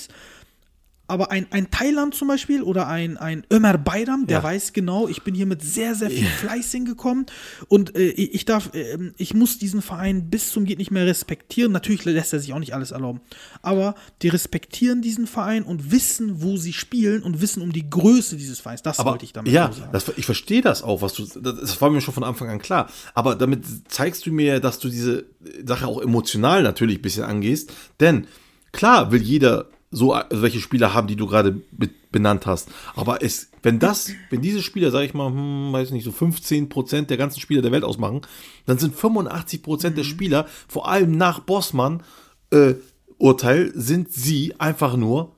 Aber 1.10 1.32
ein, 1.32 1.48
ein 1.50 1.72
Thailand 1.72 2.14
zum 2.14 2.28
Beispiel 2.28 2.62
oder 2.62 2.86
ein, 2.86 3.16
ein 3.16 3.44
Ömer 3.52 3.76
Bayram, 3.76 4.28
der 4.28 4.38
Ja. 4.38 4.44
weiß 4.44 4.72
genau, 4.72 5.08
ich 5.08 5.22
bin 5.22 5.34
hier 5.34 5.46
mit 5.46 5.60
sehr, 5.60 5.96
sehr 5.96 6.08
viel 6.08 6.24
Fleiß 6.26 6.70
hingekommen 6.70 7.26
und 7.66 7.96
äh, 7.96 8.10
ich 8.10 8.44
darf, 8.44 8.72
äh, 8.74 8.96
ich 9.16 9.34
muss 9.34 9.58
diesen 9.58 9.82
Verein 9.82 10.30
bis 10.30 10.52
zum 10.52 10.64
geht 10.64 10.78
nicht 10.78 10.92
mehr 10.92 11.06
respektieren. 11.06 11.72
Natürlich 11.72 12.04
lässt 12.04 12.32
er 12.32 12.38
sich 12.38 12.52
auch 12.52 12.60
nicht 12.60 12.74
alles 12.74 12.92
erlauben, 12.92 13.20
aber 13.60 13.96
die 14.22 14.28
respektieren 14.28 15.02
diesen 15.02 15.26
Verein 15.26 15.64
und 15.64 15.90
wissen, 15.90 16.42
wo 16.42 16.56
sie 16.56 16.72
spielen 16.72 17.24
und 17.24 17.40
wissen 17.40 17.60
um 17.60 17.72
die 17.72 17.90
Größe 17.90 18.36
dieses 18.36 18.60
Vereins. 18.60 18.82
Das 18.82 19.00
Aber 19.00 19.10
wollte 19.10 19.24
ich 19.24 19.32
damit 19.32 19.52
ja, 19.52 19.72
sagen. 19.72 19.90
das, 19.90 20.12
ich 20.16 20.26
verstehe 20.26 20.62
das 20.62 20.84
auch, 20.84 21.02
was 21.02 21.14
du, 21.14 21.26
das, 21.26 21.80
war 21.80 21.90
mir 21.90 22.00
schon 22.00 22.14
von 22.14 22.22
Anfang 22.22 22.48
an 22.48 22.60
klar. 22.60 22.88
Aber 23.14 23.34
damit 23.34 23.64
zeigst 23.88 24.26
du 24.26 24.30
mir, 24.30 24.46
ja, 24.46 24.60
dass 24.60 24.78
du 24.78 24.88
diese 24.88 25.24
Sache 25.66 25.88
auch 25.88 26.00
emotional 26.00 26.62
natürlich 26.62 26.98
ein 26.98 27.02
bisschen 27.02 27.24
angehst. 27.24 27.72
Denn 27.98 28.28
klar 28.70 29.10
will 29.10 29.22
jeder 29.22 29.66
so 29.90 30.12
also 30.12 30.42
welche 30.42 30.60
Spieler 30.60 30.94
haben, 30.94 31.08
die 31.08 31.16
du 31.16 31.26
gerade 31.26 31.52
be 31.72 31.90
benannt 32.12 32.44
hast. 32.44 32.68
Aber 32.96 33.22
es, 33.22 33.50
wenn 33.62 33.78
das, 33.78 34.10
wenn 34.30 34.40
diese 34.40 34.62
Spieler, 34.62 34.90
sag 34.90 35.04
ich 35.04 35.14
mal, 35.14 35.28
hm, 35.28 35.72
weiß 35.72 35.92
nicht, 35.92 36.02
so 36.02 36.10
15 36.10 36.68
Prozent 36.68 37.08
der 37.08 37.16
ganzen 37.16 37.38
Spieler 37.38 37.62
der 37.62 37.70
Welt 37.70 37.84
ausmachen, 37.84 38.22
dann 38.66 38.78
sind 38.78 38.96
85 38.96 39.62
Prozent 39.62 39.96
der 39.96 40.02
Spieler, 40.02 40.46
vor 40.66 40.88
allem 40.88 41.16
nach 41.16 41.38
Bossmann, 41.38 42.02
äh, 42.50 42.74
Urteil, 43.18 43.70
sind 43.76 44.12
sie 44.12 44.54
einfach 44.58 44.96
nur, 44.96 45.36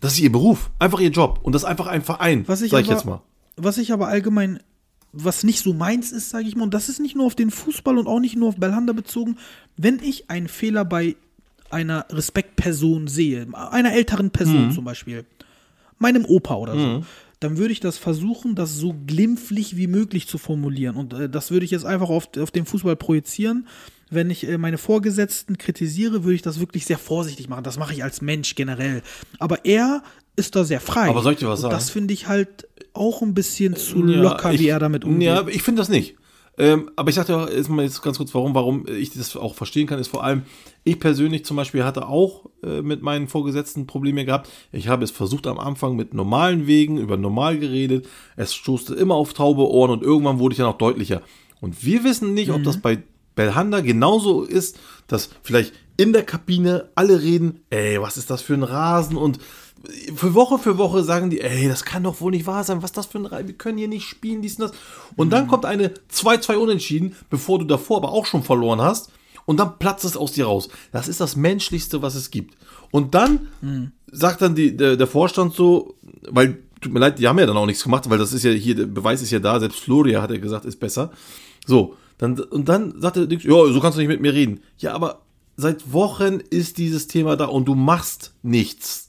das 0.00 0.12
ist 0.12 0.20
ihr 0.20 0.30
Beruf, 0.30 0.70
einfach 0.78 1.00
ihr 1.00 1.10
Job 1.10 1.40
und 1.42 1.54
das 1.54 1.62
ist 1.62 1.68
einfach 1.68 1.88
ein 1.88 2.02
Verein, 2.02 2.44
Was 2.46 2.62
ich, 2.62 2.70
sag 2.70 2.82
ich 2.82 2.86
aber, 2.86 2.94
jetzt 2.94 3.04
mal. 3.04 3.22
was 3.56 3.78
ich 3.78 3.92
aber 3.92 4.06
allgemein, 4.06 4.60
was 5.12 5.42
nicht 5.42 5.58
so 5.64 5.74
meins 5.74 6.12
ist, 6.12 6.30
sage 6.30 6.46
ich 6.46 6.54
mal, 6.54 6.64
und 6.64 6.74
das 6.74 6.88
ist 6.88 7.00
nicht 7.00 7.16
nur 7.16 7.26
auf 7.26 7.34
den 7.34 7.50
Fußball 7.50 7.98
und 7.98 8.06
auch 8.06 8.20
nicht 8.20 8.36
nur 8.36 8.50
auf 8.50 8.56
Belhanda 8.58 8.92
bezogen, 8.92 9.38
wenn 9.76 9.98
ich 9.98 10.30
einen 10.30 10.46
Fehler 10.46 10.84
bei 10.84 11.16
einer 11.70 12.06
Respektperson 12.10 13.08
sehe, 13.08 13.46
einer 13.54 13.92
älteren 13.92 14.30
Person 14.30 14.72
zum 14.72 14.84
Beispiel, 14.84 15.24
meinem 15.98 16.24
Opa 16.24 16.54
oder 16.54 16.78
so, 16.78 17.04
dann 17.40 17.58
würde 17.58 17.72
ich 17.72 17.80
das 17.80 17.98
versuchen, 17.98 18.54
das 18.54 18.74
so 18.76 18.94
glimpflich 19.06 19.76
wie 19.76 19.86
möglich 19.86 20.26
zu 20.26 20.38
formulieren. 20.38 20.96
Und 20.96 21.12
äh, 21.12 21.28
das 21.28 21.50
würde 21.50 21.64
ich 21.64 21.70
jetzt 21.70 21.84
einfach 21.84 22.08
auf, 22.08 22.28
auf 22.38 22.50
den 22.50 22.64
Fußball 22.64 22.96
projizieren. 22.96 23.66
Wenn 24.08 24.30
ich 24.30 24.48
äh, 24.48 24.56
meine 24.56 24.78
Vorgesetzten 24.78 25.58
kritisiere, 25.58 26.24
würde 26.24 26.34
ich 26.34 26.42
das 26.42 26.60
wirklich 26.60 26.86
sehr 26.86 26.98
vorsichtig 26.98 27.48
machen. 27.48 27.64
Das 27.64 27.78
mache 27.78 27.92
ich 27.92 28.02
als 28.02 28.22
Mensch 28.22 28.54
generell. 28.54 29.02
Aber 29.38 29.64
er 29.64 30.02
ist 30.36 30.56
da 30.56 30.64
sehr 30.64 30.80
frei. 30.80 31.08
Aber 31.08 31.22
soll 31.22 31.34
ich 31.34 31.38
dir 31.38 31.48
was 31.48 31.58
Und 31.58 31.62
sagen? 31.62 31.74
Das 31.74 31.90
finde 31.90 32.14
ich 32.14 32.26
halt 32.26 32.68
auch 32.94 33.20
ein 33.20 33.34
bisschen 33.34 33.76
zu 33.76 34.06
Ja, 34.06 34.22
locker, 34.22 34.52
ich, 34.52 34.60
wie 34.60 34.68
er 34.68 34.78
damit 34.78 35.04
umgeht. 35.04 35.26
Ja, 35.26 35.46
ich 35.46 35.62
finde 35.62 35.80
das 35.80 35.88
nicht. 35.88 36.16
Ähm, 36.58 36.90
aber 36.96 37.10
ich 37.10 37.16
sagte 37.16 37.36
auch 37.36 37.50
jetzt 37.50 37.68
mal 37.68 37.82
jetzt 37.82 38.02
ganz 38.02 38.16
kurz, 38.16 38.34
warum, 38.34 38.54
warum 38.54 38.86
ich 38.88 39.10
das 39.10 39.36
auch 39.36 39.54
verstehen 39.54 39.86
kann, 39.86 39.98
ist 39.98 40.08
vor 40.08 40.24
allem, 40.24 40.42
ich 40.84 40.98
persönlich 40.98 41.44
zum 41.44 41.56
Beispiel 41.56 41.84
hatte 41.84 42.08
auch 42.08 42.46
äh, 42.62 42.80
mit 42.80 43.02
meinen 43.02 43.28
Vorgesetzten 43.28 43.86
Probleme 43.86 44.24
gehabt. 44.24 44.48
Ich 44.72 44.88
habe 44.88 45.04
es 45.04 45.10
versucht 45.10 45.46
am 45.46 45.58
Anfang 45.58 45.96
mit 45.96 46.14
normalen 46.14 46.66
Wegen, 46.66 46.98
über 46.98 47.16
normal 47.16 47.58
geredet. 47.58 48.06
Es 48.36 48.54
stoßte 48.54 48.94
immer 48.94 49.14
auf 49.16 49.34
taube 49.34 49.68
Ohren 49.68 49.90
und 49.90 50.02
irgendwann 50.02 50.38
wurde 50.38 50.54
ich 50.54 50.58
dann 50.58 50.68
auch 50.68 50.78
deutlicher. 50.78 51.22
Und 51.60 51.84
wir 51.84 52.04
wissen 52.04 52.32
nicht, 52.34 52.50
ob 52.50 52.62
das 52.62 52.80
bei 52.80 53.02
Belhanda 53.34 53.80
genauso 53.80 54.42
ist, 54.42 54.78
dass 55.06 55.30
vielleicht 55.42 55.74
in 55.96 56.12
der 56.12 56.24
Kabine 56.24 56.90
alle 56.94 57.22
reden, 57.22 57.60
ey, 57.70 58.00
was 58.00 58.16
ist 58.16 58.30
das 58.30 58.42
für 58.42 58.54
ein 58.54 58.62
Rasen 58.62 59.16
und 59.16 59.38
für 60.14 60.34
Woche 60.34 60.58
für 60.58 60.78
Woche 60.78 61.04
sagen 61.04 61.30
die, 61.30 61.40
ey, 61.40 61.68
das 61.68 61.84
kann 61.84 62.04
doch 62.04 62.20
wohl 62.20 62.30
nicht 62.32 62.46
wahr 62.46 62.64
sein, 62.64 62.82
was 62.82 62.92
das 62.92 63.06
für 63.06 63.18
ein 63.18 63.26
Rasen, 63.26 63.46
wir 63.46 63.54
können 63.54 63.78
hier 63.78 63.88
nicht 63.88 64.06
spielen, 64.06 64.42
dies 64.42 64.58
und 64.58 64.70
das. 64.70 64.72
Und 65.16 65.30
dann 65.30 65.46
kommt 65.46 65.64
eine 65.64 65.92
2-2 66.12 66.56
Unentschieden, 66.56 67.16
bevor 67.30 67.58
du 67.58 67.64
davor 67.64 67.98
aber 67.98 68.10
auch 68.10 68.26
schon 68.26 68.42
verloren 68.42 68.80
hast 68.80 69.10
und 69.46 69.58
dann 69.58 69.78
platzt 69.78 70.04
es 70.04 70.16
aus 70.16 70.32
dir 70.32 70.46
raus. 70.46 70.68
Das 70.92 71.08
ist 71.08 71.20
das 71.20 71.36
Menschlichste, 71.36 72.02
was 72.02 72.14
es 72.14 72.30
gibt. 72.30 72.56
Und 72.90 73.14
dann 73.14 73.48
sagt 74.10 74.42
dann 74.42 74.54
die, 74.54 74.76
der, 74.76 74.96
der 74.96 75.06
Vorstand 75.06 75.54
so, 75.54 75.94
weil, 76.28 76.58
tut 76.80 76.92
mir 76.92 77.00
leid, 77.00 77.18
die 77.18 77.26
haben 77.26 77.38
ja 77.38 77.46
dann 77.46 77.56
auch 77.56 77.66
nichts 77.66 77.82
gemacht, 77.82 78.08
weil 78.10 78.18
das 78.18 78.32
ist 78.32 78.44
ja 78.44 78.50
hier, 78.50 78.74
der 78.74 78.86
Beweis 78.86 79.22
ist 79.22 79.30
ja 79.30 79.38
da, 79.38 79.58
selbst 79.58 79.80
Floria 79.80 80.22
hat 80.22 80.30
er 80.30 80.38
gesagt, 80.38 80.64
ist 80.64 80.80
besser. 80.80 81.10
So, 81.66 81.96
dann, 82.18 82.38
und 82.38 82.68
dann 82.68 83.00
sagt 83.00 83.16
er, 83.16 83.30
ja, 83.30 83.72
so 83.72 83.80
kannst 83.80 83.96
du 83.96 84.00
nicht 84.00 84.08
mit 84.08 84.20
mir 84.20 84.32
reden. 84.32 84.60
Ja, 84.78 84.94
aber 84.94 85.22
seit 85.56 85.92
Wochen 85.92 86.40
ist 86.50 86.78
dieses 86.78 87.06
Thema 87.06 87.36
da 87.36 87.46
und 87.46 87.66
du 87.66 87.74
machst 87.74 88.34
nichts. 88.42 89.05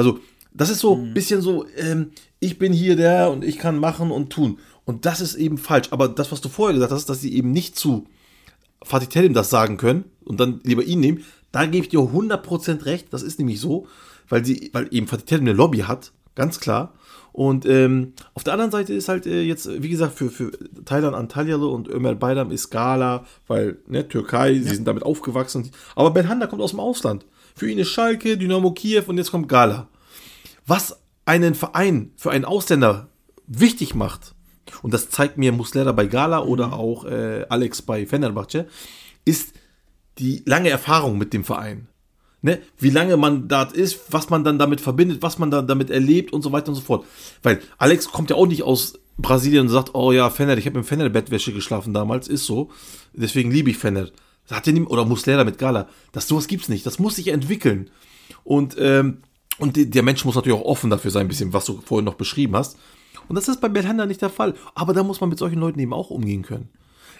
Also, 0.00 0.18
das 0.54 0.70
ist 0.70 0.78
so 0.78 0.96
ein 0.96 1.12
bisschen 1.12 1.42
so, 1.42 1.66
ähm, 1.76 2.12
ich 2.38 2.58
bin 2.58 2.72
hier 2.72 2.96
der 2.96 3.30
und 3.30 3.44
ich 3.44 3.58
kann 3.58 3.78
machen 3.78 4.10
und 4.10 4.30
tun. 4.30 4.58
Und 4.86 5.04
das 5.04 5.20
ist 5.20 5.34
eben 5.34 5.58
falsch. 5.58 5.88
Aber 5.90 6.08
das, 6.08 6.32
was 6.32 6.40
du 6.40 6.48
vorher 6.48 6.72
gesagt 6.72 6.90
hast, 6.90 7.10
dass 7.10 7.20
sie 7.20 7.34
eben 7.34 7.52
nicht 7.52 7.76
zu 7.76 8.06
Fatih 8.82 9.08
Terim 9.08 9.34
das 9.34 9.50
sagen 9.50 9.76
können 9.76 10.04
und 10.24 10.40
dann 10.40 10.60
lieber 10.64 10.82
ihn 10.82 11.00
nehmen, 11.00 11.22
da 11.52 11.66
gebe 11.66 11.84
ich 11.84 11.90
dir 11.90 11.98
100% 11.98 12.86
recht. 12.86 13.08
Das 13.10 13.22
ist 13.22 13.38
nämlich 13.38 13.60
so, 13.60 13.88
weil 14.30 14.42
sie, 14.42 14.70
weil 14.72 14.88
eben 14.90 15.06
Fatih 15.06 15.26
Terim 15.26 15.44
eine 15.44 15.52
Lobby 15.52 15.80
hat, 15.80 16.12
ganz 16.34 16.60
klar. 16.60 16.94
Und 17.32 17.64
ähm, 17.66 18.14
auf 18.34 18.44
der 18.44 18.54
anderen 18.54 18.72
Seite 18.72 18.92
ist 18.92 19.08
halt 19.08 19.26
äh, 19.26 19.42
jetzt, 19.42 19.82
wie 19.82 19.88
gesagt, 19.88 20.14
für, 20.14 20.30
für 20.30 20.50
Thailand 20.84 21.14
Antalyalı 21.14 21.68
und 21.68 21.88
Ömer 21.88 22.14
Bayram 22.14 22.50
ist 22.50 22.70
Gala, 22.70 23.24
weil, 23.46 23.78
ne, 23.86 24.08
Türkei, 24.08 24.54
sie 24.54 24.74
sind 24.74 24.86
damit 24.86 25.04
aufgewachsen. 25.04 25.70
Aber 25.94 26.10
Belhanda 26.10 26.46
kommt 26.46 26.62
aus 26.62 26.70
dem 26.70 26.80
Ausland. 26.80 27.26
Für 27.54 27.70
ihn 27.70 27.78
ist 27.78 27.88
Schalke, 27.88 28.36
Dynamo 28.36 28.72
Kiew 28.72 29.04
und 29.06 29.18
jetzt 29.18 29.30
kommt 29.30 29.48
Gala. 29.48 29.88
Was 30.66 31.00
einen 31.24 31.54
Verein 31.54 32.12
für 32.16 32.30
einen 32.30 32.44
Ausländer 32.44 33.08
wichtig 33.46 33.94
macht, 33.94 34.34
und 34.82 34.94
das 34.94 35.10
zeigt 35.10 35.36
mir 35.36 35.52
Muslera 35.52 35.92
bei 35.92 36.06
Gala 36.06 36.42
oder 36.42 36.72
auch 36.72 37.04
äh, 37.04 37.44
Alex 37.48 37.82
bei 37.82 38.06
Fenerbahce, 38.06 38.66
ist 39.24 39.52
die 40.18 40.42
lange 40.46 40.70
Erfahrung 40.70 41.18
mit 41.18 41.32
dem 41.32 41.44
Verein. 41.44 41.88
Ne? 42.42 42.60
Wie 42.78 42.90
lange 42.90 43.16
man 43.16 43.48
dort 43.48 43.72
ist, 43.72 44.00
was 44.10 44.30
man 44.30 44.44
dann 44.44 44.58
damit 44.58 44.80
verbindet, 44.80 45.20
was 45.20 45.38
man 45.38 45.50
dann 45.50 45.66
damit 45.66 45.90
erlebt 45.90 46.32
und 46.32 46.42
so 46.42 46.52
weiter 46.52 46.68
und 46.68 46.74
so 46.74 46.80
fort. 46.80 47.04
Weil 47.42 47.60
Alex 47.76 48.10
kommt 48.10 48.30
ja 48.30 48.36
auch 48.36 48.46
nicht 48.46 48.62
aus 48.62 48.98
Brasilien 49.18 49.62
und 49.62 49.68
sagt, 49.68 49.94
oh 49.94 50.12
ja, 50.12 50.30
Fener, 50.30 50.56
ich 50.56 50.66
habe 50.66 50.78
im 50.78 50.84
Fener-Bettwäsche 50.84 51.52
geschlafen 51.52 51.92
damals, 51.92 52.28
ist 52.28 52.46
so. 52.46 52.70
Deswegen 53.12 53.50
liebe 53.50 53.70
ich 53.70 53.76
Fener. 53.76 54.08
Das 54.48 54.56
hat 54.56 54.66
ja 54.66 54.72
nie, 54.72 54.80
oder 54.80 55.04
Muslera 55.04 55.44
mit 55.44 55.58
Gala. 55.58 55.88
Das 56.12 56.26
sowas 56.28 56.46
gibt's 56.46 56.68
nicht. 56.68 56.86
Das 56.86 56.98
muss 56.98 57.16
sich 57.16 57.28
entwickeln. 57.28 57.90
Und, 58.42 58.74
ähm, 58.78 59.18
und 59.58 59.76
der 59.76 60.02
Mensch 60.02 60.24
muss 60.24 60.34
natürlich 60.34 60.58
auch 60.58 60.64
offen 60.64 60.88
dafür 60.88 61.10
sein, 61.10 61.26
ein 61.26 61.28
bisschen, 61.28 61.52
was 61.52 61.66
du 61.66 61.80
vorhin 61.84 62.06
noch 62.06 62.14
beschrieben 62.14 62.56
hast. 62.56 62.78
Und 63.28 63.36
das 63.36 63.48
ist 63.48 63.60
bei 63.60 63.68
Belhanda 63.68 64.06
nicht 64.06 64.22
der 64.22 64.30
Fall. 64.30 64.54
Aber 64.74 64.94
da 64.94 65.02
muss 65.02 65.20
man 65.20 65.28
mit 65.28 65.38
solchen 65.38 65.60
Leuten 65.60 65.78
eben 65.78 65.92
auch 65.92 66.10
umgehen 66.10 66.42
können. 66.42 66.70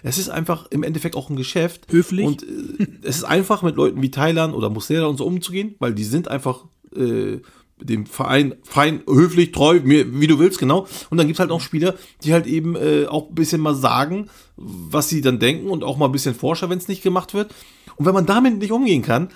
Es 0.03 0.17
ist 0.17 0.29
einfach 0.29 0.67
im 0.71 0.83
Endeffekt 0.83 1.15
auch 1.15 1.29
ein 1.29 1.35
Geschäft. 1.35 1.91
Höflich. 1.91 2.25
Und 2.25 2.43
äh, 2.43 2.87
es 3.03 3.17
ist 3.17 3.23
einfach 3.23 3.61
mit 3.61 3.75
Leuten 3.75 4.01
wie 4.01 4.11
Thailand 4.11 4.53
oder 4.53 4.69
Muslera 4.69 5.07
und 5.07 5.17
so 5.17 5.25
umzugehen, 5.25 5.75
weil 5.79 5.93
die 5.93 6.03
sind 6.03 6.27
einfach 6.27 6.65
äh, 6.95 7.39
dem 7.79 8.05
Verein 8.05 8.55
fein, 8.63 9.01
höflich, 9.07 9.51
treu, 9.51 9.79
mir, 9.83 10.19
wie 10.19 10.27
du 10.27 10.39
willst, 10.39 10.59
genau. 10.59 10.87
Und 11.09 11.17
dann 11.17 11.27
gibt's 11.27 11.39
halt 11.39 11.51
auch 11.51 11.61
Spieler, 11.61 11.95
die 12.23 12.33
halt 12.33 12.47
eben 12.47 12.75
äh, 12.75 13.07
auch 13.07 13.29
ein 13.29 13.35
bisschen 13.35 13.61
mal 13.61 13.75
sagen, 13.75 14.29
was 14.55 15.09
sie 15.09 15.21
dann 15.21 15.39
denken 15.39 15.69
und 15.69 15.83
auch 15.83 15.97
mal 15.97 16.05
ein 16.05 16.11
bisschen 16.11 16.35
forscher, 16.35 16.69
wenn 16.69 16.77
es 16.77 16.87
nicht 16.87 17.03
gemacht 17.03 17.33
wird. 17.33 17.53
Und 17.95 18.05
wenn 18.05 18.13
man 18.13 18.25
damit 18.25 18.59
nicht 18.59 18.71
umgehen 18.71 19.01
kann, 19.01 19.29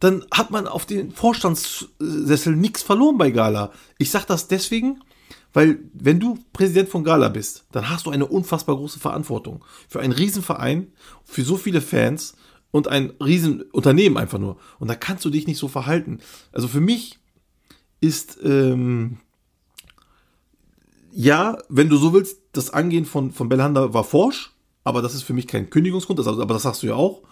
dann 0.00 0.24
hat 0.32 0.50
man 0.50 0.66
auf 0.66 0.86
den 0.86 1.12
Vorstandssessel 1.12 2.56
nichts 2.56 2.82
verloren 2.82 3.18
bei 3.18 3.30
Gala. 3.30 3.70
Ich 3.98 4.10
sag 4.10 4.24
das 4.24 4.48
deswegen, 4.48 5.00
weil 5.52 5.80
wenn 5.92 6.20
du 6.20 6.38
Präsident 6.52 6.88
von 6.88 7.04
Gala 7.04 7.28
bist, 7.28 7.64
dann 7.72 7.90
hast 7.90 8.06
du 8.06 8.10
eine 8.10 8.26
unfassbar 8.26 8.76
große 8.76 9.00
Verantwortung 9.00 9.64
für 9.88 10.00
einen 10.00 10.12
Riesenverein, 10.12 10.92
für 11.24 11.42
so 11.42 11.56
viele 11.56 11.80
Fans 11.80 12.34
und 12.70 12.88
ein 12.88 13.12
Riesenunternehmen 13.22 14.16
einfach 14.16 14.38
nur. 14.38 14.58
Und 14.78 14.88
da 14.88 14.94
kannst 14.94 15.24
du 15.24 15.30
dich 15.30 15.46
nicht 15.46 15.58
so 15.58 15.68
verhalten. 15.68 16.20
Also 16.52 16.68
für 16.68 16.80
mich 16.80 17.18
ist, 18.00 18.38
ähm, 18.44 19.18
ja, 21.12 21.58
wenn 21.68 21.88
du 21.88 21.96
so 21.96 22.12
willst, 22.12 22.38
das 22.52 22.70
Angehen 22.70 23.04
von, 23.04 23.32
von 23.32 23.48
Belhanda 23.48 23.92
war 23.92 24.04
forsch, 24.04 24.52
aber 24.84 25.02
das 25.02 25.14
ist 25.14 25.22
für 25.22 25.34
mich 25.34 25.46
kein 25.46 25.70
Kündigungsgrund, 25.70 26.18
das, 26.18 26.26
aber 26.26 26.54
das 26.54 26.62
sagst 26.62 26.82
du 26.82 26.88
ja 26.88 26.94
auch. 26.94 27.22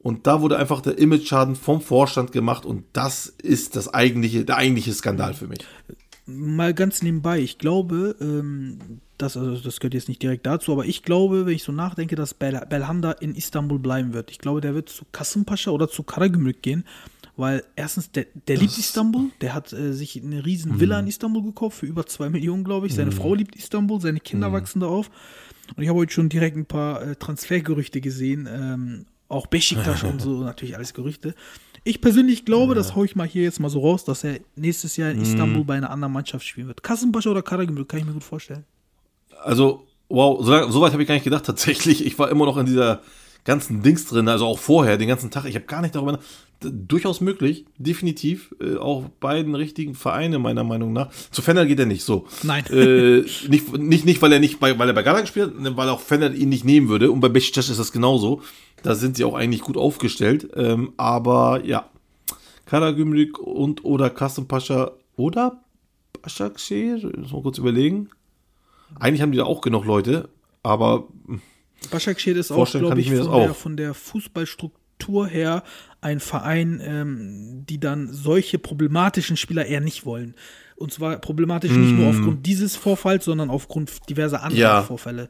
Und 0.00 0.26
da 0.26 0.42
wurde 0.42 0.58
einfach 0.58 0.80
der 0.80 0.98
Image-Schaden 0.98 1.56
vom 1.56 1.80
Vorstand 1.80 2.30
gemacht 2.30 2.64
und 2.64 2.84
das 2.92 3.26
ist 3.26 3.74
das 3.74 3.92
eigentliche, 3.92 4.44
der 4.44 4.56
eigentliche 4.56 4.92
Skandal 4.92 5.34
für 5.34 5.48
mich. 5.48 5.58
Mal 6.28 6.74
ganz 6.74 7.02
nebenbei, 7.02 7.40
ich 7.40 7.56
glaube, 7.56 8.14
ähm, 8.20 9.00
das, 9.16 9.36
also 9.36 9.56
das 9.56 9.80
gehört 9.80 9.94
jetzt 9.94 10.08
nicht 10.08 10.22
direkt 10.22 10.44
dazu, 10.46 10.72
aber 10.72 10.84
ich 10.84 11.02
glaube, 11.02 11.46
wenn 11.46 11.54
ich 11.54 11.62
so 11.62 11.72
nachdenke, 11.72 12.16
dass 12.16 12.34
Bel 12.34 12.60
Belhanda 12.68 13.12
in 13.12 13.34
Istanbul 13.34 13.78
bleiben 13.78 14.12
wird. 14.12 14.30
Ich 14.30 14.38
glaube, 14.38 14.60
der 14.60 14.74
wird 14.74 14.90
zu 14.90 15.04
Kasımpaşa 15.10 15.70
oder 15.70 15.88
zu 15.88 16.02
Karagümrük 16.02 16.62
gehen, 16.62 16.84
weil 17.38 17.64
erstens, 17.76 18.10
der, 18.12 18.26
der 18.46 18.58
liebt 18.58 18.76
Istanbul, 18.76 19.30
der 19.40 19.54
hat 19.54 19.72
äh, 19.72 19.92
sich 19.92 20.22
eine 20.22 20.44
riesen 20.44 20.80
Villa 20.80 21.00
in 21.00 21.06
Istanbul 21.06 21.42
gekauft 21.42 21.78
für 21.78 21.86
über 21.86 22.04
zwei 22.04 22.28
Millionen, 22.28 22.62
glaube 22.62 22.88
ich. 22.88 22.94
Seine 22.94 23.12
Frau 23.12 23.34
liebt 23.34 23.56
Istanbul, 23.56 24.00
seine 24.00 24.20
Kinder 24.20 24.52
wachsen 24.52 24.80
da 24.80 24.86
auf. 24.86 25.10
Und 25.76 25.82
ich 25.82 25.88
habe 25.88 25.98
heute 25.98 26.12
schon 26.12 26.28
direkt 26.28 26.56
ein 26.56 26.66
paar 26.66 27.02
äh, 27.02 27.16
Transfergerüchte 27.16 28.00
gesehen, 28.00 28.48
ähm, 28.50 29.06
auch 29.28 29.46
Besiktas 29.46 30.02
und 30.04 30.20
so, 30.20 30.42
natürlich 30.42 30.76
alles 30.76 30.94
Gerüchte. 30.94 31.34
Ich 31.88 32.00
persönlich 32.02 32.44
glaube, 32.44 32.74
das 32.74 32.94
hau 32.94 33.04
ich 33.04 33.16
mal 33.16 33.26
hier 33.26 33.44
jetzt 33.44 33.60
mal 33.60 33.70
so 33.70 33.80
raus, 33.80 34.04
dass 34.04 34.22
er 34.22 34.40
nächstes 34.56 34.96
Jahr 34.98 35.10
in 35.10 35.22
Istanbul 35.22 35.64
bei 35.64 35.74
einer 35.76 35.90
anderen 35.90 36.12
Mannschaft 36.12 36.46
spielen 36.46 36.66
wird. 36.66 36.82
Kassenbascha 36.82 37.30
oder 37.30 37.40
Karagümrük, 37.42 37.88
kann 37.88 38.00
ich 38.00 38.04
mir 38.06 38.12
gut 38.12 38.24
vorstellen. 38.24 38.64
Also, 39.42 39.86
wow, 40.10 40.38
so, 40.44 40.70
so 40.70 40.80
weit 40.82 40.92
habe 40.92 41.00
ich 41.02 41.08
gar 41.08 41.14
nicht 41.14 41.24
gedacht 41.24 41.46
tatsächlich. 41.46 42.04
Ich 42.04 42.18
war 42.18 42.28
immer 42.30 42.44
noch 42.44 42.58
in 42.58 42.66
dieser 42.66 43.00
ganzen 43.44 43.82
Dings 43.82 44.04
drin, 44.04 44.28
also 44.28 44.44
auch 44.46 44.58
vorher, 44.58 44.98
den 44.98 45.08
ganzen 45.08 45.30
Tag. 45.30 45.46
Ich 45.46 45.54
habe 45.54 45.64
gar 45.64 45.80
nicht 45.80 45.94
darüber 45.94 46.12
nach- 46.12 46.20
D- 46.62 46.70
Durchaus 46.72 47.20
möglich, 47.22 47.64
definitiv. 47.78 48.54
Äh, 48.60 48.76
auch 48.76 49.04
beiden 49.20 49.54
richtigen 49.54 49.94
Vereine, 49.94 50.38
meiner 50.38 50.64
Meinung 50.64 50.92
nach. 50.92 51.08
Zu 51.30 51.40
Fenner 51.40 51.64
geht 51.64 51.78
er 51.78 51.86
nicht 51.86 52.02
so. 52.04 52.26
Nein. 52.42 52.64
Äh, 52.66 53.20
nicht, 53.48 53.72
nicht, 53.78 54.04
nicht, 54.04 54.20
weil 54.20 54.32
er 54.32 54.40
nicht 54.40 54.58
bei, 54.60 54.76
weil 54.78 54.88
er 54.88 54.94
bei 54.94 55.02
Gala 55.04 55.20
gespielt 55.22 55.52
hat, 55.56 55.76
weil 55.76 55.88
auch 55.88 56.00
Fenner 56.00 56.34
ihn 56.34 56.48
nicht 56.50 56.64
nehmen 56.66 56.88
würde. 56.88 57.10
Und 57.12 57.20
bei 57.20 57.28
Besiktas 57.28 57.68
ist 57.70 57.78
das 57.78 57.92
genauso. 57.92 58.42
Da 58.82 58.94
sind 58.94 59.16
sie 59.16 59.24
auch 59.24 59.34
eigentlich 59.34 59.62
gut 59.62 59.76
aufgestellt. 59.76 60.48
Ähm, 60.54 60.92
aber 60.96 61.64
ja, 61.64 61.88
Karagümrük 62.66 63.38
und 63.38 63.84
oder 63.84 64.10
Kasımpaşa 64.10 64.92
oder 65.16 65.60
Başakşehir, 66.24 67.16
muss 67.16 67.32
mal 67.32 67.42
kurz 67.42 67.58
überlegen. 67.58 68.08
Eigentlich 69.00 69.22
haben 69.22 69.32
die 69.32 69.38
da 69.38 69.44
auch 69.44 69.60
genug 69.62 69.84
Leute, 69.86 70.28
aber 70.62 71.04
Başakşehir 71.90 72.36
ist 72.36 72.50
auch, 72.50 72.70
glaube 72.70 73.00
ich, 73.00 73.10
ich 73.10 73.18
von, 73.18 73.40
der, 73.40 73.54
von 73.54 73.76
der 73.76 73.94
Fußballstruktur 73.94 74.78
Struktur 74.98 75.28
her 75.28 75.62
ein 76.00 76.20
Verein, 76.20 76.80
ähm, 76.84 77.64
die 77.68 77.78
dann 77.78 78.12
solche 78.12 78.58
problematischen 78.58 79.36
Spieler 79.36 79.66
eher 79.66 79.80
nicht 79.80 80.04
wollen. 80.04 80.34
Und 80.76 80.92
zwar 80.92 81.18
problematisch 81.18 81.72
nicht 81.72 81.92
nur 81.92 82.08
aufgrund 82.08 82.46
dieses 82.46 82.76
Vorfalls, 82.76 83.24
sondern 83.24 83.50
aufgrund 83.50 84.08
diverser 84.08 84.42
anderer 84.42 84.60
Ja. 84.60 84.82
Vorfälle. 84.82 85.28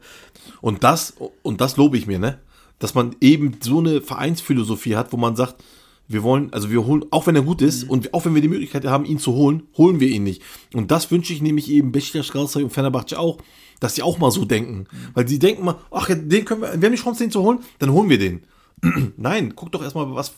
Und 0.61 0.83
das, 0.83 1.15
und 1.43 1.61
das 1.61 1.77
lobe 1.77 1.97
ich 1.97 2.07
mir, 2.07 2.19
ne? 2.19 2.39
Dass 2.79 2.95
man 2.95 3.15
eben 3.21 3.57
so 3.61 3.79
eine 3.79 4.01
Vereinsphilosophie 4.01 4.95
hat, 4.95 5.13
wo 5.13 5.17
man 5.17 5.35
sagt, 5.35 5.63
wir 6.09 6.23
wollen, 6.23 6.51
also 6.51 6.71
wir 6.71 6.85
holen, 6.85 7.05
auch 7.11 7.27
wenn 7.27 7.35
er 7.35 7.43
gut 7.43 7.61
ist 7.61 7.83
und 7.83 8.13
auch 8.15 8.25
wenn 8.25 8.33
wir 8.33 8.41
die 8.41 8.47
Möglichkeit 8.47 8.83
haben, 8.85 9.05
ihn 9.05 9.19
zu 9.19 9.33
holen, 9.33 9.63
holen 9.77 9.99
wir 9.99 10.09
ihn 10.09 10.23
nicht. 10.23 10.41
Und 10.73 10.89
das 10.89 11.11
wünsche 11.11 11.33
ich 11.33 11.41
nämlich 11.41 11.69
eben 11.69 11.91
Besiktas, 11.91 12.31
Galatasaray 12.31 12.63
und 12.63 12.71
Fenerbahce 12.71 13.19
auch, 13.19 13.37
dass 13.79 13.95
sie 13.95 14.01
auch 14.01 14.17
mal 14.17 14.31
so 14.31 14.43
denken. 14.43 14.87
Weil 15.13 15.27
sie 15.27 15.37
denken 15.37 15.63
mal, 15.63 15.75
ach, 15.91 16.09
ja, 16.09 16.15
den 16.15 16.45
können 16.45 16.61
wir, 16.61 16.81
wir 16.81 16.87
haben 16.87 16.95
die 16.95 17.01
Chance, 17.01 17.23
den 17.23 17.31
zu 17.31 17.43
holen, 17.43 17.59
dann 17.77 17.91
holen 17.91 18.09
wir 18.09 18.17
den. 18.17 18.43
Nein, 19.17 19.55
guckt 19.55 19.75
doch 19.75 19.83
erstmal, 19.83 20.13
was 20.15 20.33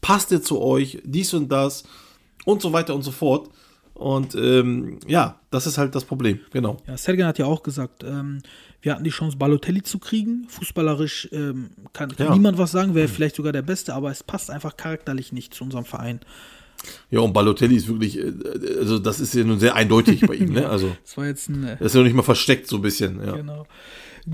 passt 0.00 0.30
der 0.30 0.42
zu 0.42 0.60
euch, 0.60 1.00
dies 1.04 1.34
und 1.34 1.48
das 1.50 1.82
und 2.44 2.62
so 2.62 2.72
weiter 2.72 2.94
und 2.94 3.02
so 3.02 3.10
fort. 3.10 3.50
Und 3.94 4.34
ähm, 4.34 4.98
ja, 5.06 5.40
das 5.50 5.66
ist 5.66 5.78
halt 5.78 5.94
das 5.94 6.04
Problem, 6.04 6.40
genau. 6.52 6.76
Ja, 6.86 6.98
Sergen 6.98 7.24
hat 7.24 7.38
ja 7.38 7.46
auch 7.46 7.62
gesagt, 7.62 8.04
ähm, 8.04 8.42
wir 8.86 8.92
hatten 8.94 9.02
die 9.02 9.10
Chance, 9.10 9.36
Balotelli 9.36 9.82
zu 9.82 9.98
kriegen. 9.98 10.46
Fußballerisch 10.48 11.28
ähm, 11.32 11.70
kann, 11.92 12.14
kann 12.14 12.28
Ja. 12.28 12.32
niemand 12.32 12.56
was 12.56 12.70
sagen, 12.70 12.94
wäre 12.94 13.08
vielleicht 13.08 13.34
sogar 13.34 13.52
der 13.52 13.62
Beste, 13.62 13.92
aber 13.94 14.12
es 14.12 14.22
passt 14.22 14.48
einfach 14.48 14.76
charakterlich 14.76 15.32
nicht 15.32 15.52
zu 15.54 15.64
unserem 15.64 15.84
Verein. 15.84 16.20
Ja, 17.10 17.18
und 17.18 17.32
Balotelli 17.32 17.74
ist 17.74 17.88
wirklich, 17.88 18.16
äh, 18.16 18.32
also 18.78 19.00
das 19.00 19.18
ist 19.18 19.34
ja 19.34 19.42
nun 19.42 19.58
sehr 19.58 19.74
eindeutig 19.74 20.20
bei 20.20 20.34
ihm, 20.34 20.52
ne? 20.52 20.68
Also 20.70 20.96
Das 21.02 21.16
war 21.16 21.26
jetzt 21.26 21.48
ein. 21.48 21.64
Äh, 21.64 21.76
das 21.78 21.86
ist 21.86 21.94
ja 21.94 21.98
noch 22.00 22.04
nicht 22.06 22.14
mal 22.14 22.22
versteckt 22.22 22.68
so 22.68 22.76
ein 22.76 22.82
bisschen, 22.82 23.20
ja. 23.26 23.34
Genau. 23.34 23.66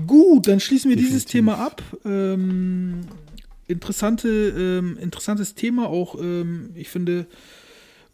Gut, 0.05 0.47
dann 0.47 0.59
schließen 0.59 0.89
wir 0.89 0.97
dieses 0.97 1.25
Thema 1.25 1.55
ab. 1.57 1.81
Ähm, 2.05 3.01
interessante, 3.67 4.27
ähm, 4.29 4.97
interessantes 5.01 5.55
Thema, 5.55 5.87
auch 5.87 6.13
ähm, 6.21 6.69
ich 6.75 6.89
finde 6.89 7.25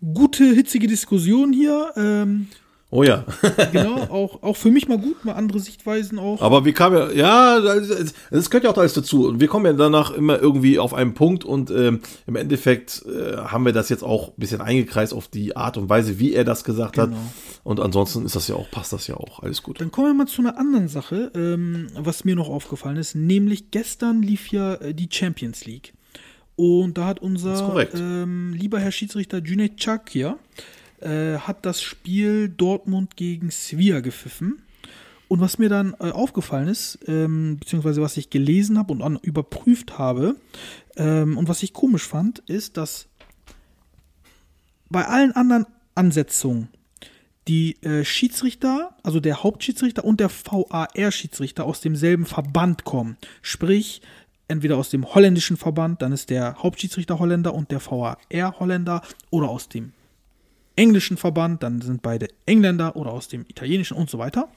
gute, 0.01 0.45
hitzige 0.53 0.87
Diskussion 0.87 1.51
hier. 1.51 1.91
Ähm, 1.97 2.47
Oh 2.91 3.03
ja. 3.03 3.23
genau, 3.71 3.97
auch, 4.09 4.41
auch 4.41 4.57
für 4.57 4.71
mich 4.71 4.87
mal 4.87 4.97
gut, 4.97 5.23
mal 5.23 5.33
andere 5.33 5.59
Sichtweisen 5.59 6.17
auch. 6.17 6.41
Aber 6.41 6.65
wir 6.65 6.73
kamen 6.73 6.97
ja, 7.15 7.59
ja, 7.59 7.59
das, 7.59 8.13
das 8.31 8.49
gehört 8.49 8.63
ja 8.63 8.71
auch 8.71 8.77
alles 8.77 8.93
dazu. 8.93 9.27
Und 9.27 9.39
wir 9.39 9.47
kommen 9.47 9.65
ja 9.67 9.73
danach 9.73 10.09
immer 10.11 10.39
irgendwie 10.39 10.79
auf 10.79 10.95
einen 10.95 11.13
Punkt 11.13 11.45
und 11.45 11.69
ähm, 11.69 12.01
im 12.25 12.35
Endeffekt 12.35 13.03
äh, 13.05 13.37
haben 13.37 13.65
wir 13.65 13.73
das 13.73 13.89
jetzt 13.89 14.03
auch 14.03 14.29
ein 14.29 14.33
bisschen 14.37 14.61
eingekreist 14.61 15.13
auf 15.13 15.27
die 15.27 15.55
Art 15.55 15.77
und 15.77 15.87
Weise, 15.87 16.17
wie 16.17 16.33
er 16.33 16.43
das 16.43 16.63
gesagt 16.63 16.97
hat. 16.97 17.11
Genau. 17.11 17.21
Und 17.63 17.79
ansonsten 17.79 18.25
ist 18.25 18.35
das 18.35 18.47
ja 18.47 18.55
auch, 18.55 18.71
passt 18.71 18.91
das 18.91 19.05
ja 19.05 19.15
auch. 19.17 19.43
Alles 19.43 19.61
gut. 19.61 19.79
Dann 19.79 19.91
kommen 19.91 20.07
wir 20.07 20.13
mal 20.15 20.27
zu 20.27 20.41
einer 20.41 20.57
anderen 20.57 20.87
Sache, 20.87 21.31
ähm, 21.35 21.89
was 21.95 22.25
mir 22.25 22.35
noch 22.35 22.49
aufgefallen 22.49 22.97
ist. 22.97 23.13
Nämlich 23.13 23.69
gestern 23.69 24.23
lief 24.23 24.47
ja 24.51 24.73
äh, 24.75 24.95
die 24.95 25.09
Champions 25.11 25.65
League. 25.65 25.93
Und 26.55 26.97
da 26.97 27.05
hat 27.05 27.21
unser 27.21 27.87
ähm, 27.93 28.53
lieber 28.53 28.79
Herr 28.79 28.91
Schiedsrichter 28.91 29.41
Cüneyt 29.41 29.77
Çakır 29.77 30.37
äh, 31.01 31.37
hat 31.37 31.65
das 31.65 31.81
Spiel 31.81 32.49
Dortmund 32.49 33.15
gegen 33.15 33.51
Sevilla 33.51 33.99
gepfiffen. 34.01 34.61
Und 35.27 35.41
was 35.41 35.59
mir 35.59 35.69
dann 35.69 35.93
äh, 35.99 36.09
aufgefallen 36.09 36.67
ist, 36.67 36.97
ähm, 37.07 37.57
beziehungsweise 37.59 38.01
was 38.01 38.17
ich 38.17 38.31
gelesen 38.31 38.79
habe 38.79 38.91
und 38.91 39.03
an, 39.03 39.19
überprüft 39.21 39.99
habe, 39.99 40.35
ähm, 40.97 41.37
und 41.37 41.47
was 41.47 41.61
ich 41.61 41.71
komisch 41.71 42.07
fand, 42.07 42.39
ist, 42.39 42.77
dass 42.77 43.07
bei 44.89 45.05
allen 45.05 45.31
anderen 45.33 45.67
Ansetzungen 45.93 46.69
die 47.47 47.81
äh, 47.83 48.03
Schiedsrichter, 48.03 48.95
also 49.03 49.19
der 49.19 49.43
Hauptschiedsrichter 49.43 50.03
und 50.03 50.19
der 50.19 50.29
VAR-Schiedsrichter 50.29 51.65
aus 51.65 51.81
demselben 51.81 52.25
Verband 52.25 52.83
kommen. 52.83 53.17
Sprich, 53.41 54.01
entweder 54.47 54.77
aus 54.77 54.89
dem 54.89 55.13
holländischen 55.13 55.57
Verband, 55.57 56.01
dann 56.01 56.11
ist 56.11 56.29
der 56.29 56.55
Hauptschiedsrichter 56.61 57.19
Holländer 57.19 57.53
und 57.53 57.71
der 57.71 57.81
VAR 57.81 58.17
Holländer, 58.59 59.01
oder 59.29 59.49
aus 59.49 59.69
dem 59.69 59.93
englischen 60.79 61.17
Verband, 61.17 61.61
dann 61.61 61.81
sind 61.81 62.01
beide 62.01 62.29
Engländer 62.45 62.95
oder 62.95 63.11
aus 63.11 63.27
dem 63.27 63.45
italienischen 63.47 63.97
und 63.97 64.09
so 64.09 64.17
weiter. 64.17 64.47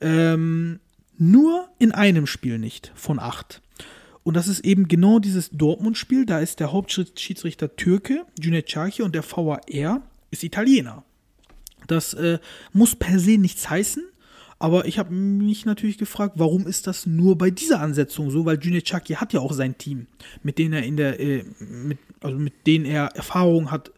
Ähm, 0.00 0.78
nur 1.18 1.68
in 1.80 1.90
einem 1.90 2.26
Spiel 2.26 2.58
nicht 2.58 2.92
von 2.94 3.18
acht. 3.18 3.60
Und 4.22 4.34
das 4.34 4.46
ist 4.46 4.64
eben 4.64 4.86
genau 4.86 5.18
dieses 5.18 5.50
Dortmund-Spiel. 5.50 6.26
Da 6.26 6.38
ist 6.38 6.60
der 6.60 6.70
Hauptschiedsrichter 6.72 7.74
Türke, 7.74 8.24
Cüneyt 8.40 8.68
Çakır, 8.68 9.04
und 9.04 9.14
der 9.14 9.24
VAR 9.24 9.60
ist 10.30 10.44
Italiener. 10.44 11.02
Das 11.88 12.14
äh, 12.14 12.38
muss 12.72 12.94
per 12.94 13.18
se 13.18 13.38
nichts 13.38 13.68
heißen, 13.68 14.04
aber 14.58 14.86
ich 14.86 14.98
habe 14.98 15.12
mich 15.14 15.64
natürlich 15.64 15.98
gefragt, 15.98 16.34
warum 16.36 16.66
ist 16.66 16.86
das 16.86 17.06
nur 17.06 17.38
bei 17.38 17.50
dieser 17.50 17.80
Ansetzung 17.80 18.30
so? 18.30 18.44
Weil 18.44 18.60
Cüneyt 18.60 18.84
Çakır 18.84 19.16
hat 19.16 19.32
ja 19.32 19.40
auch 19.40 19.52
sein 19.52 19.76
Team, 19.76 20.06
mit 20.44 20.58
denen 20.58 20.74
er 20.74 20.82
in 20.84 20.96
der, 20.96 21.18
äh, 21.18 21.44
mit, 21.58 21.98
also 22.20 22.38
mit 22.38 22.66
denen 22.66 22.84
er 22.84 23.06
Erfahrung 23.16 23.72
hat 23.72 23.90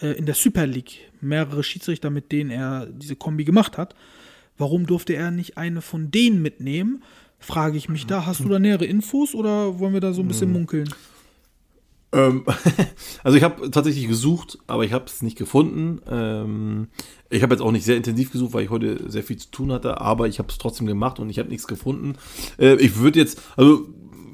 äh, 0.00 0.12
in 0.12 0.26
der 0.26 0.34
Super 0.34 0.66
League, 0.66 1.10
mehrere 1.20 1.62
Schiedsrichter, 1.62 2.10
mit 2.10 2.32
denen 2.32 2.50
er 2.50 2.86
diese 2.86 3.16
Kombi 3.16 3.44
gemacht 3.44 3.78
hat. 3.78 3.94
Warum 4.58 4.86
durfte 4.86 5.14
er 5.14 5.30
nicht 5.30 5.56
eine 5.56 5.80
von 5.80 6.10
denen 6.10 6.42
mitnehmen? 6.42 7.02
Frage 7.38 7.78
ich 7.78 7.88
mich 7.88 8.06
da. 8.06 8.26
Hast 8.26 8.40
du 8.40 8.48
da 8.48 8.58
nähere 8.58 8.84
Infos 8.84 9.34
oder 9.34 9.78
wollen 9.78 9.94
wir 9.94 10.00
da 10.00 10.12
so 10.12 10.20
ein 10.20 10.28
bisschen 10.28 10.52
munkeln? 10.52 10.92
Ähm, 12.12 12.44
also 13.22 13.36
ich 13.36 13.42
habe 13.42 13.70
tatsächlich 13.70 14.08
gesucht, 14.08 14.58
aber 14.66 14.84
ich 14.84 14.92
habe 14.92 15.06
es 15.06 15.22
nicht 15.22 15.38
gefunden. 15.38 16.00
Ähm, 16.08 16.88
ich 17.30 17.42
habe 17.42 17.54
jetzt 17.54 17.62
auch 17.62 17.72
nicht 17.72 17.84
sehr 17.84 17.96
intensiv 17.96 18.32
gesucht, 18.32 18.52
weil 18.52 18.64
ich 18.64 18.70
heute 18.70 19.10
sehr 19.10 19.22
viel 19.22 19.36
zu 19.36 19.50
tun 19.50 19.72
hatte, 19.72 20.00
aber 20.00 20.28
ich 20.28 20.38
habe 20.38 20.48
es 20.50 20.58
trotzdem 20.58 20.86
gemacht 20.86 21.18
und 21.18 21.30
ich 21.30 21.38
habe 21.38 21.48
nichts 21.48 21.66
gefunden. 21.66 22.16
Äh, 22.58 22.74
ich 22.76 22.96
würde 22.96 23.18
jetzt, 23.18 23.40
also 23.56 23.88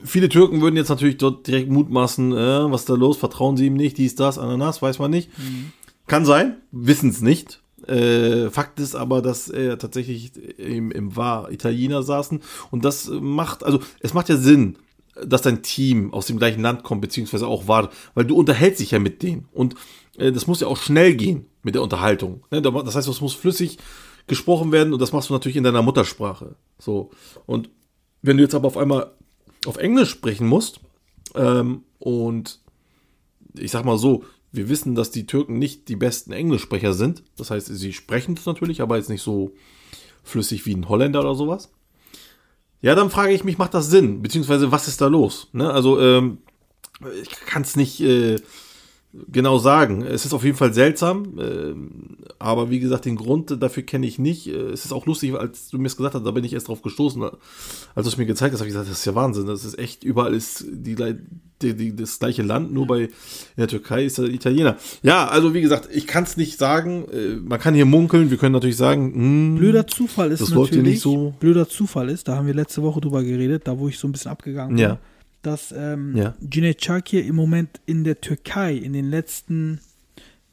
viele 0.06 0.28
Türken 0.28 0.60
würden 0.60 0.76
jetzt 0.76 0.88
natürlich 0.88 1.18
dort 1.18 1.46
direkt 1.46 1.70
mutmaßen, 1.70 2.32
äh, 2.32 2.70
was 2.70 2.82
ist 2.82 2.88
da 2.90 2.94
los, 2.94 3.16
vertrauen 3.16 3.56
sie 3.56 3.66
ihm 3.66 3.74
nicht, 3.74 3.98
dies, 3.98 4.14
das, 4.14 4.38
Ananas, 4.38 4.80
weiß 4.82 4.98
man 4.98 5.10
nicht. 5.10 5.30
Kann 6.06 6.24
sein, 6.24 6.56
wissen 6.72 7.10
es 7.10 7.20
nicht. 7.20 7.60
Äh, 7.86 8.48
Fakt 8.50 8.80
ist 8.80 8.94
aber, 8.94 9.20
dass 9.22 9.48
er 9.48 9.78
tatsächlich 9.78 10.32
im, 10.58 10.90
im 10.90 11.14
War 11.16 11.50
Italiener 11.52 12.02
saßen 12.02 12.40
und 12.70 12.84
das 12.84 13.08
macht, 13.20 13.62
also 13.64 13.80
es 14.00 14.14
macht 14.14 14.28
ja 14.28 14.36
Sinn, 14.36 14.76
dass 15.24 15.42
dein 15.42 15.62
Team 15.62 16.12
aus 16.12 16.26
dem 16.26 16.38
gleichen 16.38 16.62
Land 16.62 16.82
kommt, 16.84 17.00
beziehungsweise 17.00 17.46
auch 17.46 17.68
war, 17.68 17.90
weil 18.14 18.24
du 18.24 18.36
unterhältst 18.36 18.80
dich 18.80 18.90
ja 18.90 18.98
mit 18.98 19.22
denen. 19.22 19.48
Und 19.52 19.74
äh, 20.18 20.30
das 20.32 20.46
muss 20.46 20.60
ja 20.60 20.66
auch 20.66 20.76
schnell 20.76 21.14
gehen 21.14 21.46
mit 21.62 21.74
der 21.74 21.82
Unterhaltung. 21.82 22.42
Ne? 22.50 22.60
Da- 22.60 22.70
Das 22.82 22.96
heißt, 22.96 23.08
es 23.08 23.20
muss 23.20 23.34
flüssig 23.34 23.78
gesprochen 24.26 24.72
werden 24.72 24.92
und 24.92 25.00
das 25.00 25.12
machst 25.12 25.30
du 25.30 25.34
natürlich 25.34 25.56
in 25.56 25.64
deiner 25.64 25.82
Muttersprache. 25.82 26.56
So. 26.78 27.10
Und 27.46 27.70
wenn 28.22 28.36
du 28.36 28.42
jetzt 28.42 28.54
aber 28.54 28.66
auf 28.66 28.76
einmal 28.76 29.12
auf 29.66 29.76
Englisch 29.76 30.10
sprechen 30.10 30.46
musst, 30.46 30.80
ähm, 31.34 31.82
und 31.98 32.60
ich 33.54 33.70
sag 33.70 33.84
mal 33.84 33.98
so, 33.98 34.24
wir 34.52 34.68
wissen, 34.68 34.94
dass 34.94 35.10
die 35.10 35.26
Türken 35.26 35.58
nicht 35.58 35.88
die 35.88 35.96
besten 35.96 36.32
Englischsprecher 36.32 36.94
sind. 36.94 37.22
Das 37.36 37.50
heißt, 37.50 37.66
sie 37.66 37.92
sprechen 37.92 38.36
es 38.38 38.46
natürlich, 38.46 38.80
aber 38.80 38.96
jetzt 38.96 39.10
nicht 39.10 39.22
so 39.22 39.52
flüssig 40.22 40.66
wie 40.66 40.74
ein 40.74 40.88
Holländer 40.88 41.20
oder 41.20 41.34
sowas. 41.34 41.70
Ja, 42.80 42.94
dann 42.94 43.10
frage 43.10 43.32
ich 43.32 43.44
mich, 43.44 43.58
macht 43.58 43.74
das 43.74 43.88
Sinn? 43.88 44.22
Beziehungsweise, 44.22 44.72
was 44.72 44.88
ist 44.88 45.00
da 45.00 45.06
los? 45.08 45.48
Ne? 45.52 45.70
Also, 45.70 46.00
ähm, 46.00 46.38
ich 47.22 47.30
kann 47.30 47.62
es 47.62 47.76
nicht 47.76 48.00
äh, 48.00 48.36
genau 49.30 49.58
sagen. 49.58 50.02
Es 50.02 50.24
ist 50.24 50.32
auf 50.32 50.44
jeden 50.44 50.56
Fall 50.56 50.72
seltsam, 50.74 51.38
ähm, 51.40 51.90
aber 52.38 52.70
wie 52.70 52.80
gesagt, 52.80 53.04
den 53.04 53.16
Grund 53.16 53.56
dafür 53.62 53.82
kenne 53.82 54.06
ich 54.06 54.18
nicht. 54.18 54.46
Äh, 54.48 54.52
Es 54.72 54.84
ist 54.84 54.92
auch 54.92 55.06
lustig, 55.06 55.34
als 55.34 55.70
du 55.70 55.78
mir 55.78 55.86
es 55.86 55.96
gesagt 55.96 56.14
hast, 56.14 56.24
da 56.26 56.30
bin 56.30 56.44
ich 56.44 56.52
erst 56.52 56.68
drauf 56.68 56.82
gestoßen. 56.82 57.22
Als 57.22 57.34
du 57.94 58.08
es 58.08 58.16
mir 58.16 58.26
gezeigt 58.26 58.52
hast, 58.52 58.60
habe 58.60 58.68
ich 58.68 58.74
gesagt, 58.74 58.90
das 58.90 58.98
ist 58.98 59.04
ja 59.04 59.14
Wahnsinn. 59.14 59.46
Das 59.46 59.64
ist 59.64 59.78
echt, 59.78 60.04
überall 60.04 60.34
ist 60.34 60.64
die, 60.70 60.96
die, 61.62 61.74
die, 61.74 61.96
das 61.96 62.18
gleiche 62.18 62.42
Land, 62.42 62.72
nur 62.72 62.86
bei 62.86 63.02
in 63.04 63.10
der 63.56 63.68
Türkei 63.68 64.04
ist 64.04 64.18
er 64.18 64.26
Italiener. 64.28 64.76
Ja, 65.02 65.26
also 65.28 65.54
wie 65.54 65.60
gesagt, 65.62 65.88
ich 65.92 66.06
kann 66.06 66.24
es 66.24 66.36
nicht 66.36 66.58
sagen. 66.58 67.06
Äh, 67.12 67.36
Man 67.36 67.58
kann 67.58 67.74
hier 67.74 67.86
munkeln, 67.86 68.30
wir 68.30 68.36
können 68.36 68.52
natürlich 68.52 68.76
sagen, 68.76 69.14
hm, 69.14 69.56
Blöder 69.56 69.86
Zufall 69.86 70.32
ist 70.32 70.40
Das 70.40 70.50
natürlich, 70.50 70.60
läuft 70.70 70.74
hier 70.74 70.82
nicht 70.82 71.00
so. 71.00 71.34
blöder 71.40 71.68
Zufall 71.68 72.10
ist, 72.10 72.28
da 72.28 72.36
haben 72.36 72.46
wir 72.46 72.54
letzte 72.54 72.82
Woche 72.82 73.00
drüber 73.00 73.22
geredet, 73.22 73.62
da 73.66 73.78
wo 73.78 73.88
ich 73.88 73.98
so 73.98 74.06
ein 74.08 74.12
bisschen 74.12 74.30
abgegangen 74.30 74.76
Ja. 74.76 74.98
Dass 75.46 75.72
ähm, 75.72 76.16
Ja. 76.16 76.34
Çakır 76.76 77.22
im 77.22 77.36
Moment 77.36 77.80
in 77.86 78.04
der 78.04 78.20
Türkei 78.20 78.74
in 78.74 78.92
den 78.92 79.10
letzten 79.10 79.80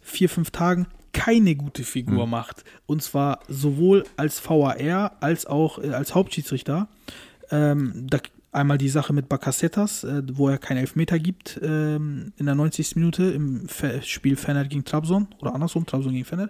vier, 0.01 0.29
fünf 0.29 0.51
Tagen 0.51 0.87
keine 1.13 1.55
gute. 1.55 1.83
Figur 1.83 2.27
macht. 2.27 2.63
Und 2.85 3.01
zwar 3.01 3.39
sowohl 3.47 4.03
als 4.17 4.41
VAR 4.47 5.17
als 5.21 5.45
auch 5.45 5.79
äh, 5.79 5.89
als 5.89 6.15
Hauptschiedsrichter. 6.15 6.87
Ähm, 7.51 8.07
da, 8.09 8.19
einmal 8.53 8.77
die 8.77 8.89
Sache 8.89 9.13
mit 9.13 9.29
Bakasetas, 9.29 10.03
äh, 10.03 10.23
wo 10.33 10.49
er 10.49 10.57
keinen 10.57 10.77
Elfmeter 10.77 11.19
gibt 11.19 11.59
ähm, 11.63 12.33
in 12.37 12.45
der 12.45 12.55
90. 12.55 12.95
Minute 12.95 13.23
im 13.23 13.67
Fe 13.67 14.01
Spiel 14.03 14.35
Fener 14.35 14.65
gegen 14.65 14.85
Trabzon 14.85 15.27
oder 15.39 15.53
andersrum, 15.53 15.85
Trabzon 15.85 16.13
gegen 16.13 16.25
Fener. 16.25 16.49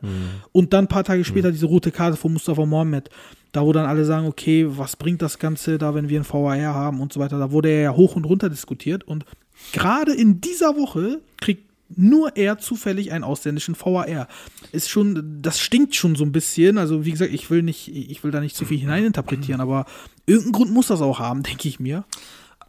Und 0.52 0.74
dann 0.74 0.86
ein 0.86 0.90
paar 0.90 1.04
Tage 1.04 1.24
später 1.24 1.52
diese 1.52 1.66
rote 1.66 1.92
Karte 1.92 2.18
von 2.18 2.34
Mustafa 2.34 2.66
Mohamed. 2.66 3.10
Da 3.52 3.64
wo 3.64 3.72
dann 3.72 3.86
alle 3.86 4.04
sagen, 4.04 4.26
okay, 4.26 4.66
was 4.68 4.96
bringt 4.96 5.22
das 5.22 5.38
Ganze 5.38 5.78
da, 5.78 5.94
wenn 5.94 6.10
wir 6.10 6.20
ein 6.20 6.26
VAR 6.28 6.74
haben 6.74 7.00
und 7.00 7.14
so 7.14 7.20
weiter. 7.20 7.38
Da 7.38 7.52
wurde 7.52 7.70
er 7.70 7.82
ja 7.82 7.96
hoch 7.96 8.16
und 8.16 8.26
runter 8.26 8.50
diskutiert. 8.50 9.04
Und 9.04 9.26
gerade 9.74 10.14
in 10.14 10.42
dieser 10.42 10.76
Woche 10.76 11.20
kriegt 11.40 11.73
nur 11.98 12.36
er 12.36 12.58
zufällig 12.58 13.12
einen 13.12 13.24
ausländischen 13.24 13.76
VAR. 13.76 14.28
Ist 14.72 14.90
schon, 14.90 15.40
das 15.42 15.60
stinkt 15.60 15.96
schon 15.96 16.16
so 16.16 16.24
ein 16.24 16.32
bisschen. 16.32 16.78
Also, 16.78 17.06
wie 17.06 17.12
gesagt, 17.12 17.34
ich 17.34 17.50
will 17.50 17.64
nicht, 17.64 17.88
ich 17.88 18.24
will 18.24 18.32
da 18.32 18.40
nicht 18.40 18.56
zu 18.56 18.66
viel 18.66 18.80
hineininterpretieren, 18.80 19.62
aber 19.62 19.86
irgendeinen 20.26 20.54
Grund 20.54 20.72
muss 20.72 20.88
das 20.88 21.02
auch 21.02 21.20
haben, 21.20 21.44
denke 21.44 21.68
ich 21.68 21.80
mir. 21.80 22.06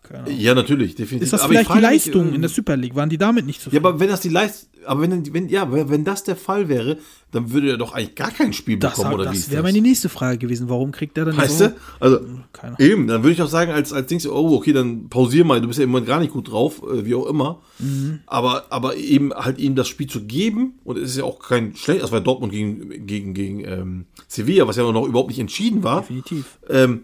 Keine 0.05 0.25
Ahnung. 0.25 0.39
Ja, 0.39 0.55
natürlich, 0.55 0.95
definitiv. 0.95 1.25
Ist 1.25 1.33
das 1.33 1.41
Aber 1.41 1.53
ich 1.55 1.59
vielleicht 1.61 1.71
die 1.71 1.81
frage 1.81 1.95
mich, 1.95 2.05
Leistung 2.05 2.29
ähm, 2.29 2.35
in 2.35 2.41
der 2.43 2.51
Super 2.51 2.77
League? 2.77 2.95
Waren 2.95 3.09
die 3.09 3.19
damit 3.19 3.47
nicht 3.47 3.59
Ja, 3.59 3.65
zufrieden? 3.65 3.87
aber 3.87 4.01
wenn 4.01 4.09
das 4.09 4.21
die 4.21 4.29
Leistung, 4.29 4.69
aber 4.87 5.01
wenn, 5.01 5.33
wenn, 5.33 5.49
ja, 5.49 5.67
wenn 5.91 6.05
das 6.05 6.25
der 6.25 6.37
Fall 6.37 6.69
wäre, 6.69 6.99
dann 7.33 7.51
würde 7.53 7.71
er 7.71 7.79
doch 7.79 7.95
eigentlich 7.95 8.15
gar 8.15 8.31
kein 8.31 8.53
Spiel 8.53 8.77
das 8.79 8.97
bekommen, 8.97 9.15
oder 9.15 9.33
wie 9.33 9.37
das 9.37 9.51
wäre 9.51 9.63
das? 9.63 9.73
meine 9.73 9.81
nächste 9.81 10.11
Frage 10.11 10.37
gewesen. 10.39 10.69
Warum 10.69 10.93
kriegt 10.93 11.17
der 11.17 11.25
dann 11.25 11.37
Weißt 11.39 11.59
so? 11.59 11.67
du? 11.69 11.75
Also, 12.01 12.21
Keine 12.53 12.77
Ahnung. 12.77 12.91
eben, 12.91 13.07
dann 13.07 13.23
würde 13.23 13.33
ich 13.33 13.41
auch 13.43 13.49
sagen, 13.49 13.73
als, 13.73 13.95
als 13.95 14.07
Dings, 14.07 14.27
oh, 14.27 14.55
okay, 14.55 14.75
dann 14.75 15.09
pausier 15.09 15.45
mal, 15.45 15.61
du 15.63 15.69
bist 15.69 15.79
ja 15.79 15.85
im 15.85 15.91
Moment 15.91 16.07
gar 16.07 16.21
nicht 16.21 16.33
gut 16.35 16.51
drauf, 16.51 16.83
äh, 16.83 17.07
wie 17.07 17.15
auch 17.15 17.27
immer. 17.27 17.63
Mhm. 17.79 18.21
Aber, 18.27 18.67
aber 18.71 18.97
eben 18.97 19.33
halt 19.33 19.59
ihm 19.59 19.75
das 19.75 19.89
Spiel 19.89 20.07
zu 20.07 20.25
geben, 20.25 20.75
und 20.85 20.99
es 20.99 21.13
ist 21.13 21.17
ja 21.17 21.25
auch 21.25 21.39
kein 21.39 21.75
schlecht, 21.77 22.03
das 22.03 22.13
war 22.13 22.21
Dortmund 22.21 22.53
gegen, 22.53 23.07
gegen, 23.07 23.33
gegen 23.33 23.65
ähm, 23.65 24.05
Sevilla, 24.29 24.69
was 24.69 24.77
ja 24.77 24.83
noch 24.93 25.07
überhaupt 25.07 25.31
nicht 25.31 25.41
entschieden 25.41 25.83
war. 25.83 26.03
Definitiv. 26.03 26.59
Ähm, 26.69 27.01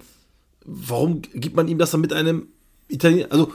warum 0.67 1.23
gibt 1.35 1.57
man 1.57 1.67
ihm 1.67 1.79
das 1.79 1.91
dann 1.93 2.03
mit 2.03 2.13
einem 2.13 2.49
Italiener, 2.91 3.27
also 3.31 3.53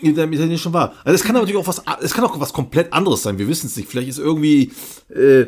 mit 0.00 0.18
einem 0.18 0.32
italienischen 0.32 0.72
war? 0.72 0.94
Also 1.04 1.14
es 1.14 1.24
kann 1.24 1.34
natürlich 1.34 1.56
auch 1.56 1.66
was, 1.66 1.82
es 2.02 2.14
kann 2.14 2.24
auch 2.24 2.38
was 2.38 2.52
komplett 2.52 2.92
anderes 2.92 3.22
sein. 3.22 3.38
Wir 3.38 3.48
wissen 3.48 3.66
es 3.66 3.76
nicht. 3.76 3.88
Vielleicht 3.88 4.08
ist 4.08 4.18
irgendwie 4.18 4.72
äh, 5.08 5.46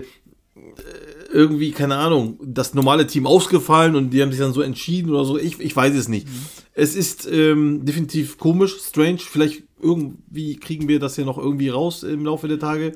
irgendwie 1.32 1.72
keine 1.72 1.96
Ahnung 1.96 2.38
das 2.42 2.74
normale 2.74 3.06
Team 3.06 3.26
ausgefallen 3.26 3.96
und 3.96 4.10
die 4.10 4.22
haben 4.22 4.30
sich 4.30 4.40
dann 4.40 4.52
so 4.52 4.62
entschieden 4.62 5.10
oder 5.10 5.24
so. 5.24 5.38
Ich, 5.38 5.60
ich 5.60 5.74
weiß 5.74 5.94
es 5.94 6.08
nicht. 6.08 6.26
Es 6.72 6.94
ist 6.94 7.26
ähm, 7.30 7.84
definitiv 7.84 8.38
komisch, 8.38 8.76
strange. 8.80 9.18
Vielleicht 9.18 9.64
irgendwie 9.80 10.56
kriegen 10.56 10.88
wir 10.88 10.98
das 10.98 11.16
ja 11.16 11.24
noch 11.24 11.38
irgendwie 11.38 11.68
raus 11.68 12.02
im 12.02 12.24
Laufe 12.24 12.48
der 12.48 12.58
Tage. 12.58 12.92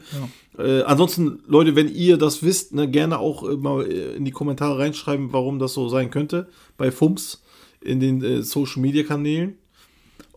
Äh, 0.59 0.82
ansonsten, 0.82 1.43
Leute, 1.47 1.76
wenn 1.76 1.88
ihr 1.88 2.16
das 2.16 2.43
wisst, 2.43 2.74
ne, 2.74 2.88
gerne 2.88 3.18
auch 3.18 3.49
äh, 3.49 3.57
mal 3.57 3.86
äh, 3.86 4.16
in 4.16 4.24
die 4.24 4.30
Kommentare 4.30 4.78
reinschreiben, 4.78 5.32
warum 5.32 5.59
das 5.59 5.74
so 5.74 5.88
sein 5.88 6.11
könnte 6.11 6.49
bei 6.76 6.91
FUMS 6.91 7.43
in 7.80 8.01
den 8.01 8.22
äh, 8.22 8.43
Social 8.43 8.82
Media 8.82 9.03
Kanälen. 9.03 9.55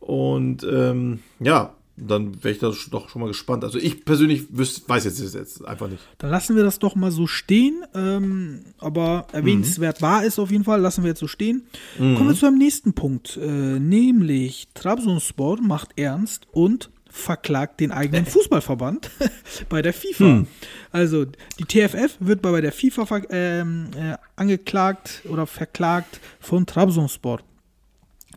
Und 0.04 0.68
ähm, 0.70 1.20
ja, 1.40 1.74
dann 1.96 2.44
wäre 2.44 2.54
ich 2.54 2.60
da 2.60 2.74
doch 2.92 3.08
schon 3.08 3.22
mal 3.22 3.28
gespannt. 3.28 3.64
Also 3.64 3.78
ich 3.78 4.04
persönlich 4.04 4.46
wüs 4.50 4.84
weiß 4.86 5.06
jetzt, 5.06 5.34
jetzt 5.34 5.64
einfach 5.66 5.88
nicht. 5.88 6.04
Dann 6.18 6.30
lassen 6.30 6.58
wir 6.58 6.64
das 6.64 6.80
doch 6.80 6.96
mal 6.96 7.12
so 7.12 7.26
stehen. 7.26 7.86
Ähm, 7.96 8.66
aber 8.80 9.28
erwähnenswert 9.32 10.02
war 10.02 10.26
es 10.26 10.40
auf 10.40 10.52
jeden 10.52 10.66
Fall. 10.66 10.82
Lassen 10.82 11.04
wir 11.04 11.10
jetzt 11.10 11.20
so 11.20 11.28
stehen. 11.28 11.64
Kommen 11.98 12.28
wir 12.28 12.36
zu 12.36 12.48
einem 12.48 12.58
nächsten 12.58 12.94
Punkt. 12.94 13.38
Äh, 13.38 13.48
nämlich 13.48 14.68
Trabzonspor 14.74 15.62
macht 15.62 15.98
ernst 15.98 16.48
und 16.52 16.90
verklagt 17.10 17.80
den 17.80 17.92
eigenen 17.92 18.26
Fußballverband 18.26 19.10
bei 19.70 19.82
der 19.82 19.94
FIFA. 19.94 20.46
Also 20.92 21.26
die 21.60 21.66
TFF 21.66 22.18
wird 22.20 22.42
bei 22.42 22.60
der 22.60 22.74
FIFA 22.74 23.22
ähm, 23.30 23.92
äh, 23.96 24.18
angeklagt 24.36 25.22
oder 25.30 25.48
verklagt 25.48 26.20
von 26.40 26.66
Trabzonspor. 26.66 27.40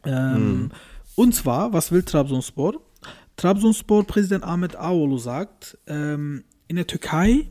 Ähm, 0.05 0.71
Und 1.17 1.35
zwar, 1.35 1.73
was 1.73 1.91
will 1.91 2.03
Trabzonspor? 2.03 2.75
Trabzonspor-Präsident 3.37 4.45
Ahmet 4.45 4.79
Ağoğlu 4.79 5.19
sagt, 5.19 5.79
ähm, 5.87 6.45
in 6.69 6.77
der 6.77 6.87
Türkei 6.87 7.49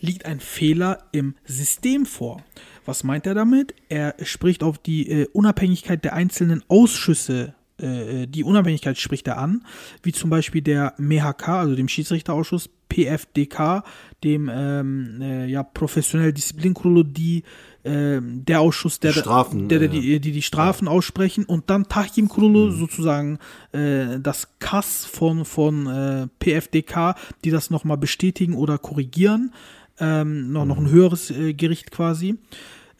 liegt 0.00 0.26
ein 0.26 0.40
Fehler 0.40 1.04
im 1.12 1.34
System 1.44 2.06
vor. 2.06 2.42
Was 2.84 3.04
meint 3.04 3.26
er 3.26 3.34
damit? 3.34 3.74
Er 3.88 4.16
spricht 4.22 4.62
auf 4.62 4.78
die 4.78 5.08
äh, 5.08 5.28
Unabhängigkeit 5.32 6.04
der 6.04 6.14
einzelnen 6.14 6.64
Ausschüsse, 6.68 7.54
äh, 7.78 8.26
die 8.26 8.44
Unabhängigkeit 8.44 8.98
spricht 8.98 9.26
er 9.26 9.38
an, 9.38 9.64
wie 10.02 10.12
zum 10.12 10.30
Beispiel 10.30 10.62
der 10.62 10.94
MHK, 10.98 11.48
also 11.48 11.74
dem 11.74 11.88
Schiedsrichterausschuss, 11.88 12.70
PFDK, 12.88 13.84
dem 14.22 14.50
ähm, 14.52 15.20
äh, 15.20 15.46
ja, 15.46 15.62
professionell 15.62 16.32
Disziplinkurulu, 16.32 17.02
die 17.02 17.42
ähm, 17.84 18.44
der 18.44 18.60
Ausschuss, 18.60 19.00
der, 19.00 19.12
Die 19.12 19.18
Strafen, 19.18 19.68
der, 19.68 19.80
der 19.80 19.88
äh, 19.88 19.90
die, 19.90 20.20
die 20.20 20.32
die 20.32 20.42
Strafen 20.42 20.86
aussprechen 20.88 21.44
und 21.44 21.68
dann 21.68 21.88
Tahkim 21.88 22.28
Kurulu 22.28 22.70
sozusagen 22.70 23.38
äh, 23.72 24.20
das 24.20 24.48
Kass 24.60 25.04
von, 25.04 25.44
von 25.44 25.86
äh, 25.86 26.28
PFDK, 26.38 27.16
die 27.44 27.50
das 27.50 27.70
nochmal 27.70 27.96
bestätigen 27.96 28.54
oder 28.54 28.78
korrigieren. 28.78 29.52
Ähm, 29.98 30.52
noch, 30.52 30.64
noch 30.64 30.78
ein 30.78 30.90
höheres 30.90 31.30
äh, 31.30 31.54
Gericht 31.54 31.90
quasi. 31.90 32.38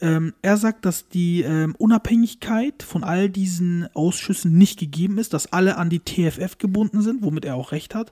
Ähm, 0.00 0.34
er 0.42 0.56
sagt, 0.56 0.84
dass 0.84 1.08
die 1.08 1.42
ähm, 1.42 1.76
Unabhängigkeit 1.78 2.82
von 2.82 3.04
all 3.04 3.30
diesen 3.30 3.88
Ausschüssen 3.94 4.58
nicht 4.58 4.80
gegeben 4.80 5.16
ist, 5.18 5.32
dass 5.32 5.52
alle 5.52 5.78
an 5.78 5.90
die 5.90 6.00
TFF 6.00 6.58
gebunden 6.58 7.02
sind, 7.02 7.22
womit 7.22 7.44
er 7.44 7.54
auch 7.54 7.70
recht 7.70 7.94
hat. 7.94 8.10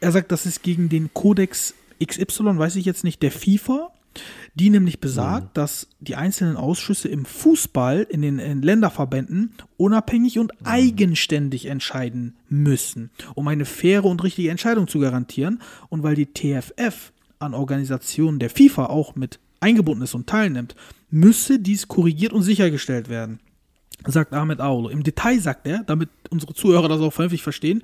Er 0.00 0.12
sagt, 0.12 0.30
das 0.30 0.46
ist 0.46 0.62
gegen 0.62 0.88
den 0.88 1.12
Kodex 1.12 1.74
XY, 2.04 2.58
weiß 2.58 2.76
ich 2.76 2.84
jetzt 2.84 3.02
nicht, 3.02 3.20
der 3.20 3.32
FIFA, 3.32 3.90
die 4.54 4.70
nämlich 4.70 5.00
besagt, 5.00 5.56
dass 5.56 5.88
die 6.00 6.16
einzelnen 6.16 6.56
Ausschüsse 6.56 7.08
im 7.08 7.24
Fußball 7.24 8.06
in 8.08 8.22
den 8.22 8.38
in 8.38 8.62
Länderverbänden 8.62 9.54
unabhängig 9.76 10.38
und 10.38 10.52
eigenständig 10.64 11.66
entscheiden 11.66 12.36
müssen, 12.48 13.10
um 13.34 13.46
eine 13.46 13.64
faire 13.64 14.04
und 14.04 14.22
richtige 14.24 14.50
Entscheidung 14.50 14.88
zu 14.88 14.98
garantieren. 14.98 15.62
Und 15.88 16.02
weil 16.02 16.14
die 16.14 16.26
TFF 16.26 17.12
an 17.38 17.54
Organisationen 17.54 18.38
der 18.38 18.50
FIFA 18.50 18.86
auch 18.86 19.14
mit 19.14 19.38
eingebunden 19.60 20.02
ist 20.02 20.14
und 20.14 20.26
teilnimmt, 20.26 20.74
müsse 21.10 21.60
dies 21.60 21.88
korrigiert 21.88 22.32
und 22.32 22.42
sichergestellt 22.42 23.08
werden 23.08 23.40
sagt 24.06 24.32
Ahmed 24.32 24.60
Aulo. 24.60 24.88
Im 24.88 25.02
Detail 25.02 25.40
sagt 25.40 25.66
er, 25.66 25.82
damit 25.84 26.10
unsere 26.30 26.54
Zuhörer 26.54 26.88
das 26.88 27.00
auch 27.00 27.12
vernünftig 27.12 27.42
verstehen, 27.42 27.82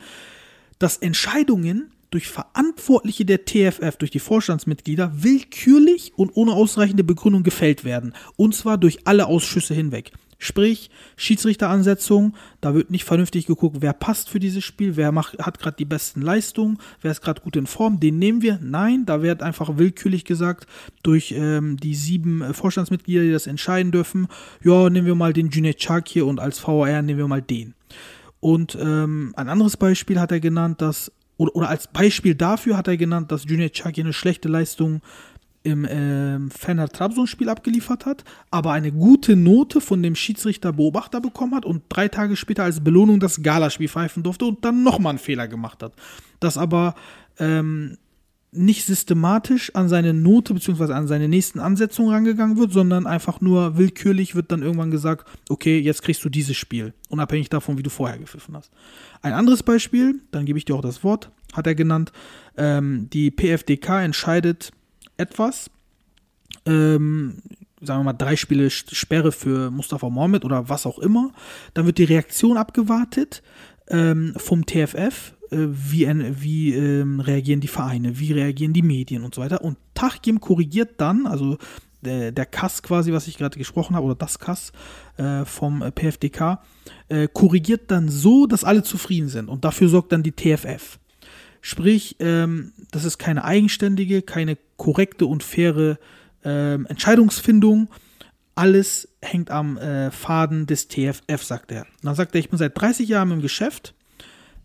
dass 0.78 0.96
Entscheidungen 0.96 1.90
durch 2.14 2.28
Verantwortliche 2.28 3.24
der 3.24 3.44
TFF, 3.44 3.96
durch 3.98 4.12
die 4.12 4.20
Vorstandsmitglieder, 4.20 5.12
willkürlich 5.14 6.12
und 6.14 6.30
ohne 6.36 6.52
ausreichende 6.52 7.02
Begründung 7.02 7.42
gefällt 7.42 7.84
werden. 7.84 8.14
Und 8.36 8.54
zwar 8.54 8.78
durch 8.78 9.00
alle 9.04 9.26
Ausschüsse 9.26 9.74
hinweg. 9.74 10.12
Sprich, 10.38 10.90
Schiedsrichteransetzung, 11.16 12.36
da 12.60 12.74
wird 12.74 12.90
nicht 12.90 13.04
vernünftig 13.04 13.46
geguckt, 13.46 13.78
wer 13.80 13.92
passt 13.92 14.28
für 14.28 14.38
dieses 14.38 14.62
Spiel, 14.62 14.94
wer 14.94 15.10
macht, 15.10 15.38
hat 15.38 15.58
gerade 15.58 15.76
die 15.76 15.84
besten 15.84 16.20
Leistungen, 16.20 16.78
wer 17.00 17.10
ist 17.10 17.20
gerade 17.22 17.40
gut 17.40 17.56
in 17.56 17.66
Form, 17.66 17.98
den 17.98 18.18
nehmen 18.18 18.42
wir. 18.42 18.60
Nein, 18.62 19.06
da 19.06 19.22
wird 19.22 19.42
einfach 19.42 19.76
willkürlich 19.76 20.24
gesagt, 20.24 20.66
durch 21.02 21.34
ähm, 21.36 21.78
die 21.78 21.94
sieben 21.94 22.42
äh, 22.42 22.54
Vorstandsmitglieder, 22.54 23.22
die 23.22 23.32
das 23.32 23.46
entscheiden 23.48 23.90
dürfen, 23.90 24.28
ja, 24.62 24.88
nehmen 24.88 25.06
wir 25.06 25.14
mal 25.16 25.32
den 25.32 25.50
Junaid 25.50 25.80
Chakir 25.80 26.26
und 26.26 26.38
als 26.38 26.60
VR 26.60 27.02
nehmen 27.02 27.18
wir 27.18 27.28
mal 27.28 27.42
den. 27.42 27.74
Und 28.38 28.76
ähm, 28.78 29.32
ein 29.36 29.48
anderes 29.48 29.78
Beispiel 29.78 30.20
hat 30.20 30.30
er 30.30 30.40
genannt, 30.40 30.82
dass, 30.82 31.10
oder, 31.36 31.54
oder 31.56 31.68
als 31.68 31.88
Beispiel 31.88 32.34
dafür 32.34 32.76
hat 32.76 32.88
er 32.88 32.96
genannt, 32.96 33.32
dass 33.32 33.44
Junaid 33.44 33.76
Chakir 33.76 34.04
eine 34.04 34.12
schlechte 34.12 34.48
Leistung 34.48 35.00
im 35.64 35.86
ähm, 35.88 36.50
Fener 36.50 36.88
Trabzon-Spiel 36.88 37.48
abgeliefert 37.48 38.04
hat, 38.04 38.22
aber 38.50 38.72
eine 38.72 38.92
gute 38.92 39.34
Note 39.34 39.80
von 39.80 40.02
dem 40.02 40.14
Schiedsrichter 40.14 40.74
Beobachter 40.74 41.22
bekommen 41.22 41.54
hat 41.54 41.64
und 41.64 41.84
drei 41.88 42.08
Tage 42.08 42.36
später 42.36 42.64
als 42.64 42.84
Belohnung 42.84 43.18
das 43.18 43.42
Galaspiel 43.42 43.88
pfeifen 43.88 44.22
durfte 44.22 44.44
und 44.44 44.62
dann 44.64 44.82
nochmal 44.82 45.10
einen 45.10 45.18
Fehler 45.18 45.48
gemacht 45.48 45.82
hat. 45.82 45.94
Das 46.38 46.58
aber 46.58 46.94
ähm, 47.38 47.96
nicht 48.54 48.84
systematisch 48.84 49.74
an 49.74 49.88
seine 49.88 50.14
Note 50.14 50.54
bzw. 50.54 50.92
an 50.92 51.06
seine 51.06 51.28
nächsten 51.28 51.60
Ansetzungen 51.60 52.10
rangegangen 52.10 52.56
wird, 52.56 52.72
sondern 52.72 53.06
einfach 53.06 53.40
nur 53.40 53.76
willkürlich 53.76 54.34
wird 54.34 54.52
dann 54.52 54.62
irgendwann 54.62 54.90
gesagt, 54.90 55.26
okay, 55.48 55.78
jetzt 55.78 56.02
kriegst 56.02 56.24
du 56.24 56.28
dieses 56.28 56.56
Spiel, 56.56 56.94
unabhängig 57.08 57.48
davon, 57.48 57.78
wie 57.78 57.82
du 57.82 57.90
vorher 57.90 58.18
gepfiffen 58.18 58.56
hast. 58.56 58.70
Ein 59.22 59.32
anderes 59.32 59.62
Beispiel, 59.62 60.20
dann 60.30 60.46
gebe 60.46 60.58
ich 60.58 60.64
dir 60.64 60.74
auch 60.74 60.82
das 60.82 61.04
Wort, 61.04 61.30
hat 61.52 61.66
er 61.66 61.74
genannt, 61.74 62.12
ähm, 62.56 63.08
die 63.12 63.30
PFDK 63.30 64.02
entscheidet 64.02 64.72
etwas, 65.16 65.70
ähm, 66.66 67.42
sagen 67.80 68.00
wir 68.00 68.04
mal 68.04 68.12
drei 68.14 68.36
Spiele 68.36 68.70
Sperre 68.70 69.32
für 69.32 69.70
Mustafa 69.70 70.08
Mohamed 70.08 70.44
oder 70.44 70.68
was 70.68 70.86
auch 70.86 70.98
immer, 70.98 71.32
dann 71.74 71.86
wird 71.86 71.98
die 71.98 72.04
Reaktion 72.04 72.56
abgewartet 72.56 73.42
ähm, 73.88 74.34
vom 74.36 74.64
TFF, 74.64 75.33
wie, 75.56 76.06
ein, 76.06 76.36
wie 76.40 76.74
ähm, 76.74 77.20
reagieren 77.20 77.60
die 77.60 77.68
Vereine, 77.68 78.18
wie 78.18 78.32
reagieren 78.32 78.72
die 78.72 78.82
Medien 78.82 79.24
und 79.24 79.34
so 79.34 79.42
weiter. 79.42 79.62
Und 79.62 79.76
Tachgim 79.94 80.40
korrigiert 80.40 81.00
dann, 81.00 81.26
also 81.26 81.58
der, 82.04 82.32
der 82.32 82.46
Kass 82.46 82.82
quasi, 82.82 83.12
was 83.12 83.26
ich 83.26 83.38
gerade 83.38 83.58
gesprochen 83.58 83.96
habe, 83.96 84.06
oder 84.06 84.14
das 84.14 84.38
Kass 84.38 84.72
äh, 85.16 85.44
vom 85.44 85.82
äh, 85.82 85.90
PFDK, 85.90 86.62
äh, 87.08 87.28
korrigiert 87.32 87.90
dann 87.90 88.08
so, 88.08 88.46
dass 88.46 88.64
alle 88.64 88.82
zufrieden 88.82 89.28
sind. 89.28 89.48
Und 89.48 89.64
dafür 89.64 89.88
sorgt 89.88 90.12
dann 90.12 90.22
die 90.22 90.32
TFF. 90.32 90.98
Sprich, 91.60 92.16
ähm, 92.18 92.72
das 92.90 93.04
ist 93.04 93.18
keine 93.18 93.44
eigenständige, 93.44 94.22
keine 94.22 94.58
korrekte 94.76 95.26
und 95.26 95.42
faire 95.42 95.98
ähm, 96.44 96.86
Entscheidungsfindung. 96.86 97.88
Alles 98.54 99.08
hängt 99.22 99.50
am 99.50 99.78
äh, 99.78 100.10
Faden 100.10 100.66
des 100.66 100.88
TFF, 100.88 101.42
sagt 101.42 101.72
er. 101.72 101.86
Dann 102.02 102.14
sagt 102.14 102.34
er, 102.34 102.40
ich 102.40 102.50
bin 102.50 102.58
seit 102.58 102.78
30 102.78 103.08
Jahren 103.08 103.30
im 103.30 103.40
Geschäft. 103.40 103.94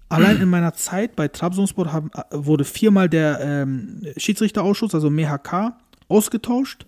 Allein 0.10 0.42
in 0.42 0.50
meiner 0.50 0.74
Zeit 0.74 1.16
bei 1.16 1.28
Trabzonspor 1.28 1.94
haben, 1.94 2.12
äh, 2.14 2.24
wurde 2.32 2.66
viermal 2.66 3.10
der 3.10 3.40
ähm, 3.42 4.02
Schiedsrichterausschuss, 4.18 4.96
also 4.96 5.10
MHK, 5.10 5.74
ausgetauscht. 6.08 6.86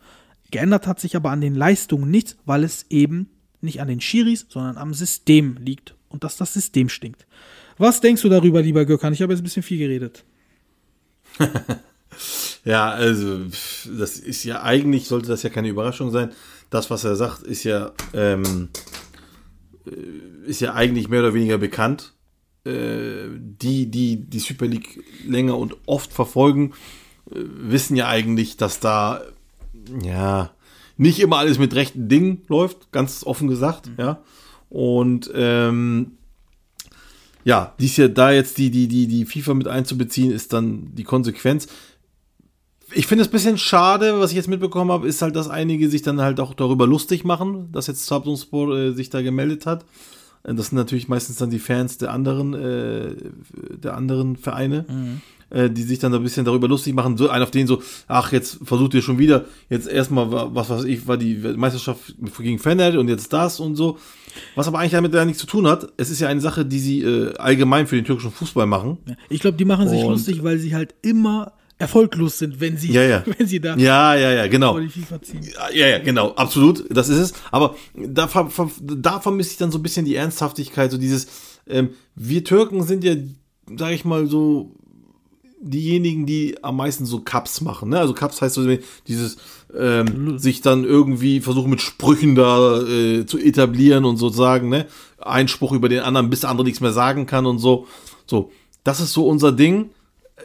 Geändert 0.49 0.87
hat 0.87 0.99
sich 0.99 1.15
aber 1.15 1.29
an 1.29 1.39
den 1.39 1.55
Leistungen 1.55 2.09
nichts, 2.09 2.37
weil 2.45 2.63
es 2.63 2.85
eben 2.89 3.29
nicht 3.61 3.79
an 3.79 3.87
den 3.87 4.01
Schiris, 4.01 4.47
sondern 4.49 4.77
am 4.77 4.93
System 4.93 5.57
liegt 5.57 5.95
und 6.09 6.23
dass 6.23 6.35
das 6.37 6.53
System 6.53 6.89
stinkt. 6.89 7.25
Was 7.77 8.01
denkst 8.01 8.23
du 8.23 8.29
darüber, 8.29 8.61
lieber 8.61 8.85
Gökhan? 8.85 9.13
Ich 9.13 9.21
habe 9.21 9.33
jetzt 9.33 9.41
ein 9.41 9.45
bisschen 9.45 9.63
viel 9.63 9.77
geredet. 9.77 10.25
Ja, 12.63 12.89
also 12.89 13.39
das 13.85 14.17
ist 14.19 14.43
ja 14.43 14.61
eigentlich, 14.61 15.07
sollte 15.07 15.29
das 15.29 15.43
ja 15.43 15.49
keine 15.49 15.69
Überraschung 15.69 16.11
sein. 16.11 16.31
Das, 16.69 16.89
was 16.89 17.03
er 17.03 17.15
sagt, 17.15 17.43
ist 17.43 17.63
ja, 17.63 17.91
ähm, 18.13 18.69
äh, 19.85 20.47
ist 20.47 20.61
ja 20.61 20.73
eigentlich 20.73 21.09
mehr 21.09 21.21
oder 21.21 21.33
weniger 21.33 21.57
bekannt. 21.57 22.13
Äh, 22.65 23.27
die, 23.39 23.87
die 23.89 24.17
die 24.17 24.39
Super 24.39 24.67
League 24.67 25.03
länger 25.27 25.57
und 25.57 25.75
oft 25.85 26.13
verfolgen, 26.13 26.73
äh, 27.31 27.39
wissen 27.43 27.95
ja 27.95 28.07
eigentlich, 28.07 28.57
dass 28.57 28.79
da 28.79 29.21
ja 30.03 30.51
nicht 30.97 31.19
immer 31.19 31.37
alles 31.37 31.57
mit 31.57 31.73
rechten 31.73 32.07
Dingen 32.07 32.43
läuft, 32.47 32.91
ganz 32.91 33.23
offen 33.25 33.47
gesagt, 33.47 33.89
ja. 33.97 34.21
Und 34.69 35.31
ähm, 35.33 36.13
ja, 37.43 37.73
dies 37.79 37.97
ja 37.97 38.07
da 38.07 38.31
jetzt 38.31 38.57
die, 38.57 38.69
die, 38.69 38.87
die, 38.87 39.07
die 39.07 39.25
FIFA 39.25 39.55
mit 39.55 39.67
einzubeziehen, 39.67 40.31
ist 40.31 40.53
dann 40.53 40.93
die 40.93 41.03
Konsequenz. 41.03 41.67
Ich 42.93 43.07
finde 43.07 43.23
es 43.23 43.29
ein 43.29 43.31
bisschen 43.31 43.57
schade, 43.57 44.19
was 44.19 44.31
ich 44.31 44.37
jetzt 44.37 44.49
mitbekommen 44.49 44.91
habe, 44.91 45.07
ist 45.07 45.21
halt, 45.21 45.35
dass 45.35 45.49
einige 45.49 45.89
sich 45.89 46.01
dann 46.01 46.21
halt 46.21 46.39
auch 46.39 46.53
darüber 46.53 46.85
lustig 46.85 47.23
machen, 47.23 47.71
dass 47.71 47.87
jetzt 47.87 48.05
Trabzonspor 48.05 48.77
äh, 48.77 48.91
sich 48.91 49.09
da 49.09 49.21
gemeldet 49.21 49.65
hat. 49.65 49.85
Äh, 50.43 50.53
Das 50.53 50.67
sind 50.67 50.77
natürlich 50.77 51.07
meistens 51.07 51.37
dann 51.37 51.49
die 51.49 51.59
Fans 51.59 51.97
der 51.97 52.11
anderen, 52.11 52.53
äh, 52.53 53.15
der 53.77 53.95
anderen 53.95 54.35
Vereine, 54.37 54.85
äh, 55.49 55.69
die 55.69 55.83
sich 55.83 55.99
dann 55.99 56.13
ein 56.13 56.23
bisschen 56.23 56.45
darüber 56.45 56.67
lustig 56.67 56.93
machen. 56.95 57.17
So 57.17 57.29
einer 57.29 57.43
auf 57.43 57.51
den 57.51 57.67
so, 57.67 57.81
ach, 58.07 58.31
jetzt 58.31 58.59
versucht 58.63 58.93
ihr 58.93 59.01
schon 59.01 59.17
wieder, 59.19 59.45
jetzt 59.69 59.87
erstmal, 59.87 60.31
wa- 60.31 60.49
was 60.53 60.69
weiß 60.69 60.83
ich, 60.85 61.07
war 61.07 61.17
die 61.17 61.35
Meisterschaft 61.35 62.15
gegen 62.39 62.57
Fener 62.59 62.97
und 62.99 63.07
jetzt 63.09 63.31
das 63.33 63.59
und 63.59 63.75
so. 63.75 63.97
Was 64.55 64.67
aber 64.67 64.79
eigentlich 64.79 64.91
damit 64.93 65.13
ja 65.13 65.25
nichts 65.25 65.41
zu 65.41 65.47
tun 65.47 65.67
hat. 65.67 65.91
Es 65.97 66.09
ist 66.09 66.21
ja 66.21 66.29
eine 66.29 66.39
Sache, 66.39 66.65
die 66.65 66.79
sie 66.79 67.01
äh, 67.01 67.33
allgemein 67.37 67.85
für 67.85 67.95
den 67.97 68.05
türkischen 68.05 68.31
Fußball 68.31 68.65
machen. 68.65 68.97
Ich 69.29 69.41
glaube, 69.41 69.57
die 69.57 69.65
machen 69.65 69.89
sich 69.89 70.01
Und- 70.03 70.11
lustig, 70.11 70.41
weil 70.43 70.57
sie 70.57 70.73
halt 70.73 70.95
immer 71.01 71.51
erfolglos 71.81 72.39
sind, 72.39 72.59
wenn 72.59 72.77
sie, 72.77 72.91
Ja, 72.91 73.03
ja. 73.03 73.23
wenn 73.37 73.47
sie 73.47 73.59
da 73.59 73.75
Ja, 73.75 74.15
ja, 74.15 74.31
ja, 74.31 74.47
genau. 74.47 74.79
Ja, 74.79 75.87
ja, 75.87 75.99
genau, 75.99 76.31
absolut, 76.31 76.85
das 76.89 77.09
ist 77.09 77.17
es. 77.17 77.33
Aber 77.51 77.75
da, 77.95 78.27
ver, 78.27 78.49
ver, 78.49 78.69
da 78.79 79.19
vermisse 79.19 79.51
ich 79.51 79.57
dann 79.57 79.71
so 79.71 79.79
ein 79.79 79.83
bisschen 79.83 80.05
die 80.05 80.15
Ernsthaftigkeit, 80.15 80.91
so 80.91 80.97
dieses, 80.97 81.27
ähm, 81.67 81.89
wir 82.15 82.43
Türken 82.43 82.83
sind 82.83 83.03
ja, 83.03 83.15
sag 83.77 83.91
ich 83.91 84.05
mal, 84.05 84.27
so 84.27 84.75
diejenigen, 85.61 86.25
die 86.25 86.57
am 86.63 86.77
meisten 86.77 87.05
so 87.05 87.21
Cups 87.21 87.61
machen. 87.61 87.89
Ne? 87.89 87.99
Also 87.99 88.13
Cups 88.13 88.41
heißt 88.41 88.55
so 88.55 88.67
dieses, 89.07 89.37
ähm, 89.77 90.39
sich 90.39 90.61
dann 90.61 90.83
irgendwie 90.83 91.39
versuchen 91.39 91.69
mit 91.69 91.81
Sprüchen 91.81 92.35
da 92.35 92.81
äh, 92.81 93.25
zu 93.25 93.37
etablieren 93.37 94.05
und 94.05 94.17
sozusagen, 94.17 94.69
ne? 94.69 94.87
Ein 95.19 95.47
Spruch 95.47 95.71
über 95.71 95.87
den 95.87 95.99
anderen, 95.99 96.31
bis 96.31 96.41
der 96.41 96.49
andere 96.49 96.65
nichts 96.65 96.81
mehr 96.81 96.93
sagen 96.93 97.27
kann 97.27 97.45
und 97.45 97.59
so. 97.59 97.85
So, 98.25 98.51
das 98.83 98.99
ist 98.99 99.13
so 99.13 99.27
unser 99.27 99.51
Ding, 99.51 99.91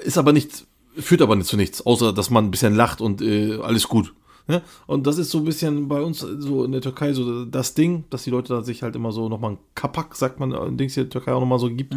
ist 0.05 0.19
aber 0.19 0.33
nicht, 0.33 0.66
führt 0.99 1.23
aber 1.23 1.37
nicht 1.37 1.49
zu 1.49 1.57
nichts, 1.57 1.85
außer 1.85 2.13
dass 2.13 2.31
man 2.31 2.45
ein 2.47 2.51
bisschen 2.51 2.75
lacht 2.75 3.01
und 3.01 3.23
äh, 3.23 3.57
alles 3.57 3.89
gut. 3.89 4.15
Ne? 4.49 4.63
Und 4.87 5.07
das 5.07 5.19
ist 5.19 5.31
so 5.31 5.39
ein 5.39 5.45
bisschen 5.45 5.89
bei 5.89 6.01
uns 6.01 6.21
so 6.21 6.65
in 6.65 6.73
der 6.73 6.81
Türkei 6.81 7.13
so 7.13 7.45
das 7.45 7.75
Ding, 7.75 8.05
dass 8.11 8.25
die 8.25 8.31
Leute 8.31 8.55
da 8.55 8.63
sich 8.63 8.83
halt 8.83 8.95
immer 8.95 9.11
so 9.11 9.29
nochmal 9.29 9.53
ein 9.53 9.59
Kapak, 9.75 10.15
sagt 10.15 10.39
man, 10.39 10.53
äh, 10.53 10.73
Dings 10.73 10.95
hier 10.95 11.03
in 11.03 11.11
der 11.11 11.21
Türkei 11.21 11.33
auch 11.33 11.41
nochmal 11.41 11.59
so 11.59 11.71
gibt. 11.71 11.95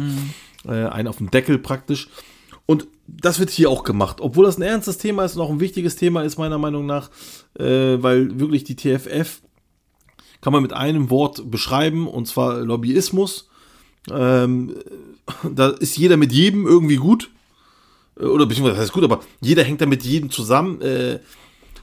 Äh, 0.66 0.86
einen 0.86 1.08
auf 1.08 1.18
dem 1.18 1.30
Deckel 1.30 1.58
praktisch. 1.58 2.08
Und 2.66 2.86
das 3.06 3.38
wird 3.40 3.50
hier 3.50 3.70
auch 3.70 3.82
gemacht, 3.82 4.20
obwohl 4.20 4.44
das 4.44 4.58
ein 4.58 4.62
ernstes 4.62 4.98
Thema 4.98 5.24
ist 5.24 5.36
und 5.36 5.42
auch 5.42 5.50
ein 5.50 5.60
wichtiges 5.60 5.96
Thema 5.96 6.22
ist, 6.22 6.38
meiner 6.38 6.58
Meinung 6.58 6.86
nach, 6.86 7.10
äh, 7.58 8.00
weil 8.00 8.38
wirklich 8.38 8.64
die 8.64 8.76
TFF 8.76 9.42
kann 10.40 10.52
man 10.52 10.62
mit 10.62 10.72
einem 10.72 11.10
Wort 11.10 11.50
beschreiben, 11.50 12.06
und 12.06 12.26
zwar 12.26 12.60
Lobbyismus. 12.60 13.48
Ähm, 14.10 14.74
da 15.52 15.68
ist 15.68 15.98
jeder 15.98 16.16
mit 16.16 16.32
jedem 16.32 16.66
irgendwie 16.66 16.96
gut. 16.96 17.30
Äh, 18.20 18.24
Oder 18.24 18.46
beziehungsweise 18.46 18.76
das 18.76 18.84
heißt 18.84 18.92
gut, 18.92 19.04
aber 19.04 19.20
jeder 19.40 19.62
hängt 19.64 19.80
da 19.80 19.86
mit 19.86 20.04
jedem 20.04 20.30
zusammen. 20.30 20.80
Äh, 20.80 21.18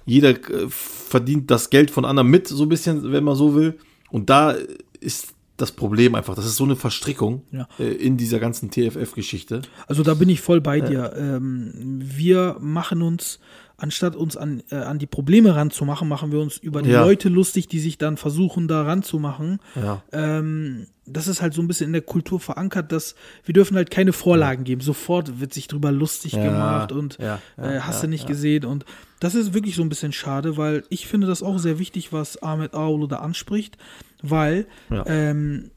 jeder 0.05 0.29
äh, 0.29 0.67
verdient 0.69 1.51
das 1.51 1.69
Geld 1.69 1.91
von 1.91 2.05
anderen 2.05 2.29
mit, 2.29 2.47
so 2.47 2.63
ein 2.63 2.69
bisschen, 2.69 3.11
wenn 3.11 3.23
man 3.23 3.35
so 3.35 3.55
will. 3.55 3.77
Und 4.09 4.29
da 4.29 4.55
ist 4.99 5.33
das 5.57 5.71
Problem 5.71 6.15
einfach. 6.15 6.35
Das 6.35 6.45
ist 6.45 6.55
so 6.55 6.63
eine 6.63 6.75
Verstrickung 6.75 7.41
Ja. 7.51 7.67
äh, 7.79 7.91
in 7.91 8.15
dieser 8.15 8.39
ganzen 8.39 8.69
TFF-Geschichte. 8.71 9.63
Also 9.87 10.03
da 10.03 10.13
bin 10.13 10.29
ich 10.29 10.39
voll 10.39 10.61
bei 10.61 10.79
dir. 10.81 11.13
Ähm, 11.17 11.71
wir 11.99 12.57
machen 12.59 13.01
uns, 13.01 13.39
anstatt 13.77 14.15
uns 14.15 14.35
an, 14.35 14.63
äh, 14.71 14.75
an 14.75 14.97
die 14.97 15.05
Probleme 15.05 15.55
ranzumachen, 15.55 16.07
machen 16.07 16.31
wir 16.31 16.39
uns 16.39 16.57
über 16.57 16.81
die 16.81 16.89
Ja. 16.89 17.01
Leute 17.03 17.29
lustig, 17.29 17.67
die 17.67 17.79
sich 17.79 17.97
dann 17.99 18.17
versuchen, 18.17 18.67
da 18.67 18.81
ranzumachen. 18.81 19.59
Ja. 19.75 20.01
Ähm, 20.11 20.87
das 21.05 21.27
ist 21.27 21.41
halt 21.41 21.53
so 21.53 21.61
ein 21.61 21.67
bisschen 21.67 21.87
in 21.87 21.93
der 21.93 22.01
Kultur 22.01 22.39
verankert, 22.39 22.91
dass 22.91 23.15
wir 23.45 23.53
dürfen 23.53 23.77
halt 23.77 23.91
keine 23.91 24.13
Vorlagen 24.13 24.63
geben. 24.63 24.81
Sofort 24.81 25.39
wird 25.39 25.53
sich 25.53 25.67
drüber 25.67 25.91
lustig 25.91 26.33
Ja, 26.33 26.43
gemacht 26.43 26.91
und 26.91 27.17
ja, 27.19 27.39
äh, 27.55 27.79
hast 27.81 28.01
du 28.03 28.07
nicht 28.07 28.25
gesehen. 28.27 28.65
Und 28.65 28.83
das 29.19 29.35
ist 29.35 29.53
wirklich 29.53 29.75
so 29.75 29.83
ein 29.83 29.89
bisschen 29.89 30.11
schade, 30.11 30.57
weil 30.57 30.83
ich 30.89 31.07
finde 31.07 31.27
das 31.27 31.43
auch 31.43 31.59
sehr 31.59 31.77
wichtig, 31.79 32.11
was 32.11 32.41
Ahmed 32.41 32.73
Aulu 32.73 33.05
da 33.07 33.17
anspricht, 33.17 33.77
weil 34.23 34.65
Ja. 34.89 35.03
ähm, 35.07 35.69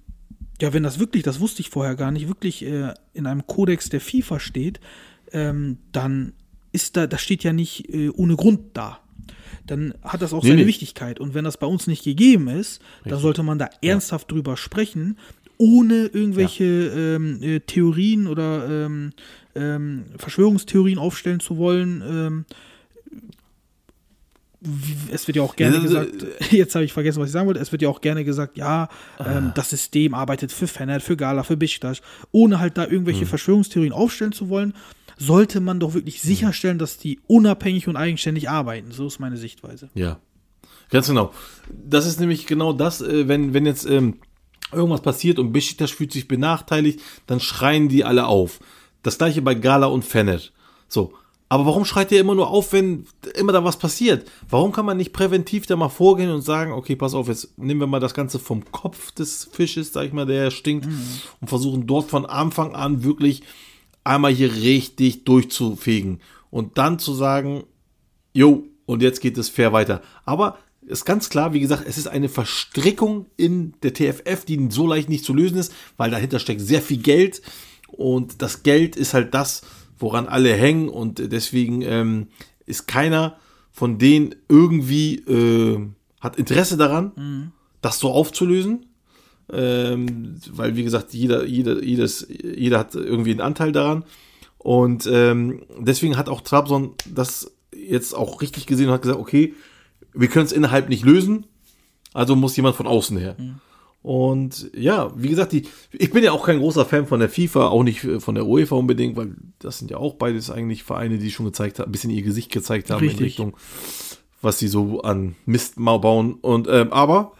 ja, 0.61 0.73
wenn 0.73 0.83
das 0.83 0.99
wirklich, 0.99 1.23
das 1.23 1.39
wusste 1.41 1.61
ich 1.61 1.71
vorher 1.71 1.95
gar 1.97 2.11
nicht, 2.11 2.29
wirklich 2.29 2.65
äh, 2.65 2.93
in 3.15 3.27
einem 3.27 3.47
Kodex 3.47 3.89
der 3.89 4.01
FIFA 4.01 4.41
steht, 4.41 4.81
ähm, 5.33 5.79
dann 5.93 6.33
ist 6.73 6.97
da, 6.97 7.07
das 7.07 7.21
steht 7.21 7.43
ja 7.45 7.53
nicht 7.53 7.93
äh, 7.93 8.11
ohne 8.11 8.37
Grund 8.37 8.61
da. 8.75 9.01
Dann 9.67 9.95
hat 10.03 10.23
das 10.23 10.33
auch 10.33 10.43
Nee, 10.43 10.51
seine 10.51 10.63
nee. 10.63 10.69
Wichtigkeit. 10.69 11.21
Und 11.21 11.35
wenn 11.35 11.45
das 11.45 11.57
bei 11.57 11.67
uns 11.67 11.87
nicht 11.87 12.03
gegeben 12.05 12.49
ist, 12.49 12.81
dann 13.05 13.19
sollte 13.21 13.43
man 13.43 13.59
da 13.59 13.69
ernsthaft 13.83 14.31
drüber 14.31 14.57
sprechen, 14.57 15.17
ohne 15.59 16.07
irgendwelche 16.07 16.65
ähm, 16.65 17.43
äh, 17.43 17.61
Theorien 17.61 18.27
oder 18.27 18.69
ähm, 18.87 19.13
ähm, 19.55 20.05
Verschwörungstheorien 20.17 20.99
aufstellen 20.99 21.41
zu 21.41 21.57
wollen. 21.59 22.03
Ähm, 22.09 22.45
es 25.11 25.27
wird 25.27 25.37
ja 25.37 25.43
auch 25.43 25.57
gerne 25.57 25.77
Ja, 25.77 25.83
gesagt, 25.83 26.27
jetzt 26.51 26.75
habe 26.75 26.85
ich 26.85 26.93
vergessen, 26.93 27.21
was 27.21 27.29
ich 27.29 27.33
sagen 27.33 27.47
wollte, 27.47 27.61
es 27.61 27.73
wird 27.73 27.81
ja 27.81 27.89
auch 27.89 28.01
gerne 28.03 28.25
gesagt, 28.25 28.59
ja, 28.59 28.89
Ah. 29.19 29.39
ähm, 29.39 29.53
das 29.55 29.71
System 29.71 30.13
arbeitet 30.15 30.53
für 30.53 30.67
Fener, 30.67 31.01
für 31.01 31.17
Gala, 31.17 31.43
für 31.45 31.57
Besiktas, 31.57 32.03
ohne 32.31 32.59
halt 32.61 32.77
da 32.77 32.85
Hm. 32.85 32.93
irgendwelche 32.93 33.25
Verschwörungstheorien 33.27 33.93
aufstellen 33.93 34.33
zu 34.33 34.49
wollen, 34.51 34.75
sollte 35.21 35.61
man 35.61 35.79
doch 35.79 35.93
wirklich 35.93 36.23
sicherstellen, 36.23 36.79
dass 36.79 36.97
die 36.97 37.21
unabhängig 37.27 37.87
und 37.87 37.97
eigenständig 37.97 38.49
arbeiten. 38.49 38.91
So 38.91 39.07
ist 39.07 39.21
meine 39.21 39.37
Sichtweise. 39.37 39.91
Ja, 39.95 40.19
ganz 40.89 41.09
genau. 41.09 41.33
Das 41.69 42.07
ist 42.07 42.19
nämlich 42.19 42.47
genau 42.47 42.73
das, 42.73 43.03
äh, 43.03 43.29
wenn, 43.29 43.53
wenn 43.53 43.67
jetzt 43.67 43.85
ähm, 43.85 44.17
irgendwas 44.73 45.03
passiert 45.03 45.39
und 45.39 45.53
Besiktas 45.53 45.91
fühlt 45.91 46.13
sich 46.13 46.27
benachteiligt, 46.27 47.01
dann 47.27 47.39
schreien 47.39 47.89
die 47.89 48.03
alle 48.03 48.27
auf. 48.27 48.61
Das 49.03 49.19
gleiche 49.19 49.43
bei 49.43 49.55
Gala 49.55 49.87
und 49.87 50.05
Fenet. 50.05 50.53
So. 50.89 51.13
Aber 51.51 51.67
warum 51.67 51.85
schreit 51.85 52.13
ihr 52.13 52.21
immer 52.21 52.37
nur 52.37 52.49
auf, 52.49 52.73
wenn 52.73 53.07
immer 53.35 53.53
da 53.53 53.65
was 53.65 53.77
passiert? 53.77 54.31
Warum 54.49 54.71
kann 54.71 54.87
man 54.87 54.97
nicht 54.97 55.13
präventiv 55.13 55.67
da 55.67 55.75
mal 55.75 55.89
vorgehen 55.89 56.31
und 56.31 56.43
sagen, 56.43 56.73
okay, 56.73 56.95
pass 56.95 57.13
auf, 57.13 57.27
jetzt 57.27 57.59
nehmen 57.59 57.81
wir 57.81 57.89
mal 57.89 57.99
das 57.99 58.15
Ganze 58.15 58.39
vom 58.39 58.71
Kopf 58.71 59.11
des 59.11 59.51
Fisches, 59.53 59.93
sag 59.93 60.07
ich 60.07 60.13
mal, 60.13 60.27
der 60.27 60.53
stinkt, 60.53 60.87
und 61.41 61.49
versuchen 61.49 61.89
dort 61.89 62.09
von 62.09 62.25
Anfang 62.25 62.77
an 62.77 63.03
wirklich 63.03 63.43
einmal 64.05 64.33
hier 64.33 64.55
richtig 64.55 65.25
durchzufegen. 65.25 66.21
Und 66.51 66.79
dann 66.79 66.99
zu 66.99 67.15
sagen, 67.15 67.65
Jo, 68.33 68.65
und 68.87 69.03
jetzt 69.03 69.21
geht 69.21 69.39
es 69.39 69.49
fair 69.49 69.73
weiter. 69.73 70.03
Aber 70.25 70.59
ist 70.83 71.05
ganz 71.05 71.29
klar, 71.29 71.53
wie 71.53 71.61
gesagt, 71.61 71.85
es 71.87 71.99
ist 71.99 72.09
eine 72.09 72.29
Verstrickung 72.29 73.27
in 73.37 73.75
der 73.83 73.93
TFF, 73.93 74.45
die 74.45 74.69
so 74.71 74.87
leicht 74.87 75.09
nicht 75.09 75.25
zu 75.25 75.35
lösen 75.35 75.59
ist, 75.59 75.73
weil 75.97 76.11
dahinter 76.11 76.39
steckt 76.39 76.61
sehr 76.61 76.83
viel 76.83 76.99
Geld 76.99 77.43
und 77.89 78.43
das 78.43 78.63
Geld 78.63 78.97
ist 78.97 79.15
halt 79.15 79.35
das, 79.35 79.63
woran 79.99 80.27
alle 80.27 80.53
hängen 80.55 80.89
und 80.89 81.33
deswegen 81.33 81.83
ähm, 81.83 82.29
ist 82.67 82.89
keiner 82.89 83.37
von 83.71 83.99
denen 83.99 84.35
irgendwie 84.49 85.17
äh, 85.17 85.87
hat 86.21 86.37
Interesse 86.37 86.77
daran, 86.77 87.13
das 87.81 87.99
so 87.99 88.11
aufzulösen. 88.11 88.87
Ähm, 89.53 90.37
weil, 90.53 90.77
wie 90.77 90.85
gesagt, 90.85 91.13
jeder, 91.13 91.45
jeder, 91.45 91.83
jedes, 91.83 92.27
jeder 92.29 92.79
hat 92.79 92.95
irgendwie 92.95 93.31
einen 93.31 93.41
Anteil 93.41 93.73
daran. 93.73 94.05
Und 94.59 95.09
ähm, 95.11 95.63
deswegen 95.79 96.17
hat 96.17 96.29
auch 96.29 96.43
Trabzon 96.43 96.93
das 97.09 97.53
jetzt 97.75 98.15
auch 98.15 98.43
richtig 98.43 98.67
gesehen 98.67 98.89
und 98.89 98.95
hat 98.95 99.03
gesagt, 99.03 99.21
okay, 99.21 99.55
wir 100.13 100.29
können 100.29 100.47
es 100.47 100.53
innerhalb 100.53 100.89
nicht 100.89 101.05
lösen, 101.05 101.47
also 102.13 102.37
muss 102.37 102.57
jemand 102.57 102.77
von 102.77 102.87
außen 102.87 103.17
her. 103.17 103.37
Und 104.03 104.71
ja, 104.75 105.13
wie 105.15 105.29
gesagt, 105.29 105.53
die, 105.53 105.67
ich 105.93 106.11
bin 106.11 106.25
ja 106.25 106.33
auch 106.33 106.47
kein 106.47 106.59
großer 106.59 106.87
Fan 106.87 107.07
von 107.07 107.21
der 107.21 107.29
FIFA, 107.29 107.69
auch 107.69 107.83
nicht 107.83 108.01
von 108.01 108.35
der 108.35 108.47
UEFA 108.47 108.77
unbedingt, 108.77 109.17
weil 109.17 109.35
das 109.59 109.79
sind 109.79 109.91
ja 109.91 109.99
auch 109.99 110.15
beides 110.15 110.51
eigentlich 110.51 110.85
Vereine, 110.85 111.19
die 111.19 111.31
schon 111.31 111.47
gezeigt 111.47 111.79
haben, 111.79 111.89
ein 111.89 111.93
bisschen 111.93 112.11
ihr 112.11 112.23
Gesicht 112.23 112.51
gezeigt 112.51 112.91
haben 112.91 113.01
Richtig. 113.01 113.19
in 113.19 113.25
Richtung, 113.25 113.57
was 114.41 114.59
sie 114.59 114.69
so 114.69 115.03
an 115.03 115.37
Mist 115.45 115.75
bauen. 115.77 116.35
Und 116.41 116.67
ähm, 116.71 116.93
aber 116.93 117.33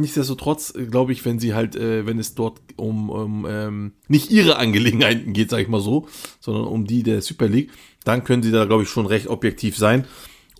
nichtsdestotrotz 0.00 0.74
äh, 0.74 0.86
glaube 0.86 1.12
ich, 1.12 1.24
wenn 1.24 1.38
sie 1.38 1.54
halt, 1.54 1.76
äh, 1.76 2.06
wenn 2.06 2.18
es 2.18 2.34
dort 2.34 2.60
um, 2.76 3.10
um 3.10 3.46
ähm, 3.48 3.92
nicht 4.08 4.30
ihre 4.30 4.56
Angelegenheiten 4.56 5.32
geht, 5.32 5.50
sag 5.50 5.60
ich 5.60 5.68
mal 5.68 5.80
so, 5.80 6.08
sondern 6.40 6.64
um 6.64 6.86
die 6.86 7.02
der 7.02 7.22
Super 7.22 7.48
League, 7.48 7.70
dann 8.04 8.24
können 8.24 8.42
sie 8.42 8.50
da, 8.50 8.64
glaube 8.64 8.82
ich, 8.82 8.88
schon 8.88 9.06
recht 9.06 9.28
objektiv 9.28 9.76
sein. 9.76 10.06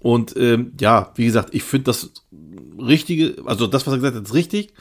Und 0.01 0.36
ähm, 0.36 0.72
ja, 0.80 1.12
wie 1.16 1.26
gesagt, 1.26 1.51
ich 1.53 1.62
finde 1.62 1.84
das 1.84 2.12
Richtige, 2.78 3.36
also 3.45 3.66
das, 3.66 3.86
was 3.86 3.95
er 3.95 3.99
gesagt 3.99 4.16
hat, 4.16 4.24
ist 4.24 4.34
richtig. 4.34 4.72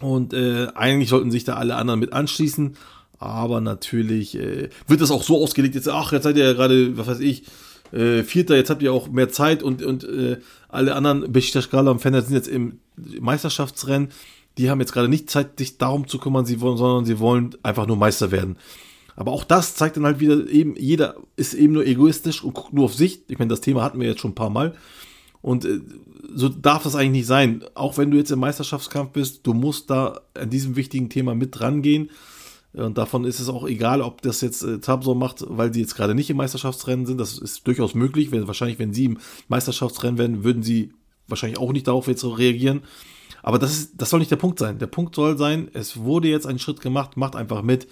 Und 0.00 0.32
äh, 0.32 0.68
eigentlich 0.74 1.08
sollten 1.08 1.30
sich 1.30 1.44
da 1.44 1.54
alle 1.54 1.76
anderen 1.76 2.00
mit 2.00 2.12
anschließen. 2.12 2.76
Aber 3.18 3.60
natürlich 3.60 4.34
äh, 4.34 4.70
wird 4.86 5.00
das 5.00 5.10
auch 5.10 5.22
so 5.22 5.42
ausgelegt, 5.42 5.74
jetzt, 5.74 5.88
ach, 5.88 6.12
jetzt 6.12 6.22
seid 6.22 6.36
ihr 6.36 6.44
ja 6.44 6.52
gerade, 6.54 6.96
was 6.96 7.06
weiß 7.06 7.20
ich, 7.20 7.44
äh, 7.92 8.22
Vierter, 8.22 8.56
jetzt 8.56 8.70
habt 8.70 8.82
ihr 8.82 8.92
auch 8.92 9.08
mehr 9.08 9.28
Zeit 9.28 9.62
und, 9.62 9.82
und 9.82 10.04
äh, 10.04 10.38
alle 10.68 10.94
anderen 10.94 11.30
Besiktas 11.32 11.70
Gala 11.70 11.90
und 11.90 12.00
Fener 12.00 12.22
sind 12.22 12.34
jetzt 12.34 12.48
im 12.48 12.78
Meisterschaftsrennen. 13.20 14.10
die 14.58 14.70
haben 14.70 14.80
jetzt 14.80 14.92
gerade 14.92 15.08
nicht 15.08 15.30
Zeit, 15.30 15.58
sich 15.58 15.78
darum 15.78 16.06
zu 16.08 16.18
kümmern, 16.18 16.44
sie 16.44 16.60
wollen, 16.60 16.76
sondern 16.76 17.04
sie 17.04 17.18
wollen 17.18 17.56
einfach 17.62 17.86
nur 17.86 17.96
Meister 17.96 18.30
werden. 18.30 18.56
Aber 19.16 19.32
auch 19.32 19.44
das 19.44 19.74
zeigt 19.74 19.96
dann 19.96 20.04
halt 20.04 20.20
wieder 20.20 20.48
eben, 20.48 20.76
jeder 20.76 21.16
ist 21.36 21.54
eben 21.54 21.74
nur 21.74 21.86
egoistisch 21.86 22.42
und 22.42 22.54
guckt 22.54 22.72
nur 22.72 22.86
auf 22.86 22.94
sich. 22.94 23.22
Ich 23.28 23.38
meine, 23.38 23.50
das 23.50 23.60
Thema 23.60 23.82
hatten 23.82 24.00
wir 24.00 24.08
jetzt 24.08 24.20
schon 24.20 24.32
ein 24.32 24.36
paar 24.36 24.50
Mal. 24.50 24.74
Und 25.42 25.64
äh, 25.64 25.80
so 26.34 26.48
darf 26.48 26.84
das 26.84 26.94
eigentlich 26.94 27.10
nicht 27.10 27.26
sein. 27.26 27.64
Auch 27.74 27.98
wenn 27.98 28.10
du 28.10 28.16
jetzt 28.16 28.30
im 28.30 28.40
Meisterschaftskampf 28.40 29.12
bist, 29.12 29.46
du 29.46 29.54
musst 29.54 29.90
da 29.90 30.20
an 30.34 30.50
diesem 30.50 30.76
wichtigen 30.76 31.10
Thema 31.10 31.34
mit 31.34 31.60
rangehen. 31.60 32.10
Und 32.72 32.98
davon 32.98 33.24
ist 33.24 33.40
es 33.40 33.48
auch 33.48 33.66
egal, 33.66 34.00
ob 34.00 34.22
das 34.22 34.40
jetzt 34.42 34.62
äh, 34.62 34.78
Trabzon 34.78 35.18
macht, 35.18 35.44
weil 35.48 35.74
sie 35.74 35.80
jetzt 35.80 35.96
gerade 35.96 36.14
nicht 36.14 36.30
im 36.30 36.36
Meisterschaftsrennen 36.36 37.04
sind. 37.04 37.18
Das 37.18 37.36
ist 37.36 37.66
durchaus 37.66 37.94
möglich. 37.94 38.30
Wahrscheinlich, 38.32 38.78
wenn 38.78 38.94
sie 38.94 39.06
im 39.06 39.18
Meisterschaftsrennen 39.48 40.18
wären, 40.18 40.44
würden 40.44 40.62
sie 40.62 40.92
wahrscheinlich 41.30 41.58
auch 41.58 41.72
nicht 41.72 41.86
darauf 41.86 42.06
jetzt 42.08 42.24
reagieren. 42.24 42.82
Aber 43.42 43.58
das, 43.58 43.72
ist, 43.72 43.92
das 43.96 44.10
soll 44.10 44.20
nicht 44.20 44.30
der 44.30 44.36
Punkt 44.36 44.58
sein. 44.58 44.78
Der 44.78 44.86
Punkt 44.86 45.14
soll 45.14 45.38
sein, 45.38 45.68
es 45.72 45.96
wurde 45.98 46.28
jetzt 46.28 46.46
ein 46.46 46.58
Schritt 46.58 46.80
gemacht, 46.80 47.16
macht 47.16 47.36
einfach 47.36 47.62
mit. 47.62 47.88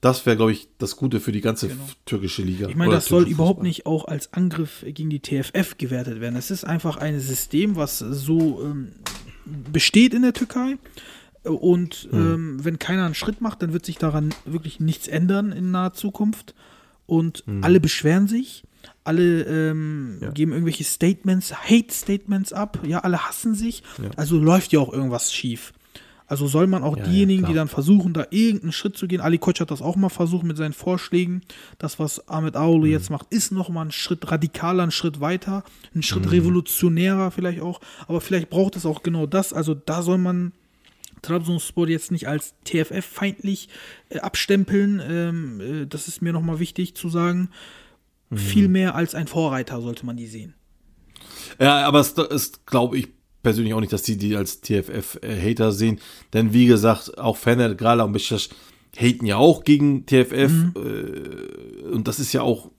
Das 0.00 0.26
wäre, 0.26 0.36
glaube 0.36 0.52
ich, 0.52 0.68
das 0.78 0.96
Gute 0.96 1.20
für 1.20 1.30
die 1.30 1.40
ganze 1.40 1.70
türkische 2.06 2.42
Liga. 2.42 2.60
Genau. 2.60 2.70
Ich 2.70 2.76
meine, 2.76 2.92
das 2.92 3.06
soll 3.06 3.20
türkische 3.20 3.34
überhaupt 3.34 3.58
Fußball. 3.58 3.68
nicht 3.68 3.86
auch 3.86 4.06
als 4.06 4.32
Angriff 4.32 4.84
gegen 4.84 5.10
die 5.10 5.20
TFF 5.20 5.78
gewertet 5.78 6.20
werden. 6.20 6.34
Es 6.36 6.50
ist 6.50 6.64
einfach 6.64 6.96
ein 6.96 7.20
System, 7.20 7.76
was 7.76 7.98
so 7.98 8.62
ähm, 8.64 8.92
besteht 9.44 10.14
in 10.14 10.22
der 10.22 10.32
Türkei. 10.32 10.78
Und 11.44 12.08
ähm, 12.12 12.64
wenn 12.64 12.78
keiner 12.78 13.04
einen 13.04 13.14
Schritt 13.14 13.40
macht, 13.40 13.62
dann 13.62 13.72
wird 13.72 13.84
sich 13.84 13.98
daran 13.98 14.34
wirklich 14.44 14.80
nichts 14.80 15.08
ändern 15.08 15.52
in 15.52 15.70
naher 15.70 15.92
Zukunft. 15.92 16.54
Und 17.06 17.44
alle 17.62 17.80
beschweren 17.80 18.28
sich, 18.28 18.62
alle 19.04 19.42
ähm, 19.44 20.18
geben 20.34 20.52
irgendwelche 20.52 20.84
Statements, 20.84 21.52
Hate-Statements 21.54 22.52
ab, 22.52 22.78
ja, 22.86 23.00
alle 23.00 23.26
hassen 23.26 23.54
sich. 23.54 23.82
Also 24.16 24.38
läuft 24.38 24.72
ja 24.72 24.80
auch 24.80 24.92
irgendwas 24.92 25.32
schief. 25.32 25.72
Also 26.28 26.46
soll 26.46 26.66
man 26.66 26.82
auch 26.82 26.96
Ja, 26.96 27.02
diejenigen, 27.02 27.42
ja, 27.42 27.48
die 27.50 27.54
dann 27.54 27.68
versuchen, 27.68 28.14
da 28.14 28.24
irgendeinen 28.30 28.72
Schritt 28.72 28.96
zu 28.96 29.06
gehen. 29.06 29.20
Ali 29.20 29.36
Koç 29.36 29.60
hat 29.60 29.70
das 29.70 29.82
auch 29.82 29.96
mal 29.96 30.08
versucht 30.08 30.44
mit 30.44 30.56
seinen 30.56 30.72
Vorschlägen. 30.72 31.42
Das, 31.76 31.98
was 31.98 32.26
Ahmed 32.26 32.56
Aoulou 32.56 32.86
Mhm. 32.86 32.92
jetzt 32.92 33.10
macht, 33.10 33.26
ist 33.30 33.52
nochmal 33.52 33.86
ein 33.86 33.92
Schritt 33.92 34.30
radikaler, 34.30 34.84
ein 34.84 34.92
Schritt 34.92 35.20
weiter, 35.20 35.62
ein 35.94 35.98
Mhm. 35.98 36.02
Schritt 36.02 36.30
revolutionärer 36.32 37.32
vielleicht 37.32 37.60
auch. 37.60 37.80
Aber 38.08 38.22
vielleicht 38.22 38.48
braucht 38.48 38.76
es 38.76 38.86
auch 38.86 39.02
genau 39.02 39.26
das. 39.26 39.52
Also 39.52 39.74
da 39.74 40.00
soll 40.02 40.16
man 40.18 40.52
Trabzonspor 41.20 41.86
jetzt 41.88 42.10
nicht 42.10 42.28
als 42.28 42.54
TFF-feindlich 42.64 43.68
äh, 44.08 44.20
abstempeln. 44.20 45.02
Ähm, 45.06 45.60
äh, 45.60 45.86
das 45.86 46.08
ist 46.08 46.22
mir 46.22 46.32
nochmal 46.32 46.58
wichtig 46.60 46.94
zu 46.94 47.08
sagen. 47.10 47.50
Mhm. 48.32 48.36
Viel 48.38 48.68
mehr 48.68 48.94
als 48.94 49.14
ein 49.14 49.26
Vorreiter 49.26 49.80
sollte 49.80 50.06
man 50.06 50.16
die 50.16 50.26
sehen. 50.26 50.54
Ja, 51.60 51.86
aber 51.86 52.00
es 52.00 52.12
ist, 52.12 52.66
glaube 52.66 52.98
ich, 52.98 53.08
persönlich 53.42 53.74
auch 53.74 53.80
nicht, 53.80 53.92
dass 53.92 54.02
die 54.02 54.16
die 54.16 54.36
als 54.36 54.62
TFF-Hater 54.62 55.72
sehen. 55.72 56.00
Denn 56.32 56.52
wie 56.52 56.66
gesagt, 56.66 57.18
auch 57.18 57.36
Fener, 57.36 57.74
Grala 57.74 58.04
und 58.04 58.12
Beşiktaş 58.12 58.48
haten 58.96 59.26
ja 59.26 59.36
auch 59.36 59.64
gegen 59.64 60.06
TFF. 60.06 60.74
Äh, 60.76 61.90
und 61.92 62.08
das 62.08 62.20
ist 62.20 62.32
ja 62.32 62.42
auch 62.42 62.70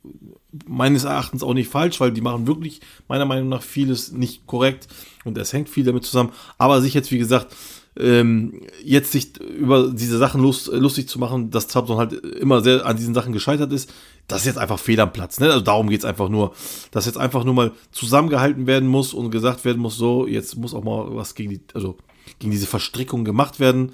meines 0.68 1.04
Erachtens 1.04 1.44
auch 1.44 1.54
nicht 1.54 1.70
falsch, 1.70 2.00
weil 2.00 2.12
die 2.12 2.22
machen 2.22 2.48
wirklich 2.48 2.82
meiner 3.08 3.26
Meinung 3.26 3.50
nach 3.50 3.62
vieles 3.62 4.12
nicht 4.12 4.48
korrekt. 4.48 4.88
Und 5.24 5.38
es 5.38 5.54
hängt 5.54 5.70
viel 5.70 5.84
damit 5.84 6.04
zusammen. 6.04 6.32
Aber 6.58 6.82
sich 6.82 6.94
jetzt, 6.94 7.12
wie 7.12 7.20
gesagt, 7.20 7.56
ähm, 7.98 8.62
jetzt 8.84 9.12
sich 9.12 9.38
über 9.40 9.90
diese 9.90 10.18
Sachen 10.18 10.42
lust, 10.42 10.68
lustig 10.68 11.08
zu 11.08 11.20
machen, 11.20 11.52
dass 11.52 11.68
Trabzon 11.68 11.98
halt 11.98 12.14
immer 12.14 12.62
sehr 12.62 12.86
an 12.86 12.98
diesen 12.98 13.14
Sachen 13.14 13.34
gescheitert 13.34 13.72
ist, 13.72 13.94
das 14.28 14.42
ist 14.42 14.48
jetzt 14.48 14.58
einfach 14.58 14.80
fehl 14.80 15.00
am 15.00 15.14
Platz. 15.14 15.40
Ne? 15.40 15.48
Also 15.48 15.62
darum 15.62 15.90
geht's 15.90 16.06
einfach 16.06 16.30
nur, 16.30 16.54
dass 16.92 17.06
jetzt 17.06 17.18
einfach 17.18 17.44
nur 17.44 17.54
mal 17.54 17.72
zusammengehalten 17.92 18.68
werden 18.68 18.88
muss 18.90 19.14
und 19.14 19.32
gesagt 19.32 19.66
werden 19.66 19.82
muss, 19.82 19.98
so, 19.98 20.28
jetzt 20.28 20.56
muss 20.56 20.74
auch 20.74 20.84
mal 20.84 21.16
was 21.16 21.36
gegen 21.36 21.52
die, 21.52 21.62
also 21.74 21.98
gegen 22.40 22.52
diese 22.52 22.68
Verstrickung 22.68 23.26
gemacht 23.26 23.60
werden. 23.60 23.94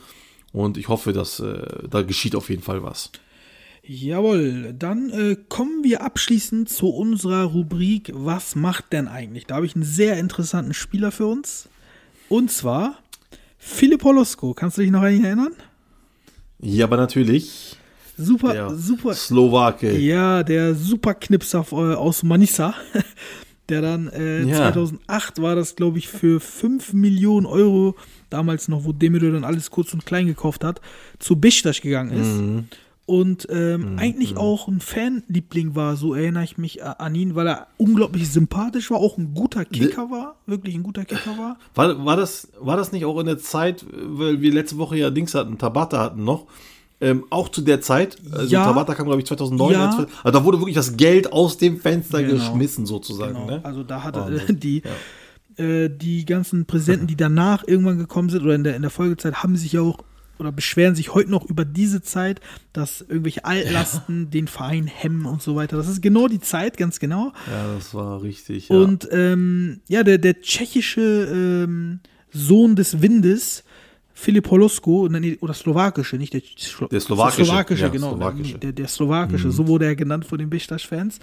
Und 0.52 0.78
ich 0.78 0.88
hoffe, 0.88 1.14
dass 1.14 1.40
äh, 1.40 1.64
da 1.90 2.02
geschieht 2.02 2.36
auf 2.36 2.50
jeden 2.50 2.64
Fall 2.64 2.84
was. 2.84 3.12
Jawohl, 3.84 4.74
dann 4.78 5.10
äh, 5.10 5.36
kommen 5.48 5.84
wir 5.84 6.04
abschließend 6.04 6.70
zu 6.70 6.90
unserer 6.90 7.46
Rubrik 7.46 8.12
Was 8.14 8.56
macht 8.56 8.94
denn 8.94 9.08
eigentlich? 9.08 9.48
Da 9.48 9.56
habe 9.56 9.66
ich 9.66 9.76
einen 9.76 9.84
sehr 9.84 10.18
interessanten 10.18 10.74
Spieler 10.74 11.12
für 11.12 11.26
uns. 11.26 11.70
Und 12.30 12.52
zwar 12.52 13.00
Philipp 13.60 14.04
Holosko. 14.04 14.54
Kannst 14.54 14.78
du 14.78 14.82
dich 14.82 14.90
noch 14.92 15.02
an 15.04 15.14
ihn 15.14 15.26
erinnern? 15.26 15.54
Ja, 16.62 16.86
aber 16.86 16.98
natürlich 16.98 17.78
Super, 18.18 18.54
der 18.54 18.76
super. 18.76 19.14
Slowake. 19.14 19.98
Ja, 19.98 20.44
der 20.44 20.76
super 20.76 21.14
Knipser 21.14 21.66
äh, 21.72 21.76
aus 21.76 22.24
Manissa. 22.24 22.74
Der 23.70 23.84
dann 23.84 24.08
äh, 24.08 24.42
Ja. 24.46 24.58
2008 24.74 25.44
war 25.44 25.56
das, 25.56 25.76
glaube 25.76 26.00
ich, 26.00 26.08
für 26.08 26.40
5 26.40 26.94
Millionen 26.94 27.46
Euro, 27.46 27.96
damals 28.32 28.68
noch, 28.68 28.84
wo 28.84 28.94
Demirö 28.94 29.32
dann 29.32 29.44
alles 29.44 29.70
kurz 29.70 29.94
und 29.94 30.08
klein 30.08 30.26
gekauft 30.26 30.64
hat, 30.64 30.82
zu 31.20 31.36
Beşiktaş 31.40 31.82
gegangen 31.82 32.12
ist. 32.20 32.28
Mhm. 32.42 32.68
Und 33.10 33.48
ähm, 33.50 33.96
eigentlich 33.98 34.38
auch 34.38 34.68
ein 34.68 34.82
Fanliebling 34.82 35.74
war, 35.74 35.96
so 35.96 36.14
erinnere 36.14 36.44
ich 36.44 36.60
mich 36.60 36.84
a- 36.86 36.92
an 36.92 37.16
ihn, 37.16 37.34
weil 37.34 37.48
er 37.48 37.66
unglaublich 37.78 38.30
sympathisch 38.30 38.92
war, 38.92 39.00
auch 39.00 39.18
ein 39.18 39.34
guter 39.34 39.66
Kicker 39.66 40.12
war, 40.12 40.36
wirklich 40.46 40.76
ein 40.76 40.84
guter 40.84 41.06
Kicker 41.06 41.36
war. 41.36 41.58
War, 41.74 42.06
war, 42.06 42.16
das, 42.18 42.50
war 42.60 42.78
das 42.78 42.92
nicht 42.92 43.06
auch 43.06 43.20
in 43.20 43.26
der 43.26 43.40
Zeit, 43.40 43.84
weil 43.92 44.42
wir 44.42 44.54
letzte 44.54 44.78
Woche 44.78 44.96
ja 44.98 45.10
Dings 45.10 45.34
hatten, 45.34 45.58
Tabata 45.58 46.00
hatten 46.00 46.24
noch, 46.24 46.46
ähm, 47.02 47.24
auch 47.32 47.50
zu 47.50 47.62
der 47.62 47.82
Zeit, 47.82 48.18
also 48.32 48.46
Ja. 48.54 48.64
Tabata 48.66 48.94
kam 48.94 49.08
glaube 49.08 49.22
ich 49.22 49.26
2009, 49.28 49.72
Ja. 49.74 49.90
also 49.90 50.06
da 50.38 50.44
wurde 50.46 50.60
wirklich 50.60 50.76
das 50.76 50.96
Geld 50.96 51.34
aus 51.34 51.58
dem 51.58 51.80
Fenster 51.80 52.22
Genau. 52.22 52.34
geschmissen 52.36 52.86
sozusagen. 52.86 53.34
Genau. 53.34 53.46
Ne? 53.48 53.60
Also 53.66 53.82
da 53.82 54.04
hatte 54.04 54.20
äh, 54.48 54.54
die, 54.54 54.84
äh, 55.58 55.90
die 55.90 56.26
ganzen 56.26 56.66
Präsidenten, 56.68 57.08
die 57.08 57.18
danach 57.18 57.64
irgendwann 57.68 57.98
gekommen 57.98 58.30
sind 58.30 58.44
oder 58.44 58.54
in 58.54 58.64
der, 58.64 58.76
in 58.76 58.84
der 58.84 58.92
Folgezeit, 58.92 59.42
haben 59.42 59.56
sich 59.56 59.74
ja 59.74 59.82
auch 59.82 59.98
oder 60.40 60.52
beschweren 60.52 60.96
sich 60.96 61.14
heute 61.14 61.30
noch 61.30 61.46
über 61.46 61.66
diese 61.66 62.02
Zeit, 62.02 62.40
dass 62.74 63.02
irgendwelche 63.02 63.46
Altlasten 63.46 64.30
den 64.30 64.48
Verein 64.48 64.88
hemmen 64.88 65.26
und 65.26 65.42
so 65.42 65.56
weiter. 65.56 65.78
Das 65.78 65.88
ist 65.88 66.02
genau 66.02 66.28
die 66.28 66.40
Zeit, 66.40 66.78
ganz 66.78 67.00
genau. 67.00 67.34
Ja, 67.52 67.76
das 67.76 67.94
war 67.94 68.22
richtig. 68.22 68.70
Ja. 68.70 68.78
Und 68.78 69.08
ähm, 69.12 69.82
ja, 69.88 70.04
der, 70.04 70.18
der 70.18 70.42
tschechische 70.42 71.30
ähm, 71.32 72.00
Sohn 72.32 72.76
des 72.76 73.02
Windes, 73.02 73.64
Filip 74.14 74.50
Holosko, 74.50 75.08
oder 75.40 75.54
slowakische, 75.54 76.18
nicht 76.18 76.34
der, 76.34 76.42
Schlo 76.58 76.88
Der 76.88 77.00
slowakische, 77.00 77.46
slowakische 77.46 77.84
ja, 77.84 77.90
genau. 77.90 78.12
slowakische. 78.14 78.58
Der, 78.60 78.72
der 78.72 78.88
slowakische, 78.88 79.52
so 79.52 79.68
wurde 79.68 79.86
er 79.86 79.96
genannt 79.96 80.26
von 80.26 80.38
den 80.38 80.50
Beşiktaş-Fans. 80.50 81.20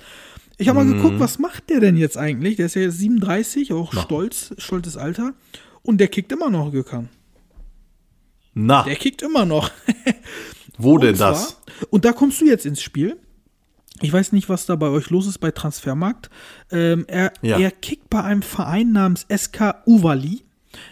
Ich 0.58 0.68
habe 0.68 0.82
mal 0.82 0.90
geguckt, 0.90 1.20
was 1.20 1.38
macht 1.38 1.68
der 1.68 1.80
denn 1.80 1.96
jetzt 1.96 2.16
eigentlich? 2.16 2.56
Der 2.56 2.66
ist 2.66 2.74
ja 2.74 2.82
jetzt 2.82 2.98
37, 2.98 3.72
auch 3.74 3.92
stolz, 3.92 4.54
stolzes 4.56 4.96
Alter. 4.96 5.34
Und 5.82 5.98
der 5.98 6.08
kickt 6.08 6.32
immer 6.32 6.48
noch, 6.48 6.72
Gökhan. 6.72 7.10
Na, 8.58 8.84
Der 8.84 8.96
kickt 8.96 9.20
immer 9.20 9.44
noch. 9.44 9.70
wo 10.78 10.96
denn 10.96 11.10
Und 11.10 11.16
zwar- 11.16 11.30
das? 11.32 11.60
Und 11.90 12.06
da 12.06 12.12
kommst 12.12 12.40
du 12.40 12.46
jetzt 12.46 12.64
ins 12.64 12.80
Spiel. 12.80 13.18
Ich 14.00 14.10
weiß 14.12 14.32
nicht, 14.32 14.48
was 14.48 14.64
da 14.66 14.76
bei 14.76 14.88
euch 14.88 15.10
los 15.10 15.26
ist 15.26 15.38
bei 15.38 15.50
Transfermarkt. 15.50 16.30
Ähm, 16.70 17.04
er, 17.06 17.32
Ja. 17.42 17.58
er 17.58 17.70
kickt 17.70 18.08
bei 18.10 18.22
einem 18.22 18.40
Verein 18.42 18.92
namens 18.92 19.26
SK 19.28 19.74
Uvali. 19.86 20.42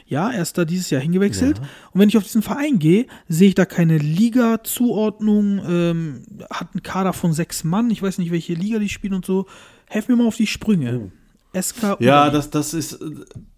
Ja, 0.06 0.30
er 0.30 0.42
ist 0.42 0.56
da 0.58 0.64
dieses 0.64 0.90
Jahr 0.90 1.00
hingewechselt. 1.02 1.58
Und 1.92 2.00
wenn 2.00 2.08
ich 2.08 2.16
auf 2.18 2.22
diesen 2.22 2.42
Verein 2.42 2.78
gehe, 2.78 3.06
sehe 3.28 3.48
ich 3.48 3.54
da 3.54 3.64
keine 3.66 3.96
Liga-Zuordnung, 3.98 5.60
ähm, 5.68 6.22
hat 6.50 6.68
einen 6.74 6.82
Kader 6.82 7.12
von 7.12 7.32
sechs 7.32 7.64
Mann. 7.64 7.90
Ich 7.90 8.02
weiß 8.02 8.18
nicht, 8.18 8.30
welche 8.30 8.54
Liga 8.54 8.78
die 8.78 8.88
spielen 8.88 9.14
und 9.14 9.26
so. 9.26 9.46
Helf 9.86 10.08
mir 10.08 10.16
mal 10.16 10.26
auf 10.26 10.36
die 10.36 10.46
Sprünge. 10.46 11.10
SK 11.54 11.96
Ja, 12.00 12.30
das, 12.30 12.50
das 12.50 12.74
ist, 12.74 12.98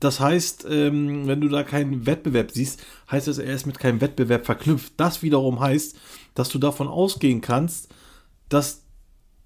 das 0.00 0.20
heißt, 0.20 0.66
ähm, 0.68 1.26
wenn 1.26 1.40
du 1.40 1.48
da 1.48 1.62
keinen 1.62 2.06
Wettbewerb 2.06 2.50
siehst, 2.50 2.82
heißt 3.10 3.28
das, 3.28 3.38
er 3.38 3.54
ist 3.54 3.66
mit 3.66 3.78
keinem 3.78 4.00
Wettbewerb 4.00 4.46
verknüpft. 4.46 4.92
Das 4.96 5.22
wiederum 5.22 5.60
heißt, 5.60 5.96
dass 6.34 6.48
du 6.48 6.58
davon 6.58 6.88
ausgehen 6.88 7.40
kannst, 7.40 7.88
dass 8.48 8.82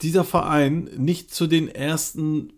dieser 0.03 0.25
Verein 0.25 0.91
nicht 0.97 1.33
zu 1.33 1.47
den 1.47 1.69
ersten 1.69 2.53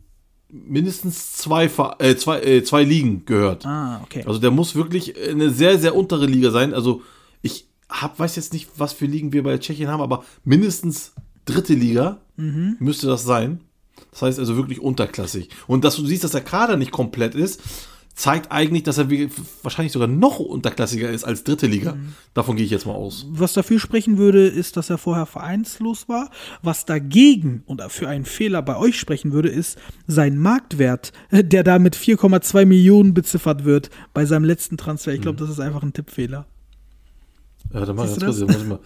mindestens 0.52 1.32
zwei, 1.32 1.70
äh, 1.98 2.16
zwei, 2.16 2.40
äh, 2.42 2.62
zwei 2.62 2.84
Ligen 2.84 3.24
gehört. 3.24 3.64
Ah, 3.64 4.00
okay. 4.02 4.22
Also 4.26 4.38
der 4.38 4.50
muss 4.50 4.74
wirklich 4.74 5.14
eine 5.18 5.50
sehr, 5.50 5.78
sehr 5.78 5.96
untere 5.96 6.26
Liga 6.26 6.50
sein. 6.50 6.74
Also 6.74 7.02
ich 7.40 7.68
hab, 7.88 8.18
weiß 8.18 8.36
jetzt 8.36 8.52
nicht, 8.52 8.68
was 8.76 8.92
für 8.92 9.06
Ligen 9.06 9.32
wir 9.32 9.42
bei 9.42 9.56
Tschechien 9.58 9.88
haben, 9.88 10.02
aber 10.02 10.24
mindestens 10.44 11.12
dritte 11.44 11.74
Liga 11.74 12.20
müsste 12.78 13.06
das 13.06 13.24
sein. 13.24 13.60
Das 14.12 14.22
heißt 14.22 14.38
also 14.38 14.56
wirklich 14.56 14.80
unterklassig. 14.80 15.48
Und 15.66 15.84
dass 15.84 15.96
du 15.96 16.06
siehst, 16.06 16.22
dass 16.22 16.30
der 16.32 16.42
Kader 16.42 16.76
nicht 16.76 16.92
komplett 16.92 17.34
ist, 17.34 17.60
zeigt 18.14 18.52
eigentlich, 18.52 18.82
dass 18.82 18.98
er 18.98 19.08
wahrscheinlich 19.62 19.90
sogar 19.92 20.06
noch 20.06 20.38
unterklassiger 20.38 21.08
ist 21.08 21.24
als 21.24 21.44
dritte 21.44 21.66
Liga. 21.66 21.96
Davon 22.34 22.56
gehe 22.56 22.66
ich 22.66 22.70
jetzt 22.70 22.84
mal 22.84 22.92
aus. 22.92 23.24
Was 23.30 23.54
dafür 23.54 23.78
sprechen 23.80 24.18
würde, 24.18 24.46
ist, 24.48 24.76
dass 24.76 24.90
er 24.90 24.98
vorher 24.98 25.24
vereinslos 25.24 26.10
war. 26.10 26.30
Was 26.60 26.84
dagegen 26.84 27.62
und 27.64 27.80
für 27.90 28.06
einen 28.10 28.26
Fehler 28.26 28.60
bei 28.60 28.76
euch 28.76 29.00
sprechen 29.00 29.32
würde, 29.32 29.48
ist 29.48 29.78
sein 30.06 30.36
Marktwert, 30.36 31.12
äh, 31.30 31.42
der 31.42 31.64
da 31.64 31.78
mit 31.78 31.96
4,2 31.96 32.66
Millionen 32.66 33.14
beziffert 33.14 33.64
wird 33.64 33.88
bei 34.12 34.26
seinem 34.26 34.44
letzten 34.44 34.76
Transfer. 34.76 35.12
Ich 35.14 35.20
Mhm. 35.20 35.22
glaube, 35.22 35.38
das 35.38 35.48
ist 35.48 35.60
einfach 35.60 35.82
ein 35.82 35.94
Tippfehler. 35.94 36.44
Ja, 37.72 37.86
dann 37.86 37.96
Siehst 37.96 38.20
ganz 38.20 38.36
du 38.38 38.46
kurz, 38.46 38.58
jetzt 38.58 38.68
muss 38.68 38.78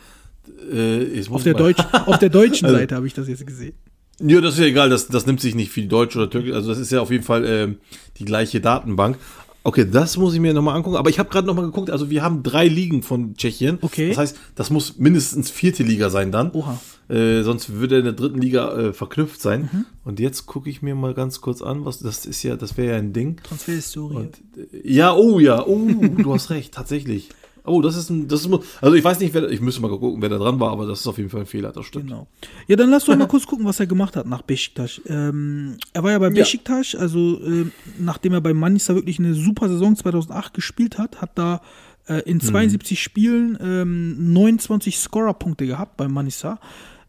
ich 0.70 0.70
mal, 0.70 0.77
äh, 0.79 1.16
muss 1.18 1.29
Auf 1.31 1.39
ich 1.39 1.45
der, 1.45 1.53
mal, 1.55 1.59
Deutsch, 1.59 1.81
auf 2.07 2.18
der 2.20 2.29
deutschen 2.29 2.64
Also- 2.66 2.79
Seite 2.79 2.95
habe 2.95 3.09
ich 3.09 3.14
das 3.14 3.27
jetzt 3.27 3.45
gesehen. 3.45 3.74
Ja, 4.21 4.41
das 4.41 4.55
ist 4.55 4.61
ja 4.61 4.67
egal, 4.67 4.89
das, 4.89 5.09
das 5.09 5.27
nimmt 5.27 5.41
sich 5.41 5.55
nicht 5.55 5.71
viel 5.71 5.89
Deutsch 5.89 6.17
oder 6.17 6.31
Türkisch, 6.31 6.55
also 6.55 6.71
das 6.71 6.79
ist 6.79 6.91
ja 6.91 7.01
auf 7.01 7.11
jeden 7.11 7.25
Fall 7.25 7.45
ähm, 7.45 7.77
die 8.19 8.25
gleiche 8.25 8.61
Datenbank. 8.61 9.19
Okay, 9.67 9.85
das 9.85 10.17
muss 10.17 10.33
ich 10.33 10.39
mir 10.39 10.55
nochmal 10.55 10.77
angucken. 10.77 10.97
Aber 10.97 11.11
ich 11.11 11.19
habe 11.19 11.29
gerade 11.29 11.45
nochmal 11.45 11.64
geguckt, 11.64 11.91
also 11.91 12.09
wir 12.09 12.23
haben 12.23 12.45
drei 12.45 12.69
Ligen 12.69 13.03
von 13.03 13.35
Tschechien. 13.35 13.79
Okay. 13.83 14.11
Das 14.11 14.19
heißt, 14.19 14.37
das 14.55 14.71
muss 14.71 14.99
mindestens 14.99 15.51
vierte 15.51 15.83
Liga 15.83 16.09
sein 16.09 16.31
dann. 16.31 16.53
Oha. 16.53 16.81
Äh, 17.09 17.43
sonst 17.43 17.73
würde 17.73 17.97
er 17.97 17.99
in 17.99 18.05
der 18.05 18.12
dritten 18.12 18.41
Liga 18.41 18.73
äh, 18.77 18.93
verknüpft 18.93 19.41
sein. 19.41 19.69
Mhm. 19.73 19.85
Und 20.05 20.21
jetzt 20.21 20.47
gucke 20.47 20.71
ich 20.71 20.83
mir 20.83 20.95
mal 20.95 21.14
ganz 21.14 21.41
kurz 21.41 21.62
an, 21.62 21.85
was 21.85 21.99
das 21.99 22.27
ist 22.27 22.45
ja, 22.45 22.55
das 22.55 22.77
wäre 22.77 22.93
ja 22.93 22.99
ein 22.99 23.12
Ding. 23.12 23.41
Transferhistorie. 23.43 24.29
Äh, 24.57 24.93
ja, 24.93 25.12
oh 25.17 25.41
ja, 25.41 25.67
oh, 25.67 25.89
du 26.17 26.33
hast 26.33 26.51
recht, 26.51 26.73
tatsächlich. 26.73 27.31
Oh, 27.67 27.83
das 27.83 27.97
ist 27.97 28.11
ein, 28.11 28.29
das 28.29 28.45
ist, 28.45 28.53
also 28.81 28.95
ich 28.95 29.05
weiß 29.05 29.21
nicht, 29.21 29.35
wer, 29.35 29.51
ich 29.51 29.61
müsste 29.61 29.81
mal 29.83 29.89
gucken, 29.89 30.21
wer 30.23 30.29
da 30.29 30.39
dran 30.39 30.59
war, 30.61 30.73
aber 30.73 30.87
das 30.87 31.01
ist 31.01 31.07
auf 31.07 31.19
jeden 31.19 31.31
Fall 31.31 31.41
ein 31.41 31.47
Fehler, 31.47 31.73
das 31.73 31.87
stimmt. 31.87 32.07
Genau. 32.07 32.27
Ja, 32.67 32.77
dann 32.77 32.91
lass 32.91 33.05
doch 33.05 33.17
mal 33.17 33.27
kurz 33.29 33.47
gucken, 33.47 33.64
was 33.67 33.81
er 33.81 33.87
gemacht 33.87 34.17
hat 34.17 34.27
nach 34.27 34.43
Besiktas. 34.43 35.01
Ähm, 35.07 35.77
er 35.93 36.03
war 36.03 36.11
ja 36.12 36.19
bei 36.19 36.31
Besiktas, 36.31 36.95
also 36.95 37.41
ähm, 37.45 37.73
nachdem 37.99 38.33
er 38.35 38.41
bei 38.41 38.55
Manchester 38.55 38.95
wirklich 38.95 39.19
eine 39.19 39.35
super 39.35 39.69
Saison 39.69 39.97
2008 39.97 40.55
gespielt 40.55 40.99
hat, 40.99 41.21
hat 41.21 41.31
da 41.35 41.61
äh, 42.09 42.21
in 42.21 42.41
72 42.41 43.03
Spielen 43.03 43.59
ähm, 43.61 44.33
29 44.33 44.99
Scorerpunkte 44.99 45.67
gehabt 45.67 45.97
bei 45.97 46.09
Manchester 46.09 46.59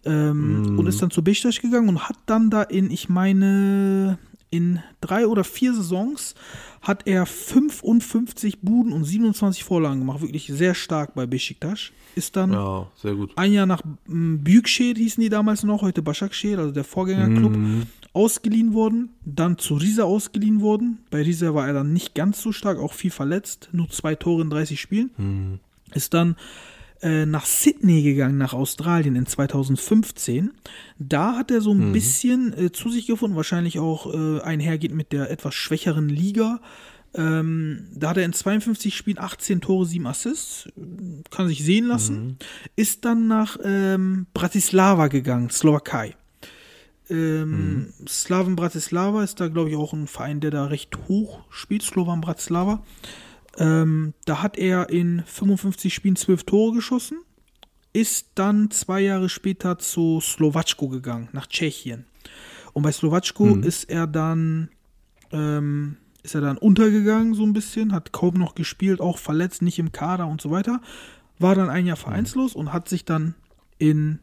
ähm, 0.06 0.78
und 0.78 0.88
ist 0.88 1.02
dann 1.02 1.12
zu 1.12 1.24
Besiktas 1.24 1.60
gegangen 1.60 1.90
und 1.90 2.08
hat 2.08 2.18
dann 2.26 2.50
da 2.50 2.64
in, 2.64 2.90
ich 2.92 3.10
meine, 3.10 4.18
in 4.50 4.80
drei 5.02 5.28
oder 5.28 5.44
vier 5.44 5.74
Saisons 5.74 6.34
hat 6.82 7.06
er 7.06 7.26
55 7.26 8.62
Buden 8.62 8.94
und 8.94 9.04
27 9.04 9.64
Vorlagen 9.64 10.00
gemacht. 10.00 10.22
Wirklich 10.22 10.48
sehr 10.48 10.74
stark 10.74 11.16
bei 11.16 11.26
Besiktas. 11.26 11.92
Ist 12.16 12.36
dann 12.36 12.54
Ja, 12.54 12.88
sehr 13.02 13.14
gut. 13.16 13.32
ein 13.36 13.52
Jahr 13.54 13.66
nach 13.66 13.82
m, 14.08 14.40
Büyükşehir 14.44 14.96
hießen 14.96 15.22
die 15.22 15.30
damals 15.30 15.64
noch, 15.64 15.82
heute 15.82 16.02
Başakşehir, 16.02 16.58
also 16.60 16.72
der 16.72 16.84
Vorgängerclub, 16.86 17.58
ausgeliehen 18.14 18.74
worden, 18.74 19.10
dann 19.26 19.58
zu 19.58 19.76
Riesa 19.76 20.04
ausgeliehen 20.04 20.62
worden. 20.62 21.00
Bei 21.12 21.22
Riesa 21.22 21.54
war 21.54 21.68
er 21.68 21.74
dann 21.74 21.94
nicht 21.94 22.16
ganz 22.16 22.42
so 22.42 22.52
stark, 22.52 22.80
auch 22.80 22.94
viel 22.94 23.12
verletzt, 23.12 23.70
nur 23.74 23.90
zwei 23.90 24.16
Tore 24.16 24.42
in 24.44 24.50
30 24.50 24.80
Spielen. 24.82 25.60
Ist 25.94 26.14
dann 26.14 26.36
äh, 27.02 27.26
nach 27.26 27.46
Sydney 27.46 28.02
gegangen, 28.04 28.38
nach 28.38 28.54
Australien 28.54 29.16
in 29.16 29.26
2015. 29.26 30.52
Da 31.00 31.36
hat 31.36 31.52
er 31.52 31.62
so 31.62 31.74
ein 31.74 31.92
bisschen 31.94 32.54
äh, 32.58 32.72
zu 32.72 32.90
sich 32.90 33.08
gefunden, 33.08 33.36
wahrscheinlich 33.36 33.80
auch 33.80 34.14
äh, 34.14 34.42
einhergeht 34.42 34.94
mit 34.94 35.12
der 35.12 35.30
etwas 35.30 35.56
schwächeren 35.56 36.10
Liga. 36.10 36.60
Ähm, 37.14 37.88
da 37.94 38.10
hat 38.10 38.18
er 38.18 38.26
in 38.26 38.34
52 38.34 38.96
Spielen 38.96 39.18
18 39.18 39.62
Tore, 39.62 39.86
7 39.86 40.06
Assists. 40.08 40.70
Kann 41.32 41.48
sich 41.48 41.64
sehen 41.64 41.88
lassen. 41.88 42.38
Ist 42.76 43.06
dann 43.06 43.28
nach 43.28 43.58
ähm, 43.64 44.28
Bratislava 44.34 45.08
gegangen, 45.08 45.50
Slowakei. 45.50 46.16
Ähm, 47.10 47.94
Slaven 48.08 48.56
Bratislava 48.56 49.24
ist 49.24 49.40
da, 49.40 49.48
glaube 49.48 49.70
ich, 49.70 49.76
auch 49.76 49.94
ein 49.94 50.08
Verein, 50.08 50.40
der 50.40 50.52
da 50.52 50.66
recht 50.66 50.98
hoch 51.08 51.40
spielt, 51.50 51.84
Slovan 51.84 52.22
Bratislava. 52.22 52.84
Ähm, 53.58 54.14
da 54.26 54.42
hat 54.42 54.58
er 54.58 54.90
in 54.90 55.24
55 55.26 55.94
Spielen 55.94 56.16
12 56.16 56.44
Tore 56.44 56.76
geschossen, 56.76 57.20
ist 57.94 58.32
dann 58.36 58.70
zwei 58.72 59.02
Jahre 59.02 59.30
später 59.30 59.80
zu 59.80 60.20
Slowatschko 60.22 60.90
gegangen, 60.90 61.30
nach 61.32 61.48
Tschechien. 61.48 62.06
Und 62.74 62.84
bei 62.84 62.92
Slowatschko 62.92 63.56
ist 63.56 63.86
er 63.86 64.06
dann 64.06 64.70
ähm, 65.32 65.98
ist 66.28 66.36
er 66.36 66.42
dann 66.42 66.58
untergegangen 66.58 67.34
so 67.34 67.44
ein 67.44 67.54
bisschen, 67.54 67.94
hat 67.94 68.12
kaum 68.12 68.36
noch 68.36 68.54
gespielt, 68.54 69.00
auch 69.00 69.18
verletzt, 69.18 69.62
nicht 69.62 69.80
im 69.80 69.94
Kader 69.94 70.28
und 70.28 70.42
so 70.42 70.52
weiter. 70.52 70.82
War 71.40 71.56
dann 71.56 71.70
ein 71.70 71.86
Jahr 71.86 71.96
vereinslos 71.96 72.54
und 72.54 72.74
hat 72.74 72.90
sich 72.90 73.06
dann 73.06 73.36
in, 73.78 74.20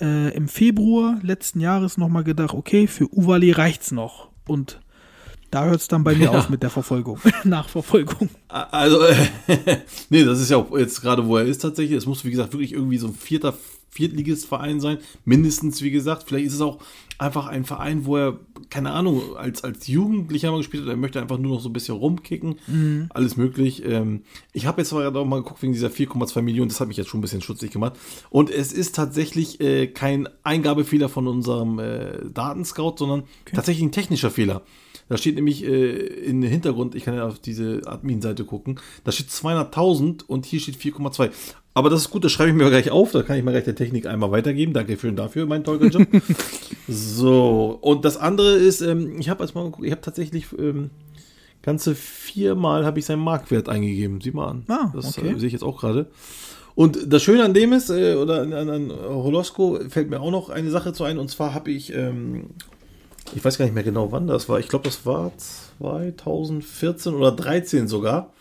äh, 0.00 0.34
im 0.34 0.48
Februar 0.48 1.18
letzten 1.22 1.60
Jahres 1.60 1.98
nochmal 1.98 2.24
gedacht, 2.24 2.54
okay, 2.54 2.86
für 2.86 3.12
Uvali 3.12 3.52
reicht's 3.52 3.92
noch. 3.92 4.30
Und 4.46 4.80
da 5.50 5.64
hört 5.64 5.80
es 5.80 5.88
dann 5.88 6.04
bei 6.04 6.14
mir 6.14 6.32
auf 6.32 6.48
mit 6.48 6.62
der 6.62 6.70
Verfolgung, 6.70 7.18
Nachverfolgung. 7.44 8.28
Also, 8.48 9.00
nee, 10.10 10.24
das 10.24 10.40
ist 10.40 10.50
ja 10.50 10.56
auch 10.56 10.76
jetzt 10.76 11.00
gerade, 11.00 11.26
wo 11.26 11.36
er 11.36 11.44
ist 11.44 11.62
tatsächlich. 11.62 11.96
Es 11.96 12.06
muss, 12.06 12.24
wie 12.24 12.30
gesagt, 12.30 12.52
wirklich 12.52 12.72
irgendwie 12.72 12.98
so 12.98 13.06
ein 13.08 13.14
vierter, 13.14 13.54
Viertligist-Verein 13.96 14.80
sein. 14.80 14.98
Mindestens, 15.24 15.82
wie 15.82 15.90
gesagt. 15.90 16.24
Vielleicht 16.26 16.46
ist 16.46 16.54
es 16.54 16.60
auch 16.60 16.78
einfach 17.18 17.46
ein 17.46 17.64
Verein, 17.64 18.04
wo 18.04 18.16
er, 18.16 18.38
keine 18.68 18.90
Ahnung, 18.90 19.36
als, 19.36 19.64
als 19.64 19.86
Jugendlicher 19.86 20.50
mal 20.50 20.58
gespielt 20.58 20.82
hat. 20.82 20.90
Er 20.90 20.96
möchte 20.96 21.20
einfach 21.20 21.38
nur 21.38 21.54
noch 21.54 21.60
so 21.60 21.70
ein 21.70 21.72
bisschen 21.72 21.96
rumkicken. 21.96 22.56
Alles 23.10 23.36
möglich. 23.36 23.82
Ähm, 23.86 24.22
ich 24.52 24.66
habe 24.66 24.82
jetzt 24.82 24.90
gerade 24.90 25.18
auch 25.18 25.24
mal 25.24 25.42
geguckt 25.42 25.62
wegen 25.62 25.72
dieser 25.72 25.88
4,2 25.88 26.42
Millionen. 26.42 26.68
Das 26.68 26.80
hat 26.80 26.88
mich 26.88 26.98
jetzt 26.98 27.08
schon 27.08 27.20
ein 27.20 27.22
bisschen 27.22 27.40
schutzig 27.40 27.70
gemacht. 27.70 27.94
Und 28.28 28.50
es 28.50 28.72
ist 28.72 28.94
tatsächlich 28.94 29.60
äh, 29.60 29.86
kein 29.86 30.28
Eingabefehler 30.42 31.08
von 31.08 31.26
unserem 31.26 31.78
äh, 31.78 32.18
Datenscout, 32.32 32.96
sondern 32.98 33.22
tatsächlich 33.46 33.84
ein 33.84 33.92
technischer 33.92 34.30
Fehler. 34.30 34.62
Da 35.08 35.16
steht 35.16 35.36
nämlich 35.36 35.64
äh, 35.64 35.96
in 35.96 36.40
den 36.40 36.50
Hintergrund, 36.50 36.94
ich 36.94 37.04
kann 37.04 37.14
ja 37.14 37.26
auf 37.26 37.38
diese 37.38 37.82
Admin-Seite 37.84 38.44
gucken, 38.44 38.80
da 39.04 39.12
steht 39.12 39.28
200.000 39.28 40.24
und 40.26 40.46
hier 40.46 40.60
steht 40.60 40.76
4,2. 40.76 41.30
Aber 41.74 41.90
das 41.90 42.00
ist 42.00 42.10
gut, 42.10 42.24
das 42.24 42.32
schreibe 42.32 42.50
ich 42.50 42.56
mir 42.56 42.68
gleich 42.70 42.90
auf, 42.90 43.12
da 43.12 43.22
kann 43.22 43.36
ich 43.36 43.44
mal 43.44 43.50
gleich 43.50 43.64
der 43.64 43.74
Technik 43.74 44.06
einmal 44.06 44.30
weitergeben. 44.30 44.72
Danke 44.72 44.98
schön 44.98 45.14
dafür, 45.14 45.46
mein 45.46 45.62
toller 45.62 45.88
Job. 45.88 46.08
so, 46.88 47.78
und 47.80 48.04
das 48.04 48.16
andere 48.16 48.56
ist, 48.56 48.80
ähm, 48.80 49.20
ich 49.20 49.28
habe 49.28 49.42
als 49.42 49.54
mal 49.54 49.64
geguckt, 49.64 49.84
ich 49.84 49.92
habe 49.92 50.00
tatsächlich 50.00 50.46
ähm, 50.58 50.90
ganze 51.66 51.94
viermal 51.94 52.86
habe 52.86 52.98
ich 52.98 53.04
seinen 53.04 53.22
Marktwert 53.22 53.68
eingegeben. 53.68 54.20
Sieh 54.20 54.30
mal 54.30 54.46
an. 54.46 54.64
Ah, 54.68 54.90
das 54.94 55.18
okay. 55.18 55.32
äh, 55.32 55.38
sehe 55.38 55.48
ich 55.48 55.52
jetzt 55.52 55.64
auch 55.64 55.80
gerade. 55.80 56.06
Und 56.76 57.12
das 57.12 57.22
Schöne 57.22 57.44
an 57.44 57.54
dem 57.54 57.72
ist, 57.72 57.90
äh, 57.90 58.14
oder 58.14 58.42
an, 58.42 58.52
an, 58.52 58.70
an 58.70 58.90
Holosko 58.90 59.80
fällt 59.88 60.08
mir 60.08 60.20
auch 60.20 60.30
noch 60.30 60.48
eine 60.48 60.70
Sache 60.70 60.92
zu 60.92 61.04
ein, 61.04 61.18
und 61.18 61.28
zwar 61.28 61.54
habe 61.54 61.70
ich, 61.70 61.92
ähm, 61.92 62.50
ich 63.34 63.44
weiß 63.44 63.58
gar 63.58 63.64
nicht 63.64 63.74
mehr 63.74 63.82
genau 63.82 64.12
wann 64.12 64.26
das 64.26 64.48
war, 64.48 64.58
ich 64.58 64.68
glaube, 64.68 64.84
das 64.84 65.04
war 65.06 65.32
2014 65.38 67.14
oder 67.14 67.32
13 67.32 67.88
sogar. 67.88 68.32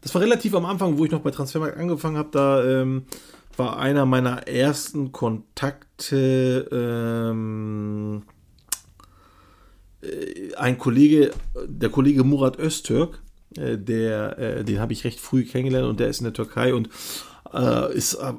Das 0.00 0.14
war 0.14 0.20
relativ 0.22 0.54
am 0.54 0.66
Anfang, 0.66 0.98
wo 0.98 1.04
ich 1.04 1.10
noch 1.10 1.20
bei 1.20 1.30
Transfermarkt 1.30 1.78
angefangen 1.78 2.18
habe, 2.18 2.28
da 2.30 2.62
ähm, 2.64 3.04
war 3.56 3.78
einer 3.78 4.04
meiner 4.04 4.46
ersten 4.46 5.12
Kontakte 5.12 6.68
ähm, 6.70 8.22
äh, 10.02 10.54
ein 10.56 10.78
Kollege, 10.78 11.32
der 11.66 11.88
Kollege 11.88 12.24
Murat 12.24 12.58
Öztürk, 12.58 13.22
äh, 13.56 13.78
der, 13.78 14.38
äh, 14.38 14.64
den 14.64 14.80
habe 14.80 14.92
ich 14.92 15.04
recht 15.04 15.20
früh 15.20 15.44
kennengelernt 15.44 15.88
und 15.88 16.00
der 16.00 16.08
ist 16.08 16.18
in 16.20 16.24
der 16.24 16.32
Türkei 16.34 16.74
und 16.74 16.88
äh, 17.54 17.94
ist, 17.94 18.14
äh, 18.14 18.32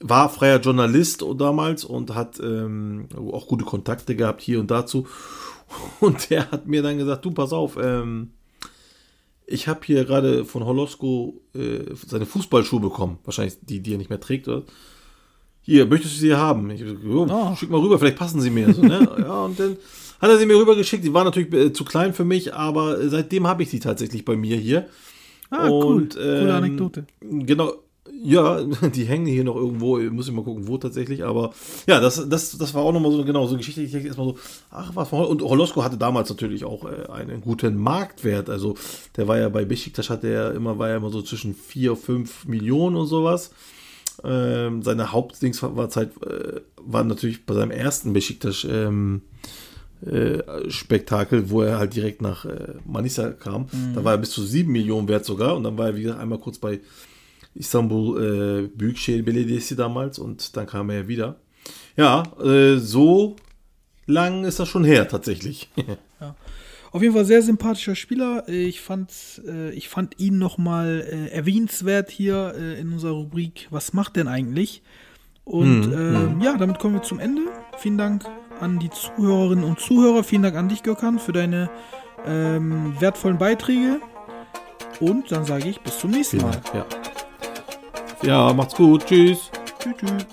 war 0.00 0.28
freier 0.28 0.60
Journalist 0.60 1.24
damals 1.36 1.84
und 1.84 2.14
hat 2.14 2.38
ähm, 2.40 3.08
auch 3.16 3.46
gute 3.46 3.64
Kontakte 3.64 4.14
gehabt 4.14 4.42
hier 4.42 4.60
und 4.60 4.70
dazu. 4.70 5.06
Und 6.00 6.30
der 6.30 6.50
hat 6.50 6.66
mir 6.66 6.80
dann 6.80 6.96
gesagt, 6.96 7.26
du 7.26 7.30
pass 7.30 7.52
auf, 7.52 7.76
ähm, 7.78 8.30
ich 9.46 9.68
habe 9.68 9.80
hier 9.84 10.06
gerade 10.06 10.46
von 10.46 10.64
Holosko 10.64 11.42
äh, 11.54 11.80
seine 12.06 12.24
Fußballschuhe 12.24 12.80
bekommen. 12.80 13.18
Wahrscheinlich 13.24 13.58
die, 13.60 13.80
die 13.80 13.92
er 13.92 13.98
nicht 13.98 14.08
mehr 14.08 14.20
trägt, 14.20 14.48
oder? 14.48 14.62
Hier, 15.60 15.84
möchtest 15.84 16.16
du 16.16 16.20
sie 16.20 16.34
haben? 16.34 16.70
Ich, 16.70 16.80
jo, 16.80 17.26
Ah. 17.28 17.54
Schick 17.54 17.68
mal 17.68 17.80
rüber, 17.80 17.98
vielleicht 17.98 18.16
passen 18.16 18.40
sie 18.40 18.48
mir. 18.48 18.72
So, 18.72 18.80
ne? 18.80 19.06
ja, 19.18 19.44
und 19.44 19.60
dann 19.60 19.76
hat 20.20 20.30
er 20.30 20.38
sie 20.38 20.46
mir 20.46 20.58
rübergeschickt. 20.58 21.04
Die 21.04 21.12
waren 21.12 21.24
natürlich 21.26 21.52
äh, 21.52 21.72
zu 21.74 21.84
klein 21.84 22.14
für 22.14 22.24
mich, 22.24 22.54
aber 22.54 23.08
seitdem 23.10 23.46
habe 23.46 23.62
ich 23.62 23.68
die 23.68 23.80
tatsächlich 23.80 24.24
bei 24.24 24.36
mir 24.36 24.56
hier. 24.56 24.88
Ah, 25.50 25.68
Und, 25.68 26.16
cool. 26.16 26.22
Coole 26.22 26.40
ähm, 26.40 26.50
Anekdote. 26.50 27.06
Genau. 27.20 27.74
Ja, 28.22 28.62
die 28.94 29.04
hängen 29.04 29.26
hier 29.26 29.44
noch 29.44 29.56
irgendwo, 29.56 29.98
muss 29.98 30.28
ich 30.28 30.34
mal 30.34 30.44
gucken, 30.44 30.66
wo 30.66 30.78
tatsächlich, 30.78 31.24
aber 31.24 31.52
ja, 31.86 32.00
das, 32.00 32.28
das, 32.28 32.56
das 32.58 32.74
war 32.74 32.82
auch 32.82 32.92
nochmal 32.92 33.12
so, 33.12 33.24
genau, 33.24 33.46
so 33.46 33.56
geschichtlich, 33.56 33.86
ich 33.86 33.92
denke 33.92 34.08
erstmal 34.08 34.28
so, 34.28 34.38
ach, 34.70 34.90
was 34.94 35.12
und 35.12 35.42
Holosko 35.42 35.84
hatte 35.84 35.96
damals 35.96 36.28
natürlich 36.28 36.64
auch 36.64 36.84
äh, 36.84 37.10
einen 37.12 37.40
guten 37.40 37.76
Marktwert, 37.76 38.50
also 38.50 38.74
der 39.16 39.28
war 39.28 39.38
ja 39.38 39.48
bei 39.48 39.64
Besiktas, 39.64 40.10
hatte 40.10 40.28
er 40.28 40.54
immer, 40.54 40.78
war 40.78 40.88
ja 40.88 40.96
immer 40.96 41.10
so 41.10 41.22
zwischen 41.22 41.54
4, 41.54 41.96
5 41.96 42.46
Millionen 42.46 42.96
und 42.96 43.06
sowas, 43.06 43.50
ähm, 44.24 44.82
seine 44.82 45.12
Hauptdings 45.12 45.62
war, 45.62 45.88
Zeit, 45.90 46.10
äh, 46.24 46.60
war 46.76 47.04
natürlich 47.04 47.46
bei 47.46 47.54
seinem 47.54 47.70
ersten 47.70 48.12
Besiktas, 48.12 48.66
ähm, 48.68 49.22
äh, 50.06 50.70
Spektakel, 50.70 51.50
wo 51.50 51.62
er 51.62 51.78
halt 51.78 51.96
direkt 51.96 52.22
nach 52.22 52.44
äh, 52.44 52.74
Manisa 52.84 53.30
kam. 53.30 53.66
Da 53.96 54.04
war 54.04 54.12
er 54.12 54.18
bis 54.18 54.30
zu 54.30 54.44
7 54.44 54.70
Millionen 54.70 55.08
wert 55.08 55.24
sogar. 55.24 55.56
Und 55.56 55.64
dann 55.64 55.76
war 55.76 55.88
er, 55.88 55.96
wie 55.96 56.02
gesagt, 56.02 56.20
einmal 56.20 56.38
kurz 56.38 56.58
bei 56.58 56.78
Istanbul 57.54 58.16
äh, 58.16 58.80
Büyükşehir 58.80 59.26
Belediyesi 59.26 59.78
damals 59.78 60.18
und 60.18 60.56
dann 60.56 60.66
kam 60.66 60.90
er 60.90 61.08
wieder. 61.08 61.36
Ja, 61.96 62.22
äh, 62.42 62.78
so 62.78 63.36
lang 64.06 64.44
ist 64.44 64.58
das 64.60 64.68
schon 64.68 64.84
her 64.84 65.08
tatsächlich. 65.08 65.68
Auf 66.90 67.02
jeden 67.02 67.14
Fall 67.14 67.26
sehr 67.26 67.42
sympathischer 67.42 67.94
Spieler. 67.94 68.48
Ich 68.48 68.80
fand, 68.80 69.12
äh, 69.46 69.70
ich 69.72 69.88
fand 69.88 70.18
ihn 70.18 70.38
nochmal 70.38 71.06
äh, 71.06 71.28
erwähnenswert 71.28 72.10
hier 72.10 72.54
äh, 72.56 72.80
in 72.80 72.92
unserer 72.92 73.12
Rubrik 73.12 73.68
Was 73.70 73.92
macht 73.92 74.16
denn 74.16 74.26
eigentlich? 74.26 74.82
Und 75.44 75.92
ähm, 75.92 76.40
ja, 76.42 76.56
damit 76.56 76.78
kommen 76.78 76.94
wir 76.94 77.02
zum 77.02 77.18
Ende. 77.18 77.42
Vielen 77.78 77.96
Dank 77.96 78.24
an 78.60 78.78
die 78.78 78.90
Zuhörerinnen 78.90 79.64
und 79.64 79.80
Zuhörer. 79.80 80.22
Vielen 80.22 80.42
Dank 80.42 80.56
an 80.56 80.68
dich, 80.68 80.82
Gökhan, 80.82 81.18
für 81.18 81.32
deine 81.32 81.70
ähm, 82.26 82.94
wertvollen 83.00 83.38
Beiträge. 83.38 84.00
Und 85.00 85.32
dann 85.32 85.44
sage 85.44 85.68
ich 85.68 85.80
bis 85.80 85.98
zum 85.98 86.10
nächsten 86.10 86.38
Mal. 86.38 86.60
ja. 86.74 86.86
Ja, 88.22 88.52
macht's 88.52 88.74
gut. 88.74 89.06
Tschüss. 89.06 89.50
Tschüss. 89.78 89.94
tschüss. 89.98 90.26